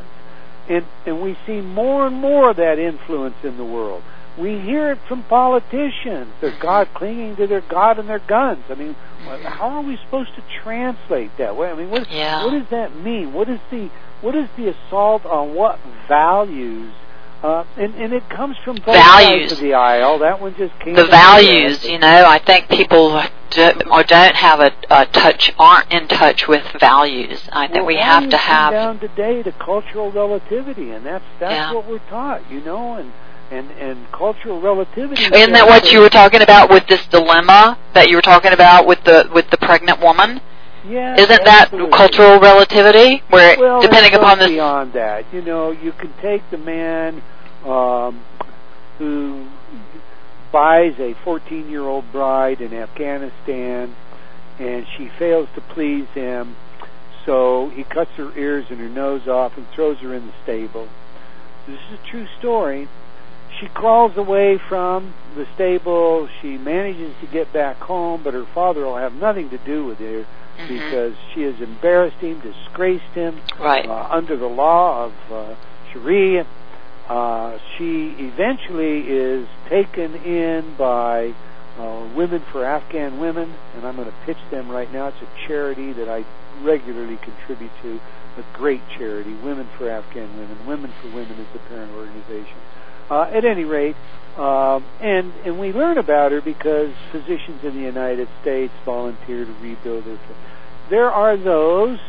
And, 0.67 0.85
and 1.05 1.21
we 1.21 1.37
see 1.45 1.61
more 1.61 2.07
and 2.07 2.15
more 2.15 2.51
of 2.51 2.55
that 2.55 2.79
influence 2.79 3.35
in 3.43 3.57
the 3.57 3.65
world. 3.65 4.01
We 4.37 4.59
hear 4.59 4.91
it 4.91 4.99
from 5.07 5.23
politicians. 5.23 6.33
They're 6.41 6.57
God 6.59 6.89
clinging 6.95 7.35
to 7.35 7.45
their 7.45 7.61
God 7.61 7.99
and 7.99 8.09
their 8.09 8.19
guns. 8.19 8.63
I 8.69 8.73
mean, 8.75 8.95
how 9.43 9.69
are 9.69 9.81
we 9.81 9.97
supposed 9.97 10.33
to 10.35 10.43
translate 10.63 11.37
that? 11.37 11.51
I 11.51 11.75
mean, 11.75 11.91
what, 11.91 12.09
yeah. 12.11 12.43
what 12.43 12.51
does 12.51 12.69
that 12.71 12.95
mean? 12.95 13.33
What 13.33 13.47
is 13.47 13.59
the 13.69 13.89
what 14.21 14.35
is 14.35 14.47
the 14.57 14.69
assault 14.69 15.25
on 15.25 15.53
what 15.53 15.79
values? 16.07 16.93
Uh, 17.43 17.65
and, 17.75 17.93
and 17.95 18.13
it 18.13 18.27
comes 18.29 18.55
from 18.63 18.77
both 18.77 18.95
values. 18.95 19.49
sides 19.49 19.51
of 19.51 19.59
the 19.59 19.73
aisle. 19.73 20.19
That 20.19 20.39
one 20.39 20.55
just 20.55 20.79
came. 20.79 20.95
The 20.95 21.05
values, 21.07 21.83
you 21.83 21.99
know, 21.99 22.25
I 22.25 22.39
think 22.39 22.69
people 22.69 23.21
do, 23.49 23.71
or 23.91 24.03
don't 24.03 24.35
have 24.35 24.61
a, 24.61 24.71
a 24.89 25.05
touch, 25.07 25.51
aren't 25.59 25.91
in 25.91 26.07
touch 26.07 26.47
with 26.47 26.63
values. 26.79 27.41
I 27.51 27.67
think 27.67 27.79
well, 27.79 27.87
we 27.87 27.97
have 27.97 28.29
to 28.29 28.37
have 28.37 28.71
down 28.71 28.99
today 28.99 29.43
to 29.43 29.51
cultural 29.51 30.09
relativity, 30.09 30.91
and 30.91 31.05
that's 31.05 31.25
that's 31.39 31.53
yeah. 31.53 31.73
what 31.73 31.85
we're 31.85 31.99
taught, 32.09 32.49
you 32.49 32.61
know, 32.61 32.93
and 32.93 33.11
and 33.53 33.71
and 33.71 34.11
cultural 34.11 34.59
relativity. 34.59 35.23
Isn't 35.23 35.53
that 35.53 35.67
what 35.67 35.91
you 35.91 35.99
were 35.99 36.09
talking 36.09 36.41
about 36.41 36.69
with 36.69 36.87
this 36.87 37.05
dilemma 37.07 37.77
that 37.93 38.09
you 38.09 38.15
were 38.15 38.21
talking 38.21 38.51
about 38.51 38.87
with 38.87 39.03
the 39.03 39.29
with 39.33 39.49
the 39.51 39.57
pregnant 39.57 40.01
woman? 40.01 40.41
Yeah, 40.85 41.15
Isn't 41.15 41.47
absolutely. 41.47 41.91
that 41.91 41.97
cultural 41.97 42.39
relativity? 42.39 43.23
Where 43.29 43.57
well, 43.57 43.81
depending 43.81 44.13
upon 44.15 44.39
this 44.39 44.49
beyond 44.49 44.93
that, 44.93 45.33
you 45.33 45.41
know, 45.41 45.71
you 45.71 45.93
can 45.93 46.11
take 46.21 46.41
the 46.51 46.57
man 46.57 47.23
um, 47.65 48.21
who 48.97 49.47
buys 50.51 50.93
a 50.99 51.15
14-year-old 51.25 52.11
bride 52.11 52.61
in 52.61 52.73
Afghanistan, 52.73 53.95
and 54.59 54.85
she 54.97 55.09
fails 55.17 55.47
to 55.55 55.61
please 55.61 56.07
him, 56.13 56.55
so 57.25 57.69
he 57.69 57.83
cuts 57.85 58.11
her 58.17 58.37
ears 58.37 58.65
and 58.69 58.79
her 58.79 58.89
nose 58.89 59.27
off 59.27 59.57
and 59.57 59.65
throws 59.69 59.97
her 59.99 60.13
in 60.13 60.27
the 60.27 60.33
stable. 60.43 60.89
This 61.65 61.79
is 61.89 61.99
a 61.99 62.07
true 62.11 62.27
story. 62.39 62.89
She 63.59 63.67
crawls 63.67 64.17
away 64.17 64.59
from 64.69 65.13
the 65.35 65.45
stable. 65.55 66.27
She 66.41 66.57
manages 66.57 67.13
to 67.21 67.27
get 67.27 67.53
back 67.53 67.77
home, 67.77 68.21
but 68.23 68.33
her 68.33 68.45
father 68.53 68.85
will 68.85 68.97
have 68.97 69.13
nothing 69.13 69.49
to 69.51 69.57
do 69.59 69.85
with 69.85 69.99
her 69.99 70.25
mm-hmm. 70.25 70.67
because 70.67 71.13
she 71.33 71.41
has 71.43 71.59
embarrassed 71.61 72.17
him, 72.17 72.41
disgraced 72.41 73.13
him 73.13 73.39
right. 73.59 73.87
uh, 73.87 74.07
under 74.11 74.37
the 74.37 74.47
law 74.47 75.05
of 75.05 75.13
uh, 75.31 75.55
Sharia. 75.91 76.47
Uh, 77.07 77.57
she 77.77 78.15
eventually 78.17 79.01
is 79.01 79.47
taken 79.69 80.15
in 80.15 80.75
by 80.77 81.33
uh, 81.77 82.09
Women 82.15 82.43
for 82.51 82.63
Afghan 82.63 83.19
Women, 83.19 83.53
and 83.75 83.85
I'm 83.85 83.95
going 83.95 84.07
to 84.07 84.17
pitch 84.25 84.37
them 84.51 84.69
right 84.69 84.91
now. 84.91 85.07
It's 85.07 85.17
a 85.21 85.47
charity 85.47 85.91
that 85.93 86.07
I 86.07 86.23
regularly 86.61 87.17
contribute 87.17 87.71
to, 87.81 87.99
a 88.37 88.43
great 88.53 88.81
charity, 88.97 89.33
Women 89.43 89.67
for 89.77 89.89
Afghan 89.89 90.37
Women. 90.37 90.65
Women 90.65 90.93
for 91.01 91.07
Women 91.09 91.39
is 91.39 91.47
the 91.53 91.59
parent 91.59 91.91
organization. 91.91 92.57
Uh, 93.09 93.23
at 93.23 93.45
any 93.45 93.65
rate, 93.65 93.95
um, 94.37 94.83
and 94.99 95.31
and 95.45 95.59
we 95.59 95.71
learn 95.73 95.97
about 95.97 96.31
her 96.31 96.41
because 96.41 96.91
physicians 97.11 97.63
in 97.63 97.75
the 97.75 97.81
United 97.81 98.27
States 98.41 98.73
volunteer 98.85 99.45
to 99.45 99.53
rebuild 99.61 100.05
her. 100.05 100.17
There 100.89 101.11
are 101.11 101.37
those. 101.37 101.99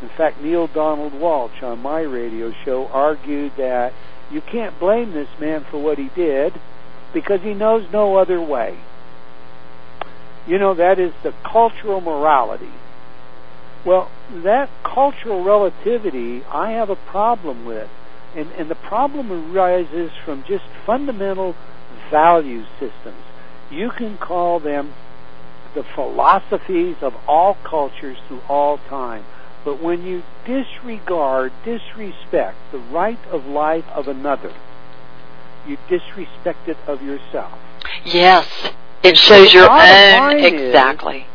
In 0.00 0.08
fact, 0.08 0.40
Neale 0.42 0.66
Donald 0.66 1.12
Walsch 1.12 1.62
on 1.62 1.80
my 1.80 2.00
radio 2.00 2.52
show 2.64 2.88
argued 2.88 3.52
that 3.56 3.92
you 4.32 4.40
can't 4.40 4.78
blame 4.78 5.12
this 5.12 5.28
man 5.38 5.64
for 5.70 5.78
what 5.78 5.98
he 5.98 6.08
did 6.14 6.52
because 7.12 7.40
he 7.42 7.54
knows 7.54 7.86
no 7.92 8.16
other 8.16 8.40
way. 8.40 8.78
You 10.46 10.58
know, 10.58 10.74
that 10.74 10.98
is 10.98 11.12
the 11.22 11.32
cultural 11.44 12.00
morality. 12.00 12.72
Well, 13.84 14.10
that 14.30 14.70
cultural 14.82 15.44
relativity 15.44 16.44
I 16.44 16.72
have 16.72 16.90
a 16.90 16.96
problem 16.96 17.64
with. 17.64 17.88
And, 18.34 18.50
and 18.52 18.70
the 18.70 18.74
problem 18.74 19.30
arises 19.30 20.10
from 20.24 20.44
just 20.48 20.64
fundamental 20.86 21.54
value 22.10 22.64
systems. 22.78 23.22
You 23.70 23.90
can 23.90 24.16
call 24.18 24.60
them 24.60 24.94
the 25.74 25.84
philosophies 25.94 26.96
of 27.00 27.14
all 27.26 27.56
cultures 27.64 28.18
through 28.28 28.42
all 28.48 28.78
time. 28.78 29.24
But 29.64 29.82
when 29.82 30.04
you 30.04 30.22
disregard, 30.44 31.52
disrespect 31.64 32.56
the 32.72 32.78
right 32.78 33.18
of 33.30 33.46
life 33.46 33.84
of 33.94 34.08
another, 34.08 34.52
you 35.66 35.78
disrespect 35.88 36.68
it 36.68 36.76
of 36.86 37.02
yourself. 37.02 37.58
Yes, 38.04 38.46
it 39.02 39.16
shows 39.16 39.52
your 39.54 39.70
own 39.70 40.38
exactly. 40.38 41.26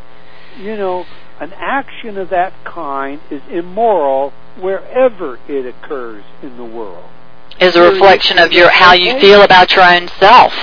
Is, 0.56 0.66
you 0.66 0.76
know, 0.76 1.06
an 1.40 1.54
action 1.54 2.18
of 2.18 2.30
that 2.30 2.54
kind 2.66 3.22
is 3.32 3.42
immoral 3.50 4.34
wherever 4.60 5.40
it 5.48 5.66
occurs 5.66 6.24
in 6.42 6.58
the 6.58 6.66
world. 6.66 7.10
Is 7.60 7.76
a 7.76 7.82
reflection 7.82 8.38
of 8.38 8.52
your 8.52 8.70
how 8.70 8.94
you 8.94 9.20
feel 9.20 9.42
about 9.42 9.72
your 9.72 9.84
own 9.84 10.08
self 10.20 10.54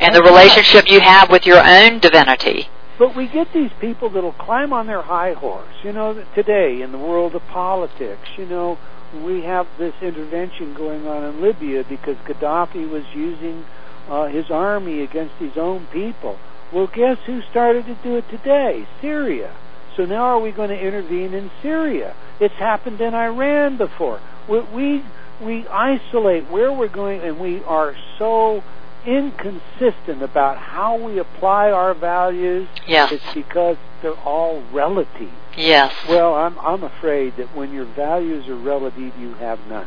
and 0.00 0.14
the 0.14 0.22
relationship 0.22 0.88
you 0.88 1.00
have 1.00 1.30
with 1.30 1.44
your 1.44 1.64
own 1.64 1.98
divinity. 1.98 2.68
But 2.98 3.14
we 3.14 3.26
get 3.26 3.52
these 3.52 3.72
people 3.80 4.08
that'll 4.10 4.32
climb 4.32 4.72
on 4.72 4.86
their 4.86 5.02
high 5.02 5.32
horse. 5.32 5.74
You 5.82 5.92
know, 5.92 6.24
today 6.34 6.80
in 6.82 6.92
the 6.92 6.98
world 6.98 7.34
of 7.34 7.42
politics, 7.48 8.28
you 8.38 8.46
know, 8.46 8.78
we 9.22 9.42
have 9.42 9.66
this 9.78 9.94
intervention 10.00 10.74
going 10.74 11.06
on 11.06 11.24
in 11.24 11.42
Libya 11.42 11.84
because 11.84 12.16
Gaddafi 12.26 12.88
was 12.88 13.04
using 13.14 13.64
uh, 14.08 14.26
his 14.26 14.50
army 14.50 15.00
against 15.00 15.34
his 15.34 15.56
own 15.56 15.86
people. 15.92 16.38
Well, 16.72 16.86
guess 16.86 17.18
who 17.26 17.42
started 17.42 17.86
to 17.86 17.94
do 17.96 18.16
it 18.16 18.28
today? 18.28 18.86
Syria. 19.00 19.54
So 19.96 20.04
now 20.04 20.24
are 20.24 20.38
we 20.40 20.52
going 20.52 20.70
to 20.70 20.78
intervene 20.78 21.32
in 21.34 21.50
Syria? 21.62 22.14
It's 22.38 22.54
happened 22.54 23.00
in 23.00 23.14
Iran 23.14 23.76
before. 23.78 24.20
We 24.48 24.60
we, 24.60 25.04
we 25.42 25.66
isolate 25.68 26.50
where 26.50 26.72
we're 26.72 26.88
going, 26.88 27.20
and 27.22 27.40
we 27.40 27.62
are 27.64 27.96
so 28.18 28.62
inconsistent 29.06 30.22
about 30.22 30.58
how 30.58 30.96
we 31.02 31.18
apply 31.18 31.70
our 31.70 31.94
values. 31.94 32.68
Yes. 32.86 33.12
It's 33.12 33.34
because 33.34 33.76
they're 34.02 34.12
all 34.20 34.62
relative. 34.72 35.30
Yes. 35.56 35.94
Well, 36.08 36.34
I'm 36.34 36.58
I'm 36.58 36.82
afraid 36.82 37.36
that 37.38 37.56
when 37.56 37.72
your 37.72 37.86
values 37.86 38.48
are 38.48 38.56
relative, 38.56 39.16
you 39.18 39.34
have 39.34 39.60
none. 39.66 39.86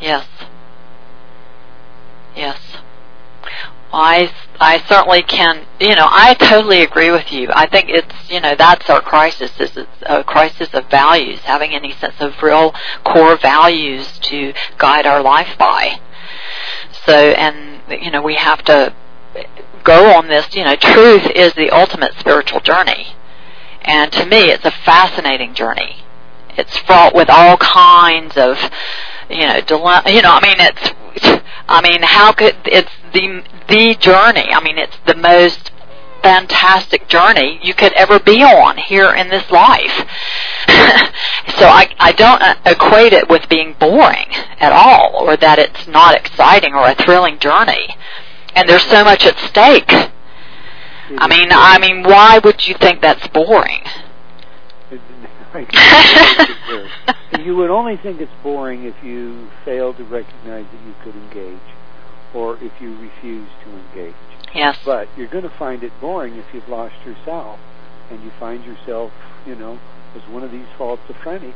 Yes. 0.00 0.26
Yes. 2.34 2.60
I, 3.98 4.30
I 4.60 4.78
certainly 4.86 5.22
can, 5.22 5.64
you 5.80 5.96
know, 5.96 6.06
I 6.06 6.34
totally 6.34 6.82
agree 6.82 7.10
with 7.10 7.32
you. 7.32 7.48
I 7.50 7.66
think 7.66 7.88
it's, 7.88 8.30
you 8.30 8.42
know, 8.42 8.54
that's 8.54 8.90
our 8.90 9.00
crisis, 9.00 9.50
is 9.58 9.78
a 10.02 10.22
crisis 10.22 10.68
of 10.74 10.90
values, 10.90 11.40
having 11.40 11.74
any 11.74 11.94
sense 11.94 12.16
of 12.20 12.42
real 12.42 12.74
core 13.04 13.38
values 13.38 14.18
to 14.18 14.52
guide 14.76 15.06
our 15.06 15.22
life 15.22 15.56
by. 15.58 15.98
So, 17.06 17.14
and, 17.14 17.80
you 18.02 18.10
know, 18.10 18.20
we 18.20 18.34
have 18.34 18.62
to 18.64 18.94
go 19.82 20.12
on 20.12 20.28
this, 20.28 20.54
you 20.54 20.64
know, 20.64 20.76
truth 20.76 21.30
is 21.34 21.54
the 21.54 21.70
ultimate 21.70 22.12
spiritual 22.18 22.60
journey. 22.60 23.14
And 23.80 24.12
to 24.12 24.26
me, 24.26 24.50
it's 24.50 24.66
a 24.66 24.72
fascinating 24.72 25.54
journey. 25.54 26.04
It's 26.58 26.76
fraught 26.80 27.14
with 27.14 27.30
all 27.30 27.56
kinds 27.56 28.36
of, 28.36 28.58
you 29.30 29.46
know, 29.46 29.62
dilemma, 29.62 30.10
you 30.10 30.20
know, 30.20 30.32
I 30.32 30.40
mean, 30.42 30.56
it's, 30.58 30.92
I 31.68 31.80
mean, 31.82 32.02
how 32.02 32.32
could, 32.32 32.56
it's 32.66 32.92
the, 33.12 33.42
the 33.68 33.94
journey. 33.94 34.52
I 34.52 34.62
mean, 34.62 34.78
it's 34.78 34.98
the 35.06 35.14
most 35.14 35.72
fantastic 36.22 37.06
journey 37.08 37.60
you 37.62 37.72
could 37.72 37.92
ever 37.92 38.18
be 38.18 38.42
on 38.42 38.76
here 38.76 39.14
in 39.14 39.28
this 39.28 39.48
life. 39.50 39.96
so 41.56 41.66
I, 41.66 41.88
I 42.00 42.12
don't 42.12 42.42
uh, 42.42 42.56
equate 42.66 43.12
it 43.12 43.28
with 43.28 43.48
being 43.48 43.76
boring 43.78 44.26
at 44.58 44.72
all, 44.72 45.14
or 45.14 45.36
that 45.36 45.58
it's 45.58 45.86
not 45.86 46.16
exciting 46.16 46.74
or 46.74 46.88
a 46.88 46.94
thrilling 46.94 47.38
journey. 47.38 47.96
And 48.54 48.68
there's 48.68 48.84
so 48.84 49.04
much 49.04 49.24
at 49.24 49.38
stake. 49.38 49.92
I 49.92 50.10
mm-hmm. 51.08 51.28
mean, 51.28 51.48
I 51.52 51.78
mean, 51.78 52.02
why 52.02 52.40
would 52.42 52.66
you 52.66 52.74
think 52.74 53.02
that's 53.02 53.28
boring? 53.28 53.82
you 57.44 57.56
would 57.56 57.70
only 57.70 57.96
think 57.96 58.20
it's 58.20 58.32
boring 58.42 58.84
if 58.84 58.94
you 59.02 59.48
fail 59.64 59.94
to 59.94 60.04
recognize 60.04 60.66
that 60.72 60.82
you 60.86 60.94
could 61.02 61.14
engage, 61.14 61.62
or 62.36 62.58
if 62.62 62.72
you 62.80 62.94
refuse 63.00 63.48
to 63.64 63.70
engage. 63.70 64.14
Yes. 64.54 64.76
But 64.84 65.08
you're 65.16 65.28
going 65.28 65.44
to 65.44 65.56
find 65.58 65.82
it 65.82 65.92
boring 66.00 66.36
if 66.36 66.44
you've 66.52 66.68
lost 66.68 66.94
yourself, 67.04 67.58
and 68.10 68.22
you 68.22 68.30
find 68.38 68.64
yourself, 68.64 69.10
you 69.46 69.54
know, 69.56 69.78
as 70.14 70.22
one 70.30 70.42
of 70.44 70.52
these 70.52 70.66
schizophrenic 70.76 71.54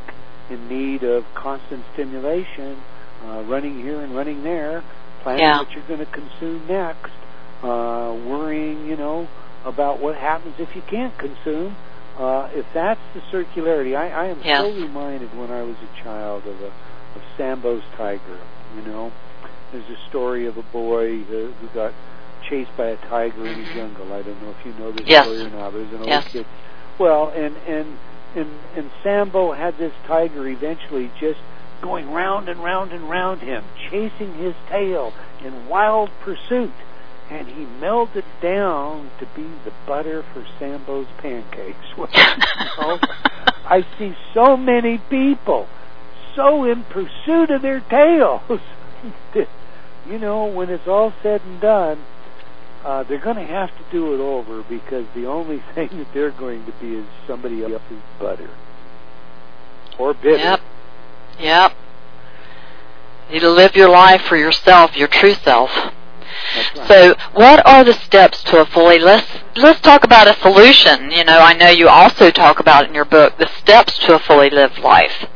in 0.48 0.68
need 0.68 1.04
of 1.04 1.24
constant 1.34 1.84
stimulation, 1.92 2.82
uh, 3.24 3.42
running 3.46 3.80
here 3.82 4.00
and 4.00 4.16
running 4.16 4.42
there, 4.42 4.82
planning 5.22 5.42
Yeah. 5.42 5.58
what 5.58 5.70
you're 5.72 5.84
going 5.84 6.00
to 6.00 6.06
consume 6.06 6.66
next, 6.66 7.12
uh, 7.62 8.16
worrying, 8.26 8.88
you 8.88 8.96
know, 8.96 9.28
about 9.64 10.00
what 10.00 10.16
happens 10.16 10.54
if 10.58 10.74
you 10.74 10.82
can't 10.88 11.16
consume. 11.18 11.76
Uh, 12.18 12.48
if 12.54 12.66
that's 12.74 13.00
the 13.14 13.20
circularity, 13.32 13.96
I, 13.96 14.08
I 14.10 14.26
am 14.26 14.40
Yes. 14.42 14.62
so 14.62 14.72
reminded 14.72 15.36
when 15.38 15.50
I 15.50 15.62
was 15.62 15.76
a 15.76 16.02
child 16.02 16.46
of 16.46 16.60
a 16.62 16.72
of 17.16 17.22
Sambo's 17.36 17.82
tiger. 17.96 18.38
You 18.76 18.82
know, 18.82 19.12
there's 19.72 19.88
a 19.88 20.08
story 20.08 20.46
of 20.46 20.56
a 20.56 20.62
boy 20.62 21.22
who, 21.24 21.52
who 21.60 21.68
got 21.74 21.92
chased 22.48 22.76
by 22.76 22.86
a 22.86 22.96
tiger 23.08 23.48
in 23.48 23.58
the 23.58 23.74
jungle. 23.74 24.12
I 24.12 24.22
don't 24.22 24.40
know 24.42 24.50
if 24.58 24.66
you 24.66 24.72
know 24.74 24.90
this 24.92 25.06
Yes. 25.06 25.24
story 25.24 25.42
or 25.42 25.50
not. 25.50 25.72
But 25.72 25.80
it 25.80 25.84
was 25.84 25.92
an 25.92 26.00
old 26.00 26.08
Yes. 26.08 26.28
kid. 26.32 26.46
Well, 26.98 27.32
and 27.34 27.56
and 27.66 27.98
and 28.36 28.48
and 28.76 28.90
Sambo 29.02 29.52
had 29.52 29.78
this 29.78 29.92
tiger 30.06 30.46
eventually 30.48 31.10
just 31.20 31.40
going 31.82 32.10
round 32.12 32.48
and 32.48 32.62
round 32.62 32.92
and 32.92 33.08
round 33.08 33.40
him, 33.40 33.64
chasing 33.90 34.34
his 34.34 34.54
tail 34.68 35.12
in 35.44 35.68
wild 35.68 36.10
pursuit. 36.20 36.72
And 37.30 37.46
he 37.46 37.64
melted 37.64 38.24
down 38.42 39.10
to 39.20 39.26
be 39.36 39.46
the 39.64 39.72
butter 39.86 40.24
for 40.34 40.44
Sambo's 40.58 41.06
pancakes. 41.18 41.78
Well, 41.96 42.08
you 42.58 42.66
know, 42.76 43.00
I 43.64 43.86
see 43.98 44.16
so 44.34 44.56
many 44.56 44.98
people 44.98 45.68
so 46.34 46.64
in 46.64 46.84
pursuit 46.84 47.50
of 47.50 47.62
their 47.62 47.80
tails. 47.80 48.42
you 50.08 50.18
know, 50.18 50.46
when 50.46 50.70
it's 50.70 50.86
all 50.86 51.12
said 51.22 51.42
and 51.42 51.60
done, 51.60 52.04
uh, 52.84 53.02
they're 53.04 53.18
going 53.18 53.36
to 53.36 53.44
have 53.44 53.70
to 53.70 53.84
do 53.92 54.14
it 54.14 54.20
over 54.20 54.62
because 54.62 55.06
the 55.14 55.26
only 55.26 55.62
thing 55.74 55.88
that 55.98 56.08
they're 56.14 56.30
going 56.30 56.64
to 56.66 56.72
be 56.80 56.96
is 56.96 57.06
somebody 57.26 57.62
else's 57.62 58.02
butter 58.18 58.50
or 59.98 60.14
bitter. 60.14 60.36
Yep. 60.36 60.60
Yep. 61.38 61.72
You 63.28 63.34
need 63.34 63.40
to 63.40 63.50
live 63.50 63.76
your 63.76 63.88
life 63.88 64.22
for 64.22 64.36
yourself, 64.36 64.96
your 64.96 65.08
true 65.08 65.34
self. 65.34 65.70
Right. 66.76 66.88
So, 66.88 67.14
what 67.34 67.64
are 67.66 67.84
the 67.84 67.92
steps 67.92 68.42
to 68.44 68.60
a 68.60 68.66
fully? 68.66 68.98
Let's 68.98 69.26
let's 69.56 69.80
talk 69.80 70.04
about 70.04 70.26
a 70.26 70.34
solution. 70.40 71.10
You 71.10 71.24
know, 71.24 71.38
I 71.38 71.54
know 71.54 71.68
you 71.68 71.88
also 71.88 72.30
talk 72.30 72.60
about 72.60 72.86
in 72.86 72.94
your 72.94 73.04
book 73.04 73.36
the 73.38 73.48
steps 73.58 73.98
to 74.00 74.14
a 74.14 74.18
fully 74.18 74.50
lived 74.50 74.78
life 74.78 75.26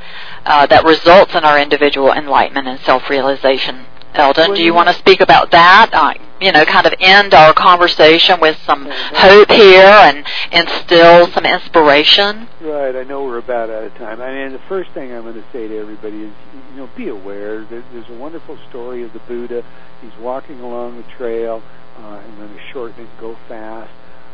uh, 0.45 0.67
that 0.67 0.85
results 0.85 1.35
in 1.35 1.45
our 1.45 1.59
individual 1.61 2.13
enlightenment 2.13 2.69
and 2.69 2.81
self-realization. 2.81 3.87
Eldon, 4.15 4.55
do 4.55 4.63
you 4.63 4.73
want 4.75 4.89
to 4.89 4.95
speak 4.95 5.21
about 5.21 5.51
that? 5.51 5.91
Uh, 5.93 6.15
you 6.41 6.53
know, 6.53 6.65
kind 6.65 6.87
of 6.87 6.95
end 7.01 7.35
our 7.35 7.53
conversation 7.53 8.39
with 8.41 8.57
some 8.65 8.87
hope 8.91 9.51
here 9.51 9.85
and 9.85 10.25
instill 10.53 11.27
some 11.29 11.45
inspiration. 11.45 12.49
Right, 12.61 12.95
I 12.95 13.03
know 13.05 13.25
we're 13.25 13.39
about 13.39 13.71
out 13.71 13.85
of 13.85 13.95
time. 13.97 14.21
I 14.21 14.33
mean, 14.33 14.53
the 14.53 14.61
first 14.69 14.91
thing 14.93 15.13
I'm 15.13 15.23
going 15.23 15.35
to 15.35 15.45
say 15.53 15.67
to 15.69 15.79
everybody 15.79 16.23
is, 16.25 16.33
you 16.73 16.77
know, 16.77 16.89
be 16.97 17.09
aware. 17.09 17.65
There- 17.65 17.85
There's 17.93 18.09
a 18.09 18.15
wonderful 18.19 18.57
story 18.69 19.03
of 19.03 19.13
the 19.13 19.19
Buddha. 19.21 19.65
He's 20.01 20.17
walking 20.21 20.61
along 20.61 20.97
the 20.97 21.09
trail. 21.17 21.63
Uh, 21.99 22.03
I'm 22.19 22.37
going 22.37 22.55
to 22.55 22.61
shorten 22.73 23.05
it 23.05 23.09
go 23.21 23.37
fast. 23.49 23.91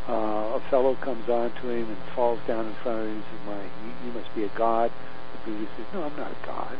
Uh, 0.09 0.13
a 0.59 0.63
fellow 0.71 0.95
comes 0.97 1.29
on 1.29 1.53
to 1.63 1.69
him 1.69 1.89
and 1.89 1.97
falls 2.17 2.41
down 2.47 2.67
in 2.67 2.75
front 2.83 3.01
of 3.01 3.07
him 3.07 3.15
and 3.17 3.25
says, 3.25 3.47
"My, 3.47 3.63
you, 3.63 4.07
you 4.07 4.13
must 4.13 4.35
be 4.35 4.45
a 4.45 4.49
god." 4.49 4.91
The 5.45 5.51
Buddha 5.53 5.67
says, 5.77 5.87
"No, 5.95 6.03
I'm 6.05 6.17
not 6.17 6.33
a 6.33 6.47
god." 6.47 6.77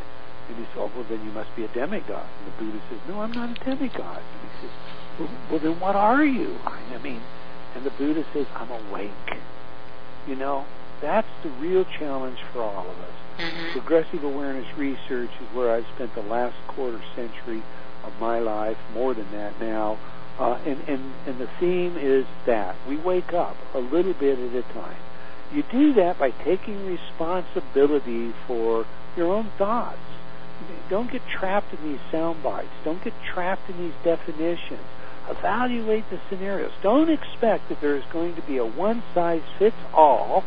And 0.51 0.67
he 0.67 0.67
"Oh, 0.77 0.91
well, 0.95 1.07
then 1.09 1.25
you 1.25 1.31
must 1.31 1.55
be 1.55 1.65
a 1.65 1.69
demigod." 1.69 2.27
And 2.39 2.53
the 2.53 2.65
Buddha 2.65 2.83
says, 2.91 2.99
"No, 3.09 3.21
I'm 3.21 3.33
not 3.33 3.51
a 3.51 3.65
demigod." 3.65 4.19
And 4.19 4.51
he 4.51 4.67
says, 4.67 4.75
"Well, 5.19 5.29
well 5.49 5.59
then 5.61 5.79
what 5.79 5.95
are 5.95 6.25
you?" 6.25 6.59
I 6.67 6.99
mean, 6.99 7.23
and 7.77 7.85
the 7.85 7.91
Buddha 7.91 8.25
says, 8.33 8.47
"I'm 8.57 8.71
awake." 8.71 9.39
You 10.27 10.35
know, 10.35 10.67
that's 11.01 11.29
the 11.43 11.51
real 11.51 11.85
challenge 11.85 12.39
for 12.53 12.63
all 12.63 12.87
of 12.91 12.99
us. 12.99 13.15
Mm-hmm. 13.39 13.79
Progressive 13.79 14.25
awareness 14.25 14.67
research 14.77 15.31
is 15.41 15.55
where 15.55 15.73
I've 15.73 15.87
spent 15.95 16.15
the 16.15 16.23
last 16.23 16.57
quarter 16.67 17.01
century 17.15 17.63
of 18.05 18.13
my 18.21 18.39
life, 18.39 18.77
more 18.93 19.15
than 19.15 19.31
that 19.33 19.61
now. 19.61 19.99
Uh, 20.39 20.59
and, 20.67 20.81
and, 20.89 21.13
and 21.27 21.39
the 21.39 21.49
theme 21.59 21.97
is 21.97 22.27
that 22.47 22.75
we 22.89 22.97
wake 22.97 23.33
up 23.33 23.57
a 23.75 23.79
little 23.79 24.15
bit 24.15 24.39
at 24.39 24.55
a 24.55 24.63
time. 24.73 24.97
You 25.53 25.63
do 25.71 25.93
that 25.95 26.19
by 26.19 26.31
taking 26.31 26.87
responsibility 26.87 28.33
for 28.47 28.87
your 29.17 29.35
own 29.35 29.51
thoughts. 29.59 29.99
Don't 30.89 31.11
get 31.11 31.23
trapped 31.29 31.73
in 31.75 31.83
these 31.93 32.01
sound 32.11 32.43
bites. 32.43 32.69
Don't 32.85 33.03
get 33.03 33.15
trapped 33.33 33.69
in 33.71 33.79
these 33.79 33.95
definitions. 34.05 34.81
Evaluate 35.29 36.09
the 36.11 36.21
scenarios. 36.29 36.73
Don't 36.83 37.11
expect 37.11 37.69
that 37.69 37.81
there 37.81 37.97
is 37.97 38.05
going 38.13 38.35
to 38.35 38.43
be 38.43 38.57
a 38.57 38.65
one 38.67 39.03
size 39.15 39.43
fits 39.59 39.77
all 39.95 40.45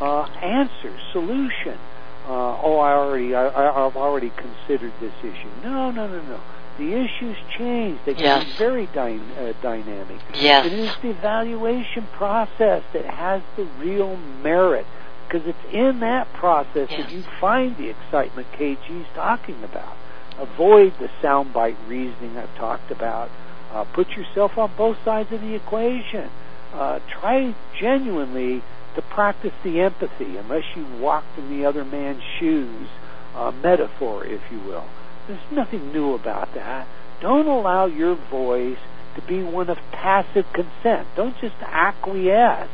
uh, 0.00 0.24
answer, 0.42 0.92
solution. 1.12 1.78
Uh, 2.26 2.58
oh, 2.62 2.78
I 2.78 2.92
already, 2.92 3.34
I, 3.34 3.46
I've 3.86 3.96
already 3.96 4.30
considered 4.30 4.92
this 5.00 5.14
issue. 5.20 5.48
No, 5.62 5.90
no, 5.90 6.06
no, 6.06 6.20
no. 6.22 6.40
The 6.76 6.92
issues 6.92 7.36
change. 7.56 7.98
They 8.04 8.12
can 8.12 8.22
Yes. 8.24 8.44
be 8.44 8.52
very 8.58 8.86
dy- 8.86 9.20
uh, 9.38 9.52
dynamic. 9.62 10.18
Yes. 10.34 10.66
It 10.66 10.72
is 10.74 10.90
the 11.00 11.10
evaluation 11.10 12.06
process 12.12 12.82
that 12.92 13.06
has 13.06 13.40
the 13.56 13.64
real 13.78 14.18
merit 14.42 14.84
because 15.26 15.46
it's 15.46 15.72
in 15.74 16.00
that 16.00 16.32
process 16.32 16.88
Yes. 16.90 17.00
that 17.02 17.12
you 17.12 17.22
find 17.40 17.76
the 17.76 17.88
excitement 17.88 18.46
KG's 18.52 19.06
talking 19.14 19.62
about. 19.64 19.96
Avoid 20.38 20.94
the 20.98 21.08
soundbite 21.22 21.76
reasoning 21.88 22.36
I've 22.36 22.54
talked 22.56 22.90
about. 22.90 23.30
Uh, 23.72 23.84
put 23.84 24.10
yourself 24.10 24.56
on 24.58 24.70
both 24.76 25.02
sides 25.04 25.32
of 25.32 25.40
the 25.40 25.54
equation. 25.54 26.30
Uh, 26.74 27.00
try 27.08 27.54
genuinely 27.78 28.62
to 28.94 29.02
practice 29.02 29.52
the 29.64 29.80
empathy, 29.80 30.36
unless 30.36 30.64
you 30.76 30.84
walked 31.00 31.38
in 31.38 31.48
the 31.48 31.64
other 31.66 31.84
man's 31.84 32.22
shoes, 32.38 32.88
uh, 33.34 33.50
metaphor, 33.62 34.24
if 34.24 34.40
you 34.50 34.58
will. 34.60 34.84
There's 35.26 35.40
nothing 35.50 35.92
new 35.92 36.14
about 36.14 36.54
that. 36.54 36.86
Don't 37.20 37.46
allow 37.46 37.86
your 37.86 38.14
voice 38.14 38.78
to 39.16 39.22
be 39.22 39.42
one 39.42 39.68
of 39.70 39.78
tacit 39.92 40.46
consent. 40.52 41.08
Don't 41.16 41.36
just 41.40 41.56
acquiesce. 41.62 42.68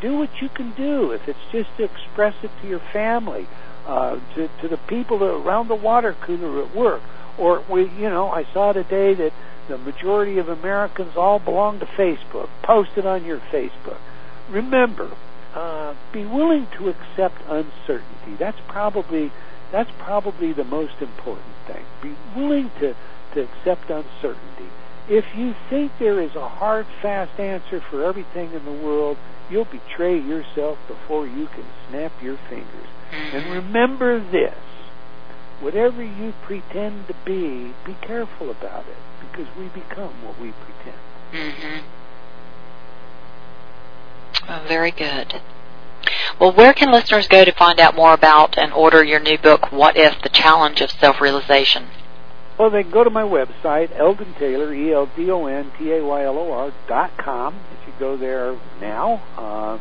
Do 0.00 0.16
what 0.18 0.30
you 0.40 0.48
can 0.48 0.72
do. 0.72 1.12
If 1.12 1.28
it's 1.28 1.38
just 1.52 1.76
to 1.76 1.84
express 1.84 2.34
it 2.42 2.50
to 2.62 2.68
your 2.68 2.82
family, 2.92 3.46
uh, 3.86 4.18
to 4.34 4.48
to 4.60 4.68
the 4.68 4.76
people 4.76 5.22
around 5.22 5.68
the 5.68 5.74
water 5.74 6.14
cooler 6.20 6.62
at 6.62 6.74
work, 6.74 7.02
or 7.38 7.64
we, 7.68 7.82
you 7.82 8.08
know, 8.08 8.28
I 8.28 8.44
saw 8.52 8.72
today 8.72 9.14
that 9.14 9.32
the 9.68 9.78
majority 9.78 10.38
of 10.38 10.48
Americans 10.48 11.16
all 11.16 11.38
belong 11.38 11.78
to 11.80 11.86
Facebook. 11.86 12.48
Post 12.62 12.90
it 12.96 13.06
on 13.06 13.24
your 13.24 13.38
Facebook. 13.38 13.98
Remember, 14.48 15.10
uh, 15.54 15.94
be 16.12 16.24
willing 16.24 16.66
to 16.78 16.88
accept 16.88 17.40
uncertainty. 17.48 18.34
That's 18.38 18.58
probably 18.68 19.30
that's 19.70 19.90
probably 19.98 20.52
the 20.52 20.64
most 20.64 21.00
important 21.00 21.54
thing. 21.66 21.84
Be 22.02 22.14
willing 22.34 22.70
to, 22.80 22.94
to 23.34 23.42
accept 23.42 23.90
uncertainty. 23.90 24.70
If 25.08 25.24
you 25.36 25.54
think 25.68 25.92
there 25.98 26.20
is 26.20 26.34
a 26.34 26.48
hard, 26.48 26.86
fast 27.02 27.38
answer 27.38 27.80
for 27.80 28.04
everything 28.04 28.52
in 28.52 28.64
the 28.64 28.72
world, 28.72 29.18
you'll 29.50 29.64
betray 29.64 30.18
yourself 30.18 30.78
before 30.86 31.26
you 31.26 31.46
can 31.46 31.64
snap 31.88 32.12
your 32.22 32.38
fingers. 32.48 32.88
Mm-hmm. 33.12 33.36
And 33.36 33.52
remember 33.52 34.20
this 34.20 34.54
whatever 35.60 36.02
you 36.02 36.32
pretend 36.42 37.08
to 37.08 37.14
be, 37.24 37.74
be 37.84 37.96
careful 38.00 38.50
about 38.50 38.86
it 38.86 38.96
because 39.20 39.46
we 39.56 39.66
become 39.68 40.24
what 40.24 40.40
we 40.40 40.52
pretend. 40.52 40.98
Mm-hmm. 41.32 41.86
Oh, 44.48 44.64
very 44.68 44.90
good. 44.90 45.40
Well, 46.40 46.52
where 46.52 46.72
can 46.72 46.92
listeners 46.92 47.26
go 47.26 47.44
to 47.44 47.52
find 47.52 47.80
out 47.80 47.96
more 47.96 48.14
about 48.14 48.56
and 48.56 48.72
order 48.72 49.02
your 49.02 49.20
new 49.20 49.36
book, 49.36 49.72
What 49.72 49.96
If? 49.96 50.22
The 50.22 50.28
Challenge 50.28 50.80
of 50.80 50.90
Self 50.90 51.20
Realization? 51.20 51.88
Well, 52.58 52.70
they 52.70 52.82
go 52.82 53.04
to 53.04 53.10
my 53.10 53.22
website, 53.22 53.96
Eldon 53.96 54.34
Taylor, 54.34 54.74
E 54.74 54.92
L 54.92 55.08
D 55.14 55.30
O 55.30 55.46
N 55.46 55.70
T 55.78 55.92
A 55.92 56.04
Y 56.04 56.24
L 56.24 56.36
O 56.38 56.50
R 56.50 56.72
dot 56.88 57.16
com. 57.16 57.54
If 57.54 57.86
you 57.86 57.92
go 58.00 58.16
there 58.16 58.58
now, 58.80 59.22
uh, 59.36 59.78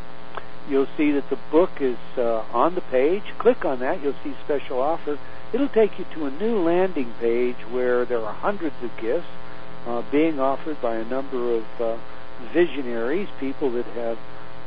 you'll 0.70 0.88
see 0.96 1.12
that 1.14 1.28
the 1.32 1.40
book 1.50 1.72
is 1.82 1.98
uh, 2.18 2.46
on 2.54 2.76
the 2.76 2.82
page. 2.82 3.24
Click 3.40 3.66
on 3.66 3.80
that, 3.80 4.04
you'll 4.04 4.16
see 4.24 4.36
special 4.46 4.80
offer. 4.80 5.18
It'll 5.54 5.70
take 5.70 5.98
you 5.98 6.06
to 6.14 6.26
a 6.26 6.32
new 6.32 6.60
landing 6.60 7.14
page 7.20 7.58
where 7.72 8.06
there 8.06 8.24
are 8.24 8.34
hundreds 8.34 8.76
of 8.84 8.92
gifts 9.02 9.26
uh, 9.88 10.04
being 10.12 10.40
offered 10.40 10.80
by 10.80 10.98
a 10.98 11.06
number 11.06 11.56
of 11.56 11.82
uh, 11.82 11.98
visionaries, 12.54 13.28
people 13.40 13.72
that 13.72 13.86
have 13.86 14.20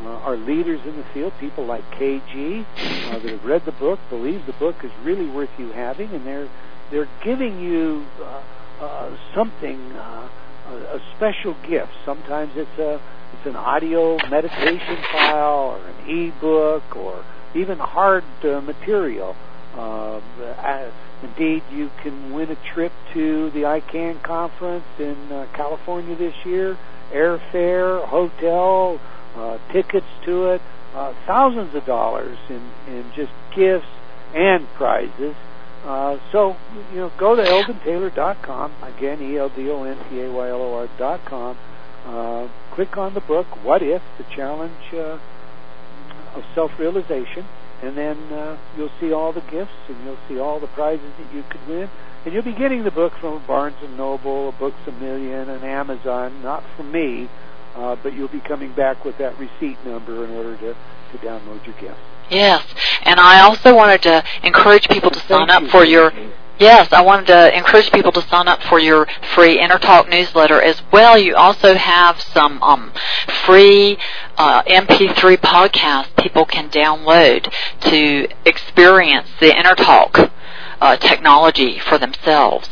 uh, 0.02 0.08
are 0.24 0.36
leaders 0.36 0.80
in 0.86 0.96
the 0.96 1.04
field, 1.14 1.32
people 1.38 1.64
like 1.64 1.84
KG 1.92 2.64
uh, 2.64 3.18
that 3.18 3.30
have 3.30 3.44
read 3.44 3.64
the 3.66 3.72
book, 3.72 4.00
believe 4.08 4.46
the 4.46 4.52
book 4.54 4.82
is 4.82 4.90
really 5.04 5.28
worth 5.28 5.50
you 5.58 5.70
having, 5.72 6.10
and 6.10 6.26
they're 6.26 6.48
they're 6.90 7.08
giving 7.22 7.60
you 7.60 8.06
uh, 8.20 8.42
uh, 8.80 9.16
something, 9.34 9.92
uh, 9.92 10.28
a, 10.68 11.00
special 11.16 11.54
gift. 11.68 11.92
Sometimes 12.04 12.52
it's 12.56 12.78
a 12.78 13.00
it's 13.32 13.46
an 13.46 13.56
audio 13.56 14.16
meditation 14.28 14.96
file 15.12 15.76
or 15.76 15.86
an 15.86 16.10
e-book 16.10 16.96
or 16.96 17.24
even 17.54 17.78
hard 17.78 18.24
uh, 18.44 18.60
material. 18.60 19.36
Uh, 19.74 20.16
uh, 20.18 20.90
indeed, 21.22 21.62
you 21.70 21.90
can 22.02 22.32
win 22.32 22.50
a 22.50 22.56
trip 22.74 22.92
to 23.14 23.50
the 23.50 23.66
I 23.66 23.80
Can 23.80 24.18
conference 24.20 24.84
in 24.98 25.30
uh, 25.30 25.46
California 25.54 26.16
this 26.16 26.34
year, 26.44 26.76
airfare, 27.12 28.04
hotel, 28.06 29.00
uh, 29.36 29.58
tickets 29.72 30.06
to 30.24 30.46
it, 30.46 30.62
uh, 30.94 31.14
thousands 31.26 31.74
of 31.74 31.84
dollars 31.86 32.38
in, 32.48 32.62
in 32.88 33.04
just 33.14 33.32
gifts 33.54 33.86
and 34.34 34.66
prizes. 34.74 35.36
Uh, 35.84 36.18
so, 36.30 36.56
you 36.92 36.98
know, 36.98 37.12
go 37.16 37.34
to 37.34 37.42
eldontaylor.com, 37.42 38.72
again, 38.82 39.22
E-L-D-O-N-T-A-Y-L-O-R 39.22 40.88
dot 40.98 41.24
com. 41.24 41.56
Uh, 42.04 42.48
click 42.74 42.96
on 42.96 43.14
the 43.14 43.20
book, 43.20 43.46
What 43.64 43.82
If? 43.82 44.02
The 44.18 44.24
Challenge 44.24 44.94
uh, 44.94 45.18
of 46.34 46.44
Self-Realization, 46.54 47.46
and 47.82 47.96
then 47.96 48.16
uh, 48.32 48.58
you'll 48.76 48.90
see 49.00 49.12
all 49.12 49.32
the 49.32 49.40
gifts 49.42 49.72
and 49.88 49.96
you'll 50.04 50.18
see 50.28 50.38
all 50.38 50.60
the 50.60 50.66
prizes 50.68 51.12
that 51.18 51.34
you 51.34 51.44
could 51.48 51.66
win. 51.66 51.88
And 52.24 52.34
you'll 52.34 52.42
be 52.42 52.52
getting 52.52 52.84
the 52.84 52.90
book 52.90 53.14
from 53.18 53.42
Barnes 53.46 53.76
& 53.86 53.96
Noble, 53.96 54.52
Books 54.52 54.76
A 54.86 54.92
Million, 54.92 55.48
and 55.48 55.64
Amazon, 55.64 56.42
not 56.42 56.62
from 56.76 56.92
me, 56.92 57.30
uh, 57.74 57.96
but 58.02 58.12
you'll 58.12 58.28
be 58.28 58.40
coming 58.40 58.72
back 58.72 59.04
with 59.04 59.16
that 59.18 59.38
receipt 59.38 59.78
number 59.86 60.24
in 60.24 60.30
order 60.30 60.56
to, 60.58 60.74
to 60.74 61.18
download 61.24 61.64
your 61.64 61.74
gift. 61.80 61.98
Yes, 62.30 62.64
and 63.02 63.18
I 63.18 63.40
also 63.40 63.74
wanted 63.74 64.02
to 64.02 64.24
encourage 64.42 64.88
people 64.88 65.10
to 65.10 65.20
sign 65.20 65.50
up 65.50 65.64
for 65.70 65.84
your. 65.84 66.12
Yes, 66.58 66.92
I 66.92 67.00
wanted 67.00 67.26
to 67.28 67.56
encourage 67.56 67.90
people 67.90 68.12
to 68.12 68.20
sign 68.28 68.46
up 68.46 68.62
for 68.62 68.78
your 68.78 69.06
free 69.34 69.58
InnerTalk 69.58 70.10
newsletter 70.10 70.60
as 70.60 70.82
well. 70.92 71.18
You 71.18 71.34
also 71.34 71.74
have 71.74 72.20
some 72.20 72.62
um, 72.62 72.92
free 73.46 73.96
uh, 74.36 74.62
MP3 74.64 75.38
podcasts 75.38 76.14
people 76.22 76.44
can 76.44 76.68
download 76.68 77.50
to 77.80 78.28
experience 78.44 79.28
the 79.40 79.48
InnerTalk 79.52 80.30
uh, 80.82 80.96
technology 80.98 81.78
for 81.78 81.98
themselves. 81.98 82.68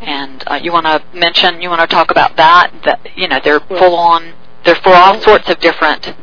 And 0.00 0.44
uh, 0.46 0.60
you 0.62 0.72
want 0.72 0.86
to 0.86 1.02
mention, 1.12 1.60
you 1.60 1.70
want 1.70 1.80
to 1.80 1.92
talk 1.92 2.12
about 2.12 2.36
that? 2.36 2.72
That 2.84 3.16
you 3.16 3.26
know, 3.26 3.40
they're 3.42 3.60
full 3.60 3.96
on. 3.96 4.34
They're 4.64 4.76
for 4.76 4.94
all 4.94 5.20
sorts 5.20 5.48
of 5.48 5.58
different. 5.58 6.14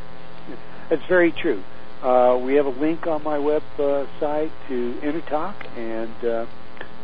That's 0.90 1.06
very 1.10 1.32
true. 1.34 1.64
Uh, 2.02 2.36
we 2.44 2.56
have 2.56 2.66
a 2.66 2.70
link 2.70 3.06
on 3.06 3.22
my 3.22 3.38
website 3.38 4.50
to 4.68 5.00
InnerTalk, 5.04 5.78
and 5.78 6.26
uh, 6.26 6.48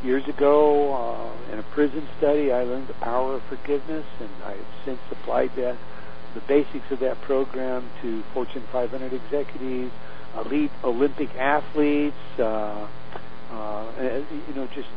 years 0.03 0.27
ago 0.27 0.91
uh, 0.91 1.53
in 1.53 1.59
a 1.59 1.63
prison 1.63 2.07
study, 2.17 2.51
I 2.51 2.63
learned 2.63 2.87
the 2.87 2.95
power 2.95 3.35
of 3.35 3.43
forgiveness, 3.43 4.07
and 4.19 4.29
I 4.43 4.53
have 4.53 4.65
since 4.85 4.99
applied 5.11 5.55
that, 5.55 5.77
the 6.33 6.41
basics 6.41 6.89
of 6.89 6.99
that 7.01 7.21
program 7.21 7.87
to 8.01 8.23
Fortune 8.33 8.63
500 8.71 9.13
executives, 9.13 9.91
elite 10.35 10.71
Olympic 10.83 11.29
athletes, 11.35 12.17
uh, 12.39 12.87
uh, 13.51 13.91
you 14.47 14.53
know, 14.55 14.67
just 14.73 14.89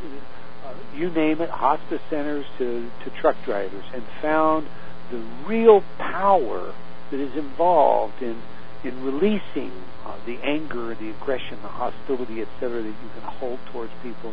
you 0.94 1.10
name 1.10 1.42
it, 1.42 1.50
hospice 1.50 2.00
centers 2.08 2.46
to, 2.56 2.90
to 3.04 3.10
truck 3.20 3.36
drivers, 3.44 3.84
and 3.92 4.02
found 4.22 4.66
the 5.10 5.18
real 5.46 5.84
power 5.98 6.74
that 7.10 7.20
is 7.20 7.36
involved 7.36 8.22
in 8.22 8.40
in 8.84 9.02
releasing 9.02 9.72
uh, 10.04 10.16
the 10.24 10.38
anger, 10.42 10.94
the 10.94 11.10
aggression, 11.10 11.58
the 11.62 11.68
hostility, 11.68 12.42
etc., 12.42 12.82
that 12.82 12.88
you 12.88 13.10
can 13.14 13.22
hold 13.22 13.58
towards 13.72 13.92
people, 14.02 14.32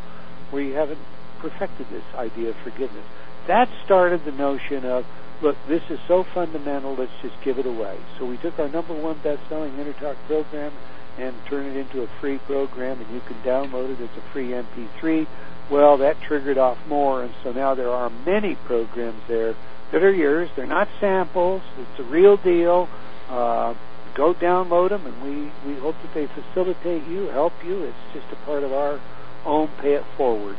where 0.52 0.62
you 0.62 0.74
haven't 0.74 1.00
perfected 1.40 1.88
this 1.90 2.04
idea 2.16 2.50
of 2.50 2.56
forgiveness. 2.58 3.06
That 3.48 3.70
started 3.86 4.26
the 4.26 4.32
notion 4.32 4.86
of, 4.86 5.06
look, 5.42 5.56
this 5.68 5.84
is 5.90 6.00
so 6.08 6.24
fundamental, 6.24 6.96
let's 6.96 7.12
just 7.22 7.36
give 7.44 7.60
it 7.60 7.66
away. 7.66 7.98
So 8.18 8.26
we 8.26 8.38
took 8.38 8.58
our 8.60 8.70
number 8.70 8.94
one 8.94 9.20
best-selling 9.24 9.74
InnerTalk 9.74 10.16
program 10.28 10.74
and 11.18 11.36
turned 11.50 11.76
it 11.76 11.80
into 11.80 12.04
a 12.04 12.08
free 12.20 12.38
program, 12.40 13.02
and 13.02 13.14
you 13.14 13.22
can 13.22 13.36
download 13.42 13.92
it 13.92 14.02
as 14.02 14.10
a 14.18 14.22
free 14.32 14.50
MP3. 14.50 15.28
Well, 15.70 15.98
that 15.98 16.22
triggered 16.22 16.58
off 16.58 16.78
more, 16.88 17.24
and 17.24 17.34
so 17.44 17.52
now 17.52 17.76
there 17.76 17.90
are 17.90 18.10
many 18.10 18.56
programs 18.56 19.22
there 19.28 19.56
that 19.92 20.04
are 20.04 20.14
yours. 20.14 20.50
They're 20.56 20.66
not 20.66 20.88
samples. 21.00 21.62
It's 21.78 22.00
a 22.00 22.04
real 22.04 22.38
deal. 22.38 22.88
Uh, 23.30 23.74
go 24.18 24.34
download 24.34 24.90
them, 24.90 25.06
and 25.06 25.22
we, 25.22 25.52
we 25.72 25.80
hope 25.80 25.96
that 26.02 26.14
they 26.14 26.28
facilitate 26.28 27.08
you, 27.08 27.28
help 27.28 27.54
you. 27.64 27.84
It's 27.84 27.96
just 28.14 28.26
a 28.32 28.46
part 28.46 28.64
of 28.64 28.74
our 28.74 29.00
own 29.46 29.70
pay 29.80 29.94
it 29.94 30.04
forward. 30.18 30.58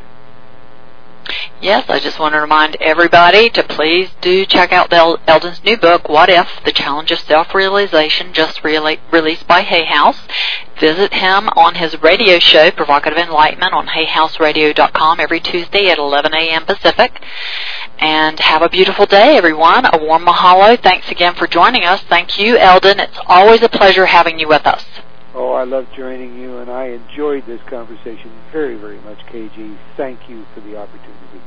Yes, 1.61 1.87
I 1.91 1.99
just 1.99 2.21
want 2.21 2.35
to 2.35 2.41
remind 2.41 2.77
everybody 2.77 3.51
to 3.51 3.65
please 3.65 4.11
do 4.21 4.47
check 4.47 4.71
out 4.73 4.93
El- 4.93 5.19
Eldon's 5.27 5.63
new 5.65 5.77
book, 5.77 6.09
What 6.09 6.29
If? 6.31 6.47
The 6.65 6.71
Challenge 6.71 7.11
of 7.11 7.19
Self-Realization, 7.19 8.33
just 8.33 8.63
released 8.63 9.49
by 9.49 9.63
Hay 9.63 9.85
House. 9.85 10.21
Visit 10.79 11.13
him 11.15 11.49
on 11.57 11.75
his 11.75 12.01
radio 12.01 12.39
show, 12.39 12.71
Provocative 12.71 13.19
Enlightenment, 13.19 13.73
on 13.73 13.89
hayhouseradio.com 13.89 15.19
every 15.19 15.41
Tuesday 15.41 15.89
at 15.91 15.99
11 15.99 16.33
a.m. 16.33 16.65
Pacific. 16.65 17.21
And 17.99 18.39
have 18.39 18.63
a 18.63 18.69
beautiful 18.69 19.07
day, 19.07 19.37
everyone. 19.37 19.85
A 19.93 19.99
warm 20.01 20.27
mahalo. 20.27 20.81
Thanks 20.81 21.11
again 21.11 21.35
for 21.35 21.49
joining 21.49 21.83
us. 21.83 22.01
Thank 22.03 22.39
you, 22.39 22.57
Eldon. 22.57 23.01
It's 23.01 23.19
always 23.27 23.63
a 23.63 23.69
pleasure 23.69 24.07
having 24.07 24.39
you 24.39 24.47
with 24.47 24.65
us. 24.65 24.85
Oh, 25.35 25.53
I 25.53 25.65
love 25.65 25.85
joining 25.97 26.35
you, 26.35 26.59
and 26.59 26.71
I 26.71 26.87
enjoyed 26.87 27.45
this 27.47 27.61
conversation 27.69 28.33
very, 28.53 28.77
very 28.77 29.01
much, 29.01 29.19
KG. 29.33 29.77
Thank 29.97 30.21
you 30.29 30.47
for 30.55 30.61
the 30.61 30.77
opportunity. 30.77 31.43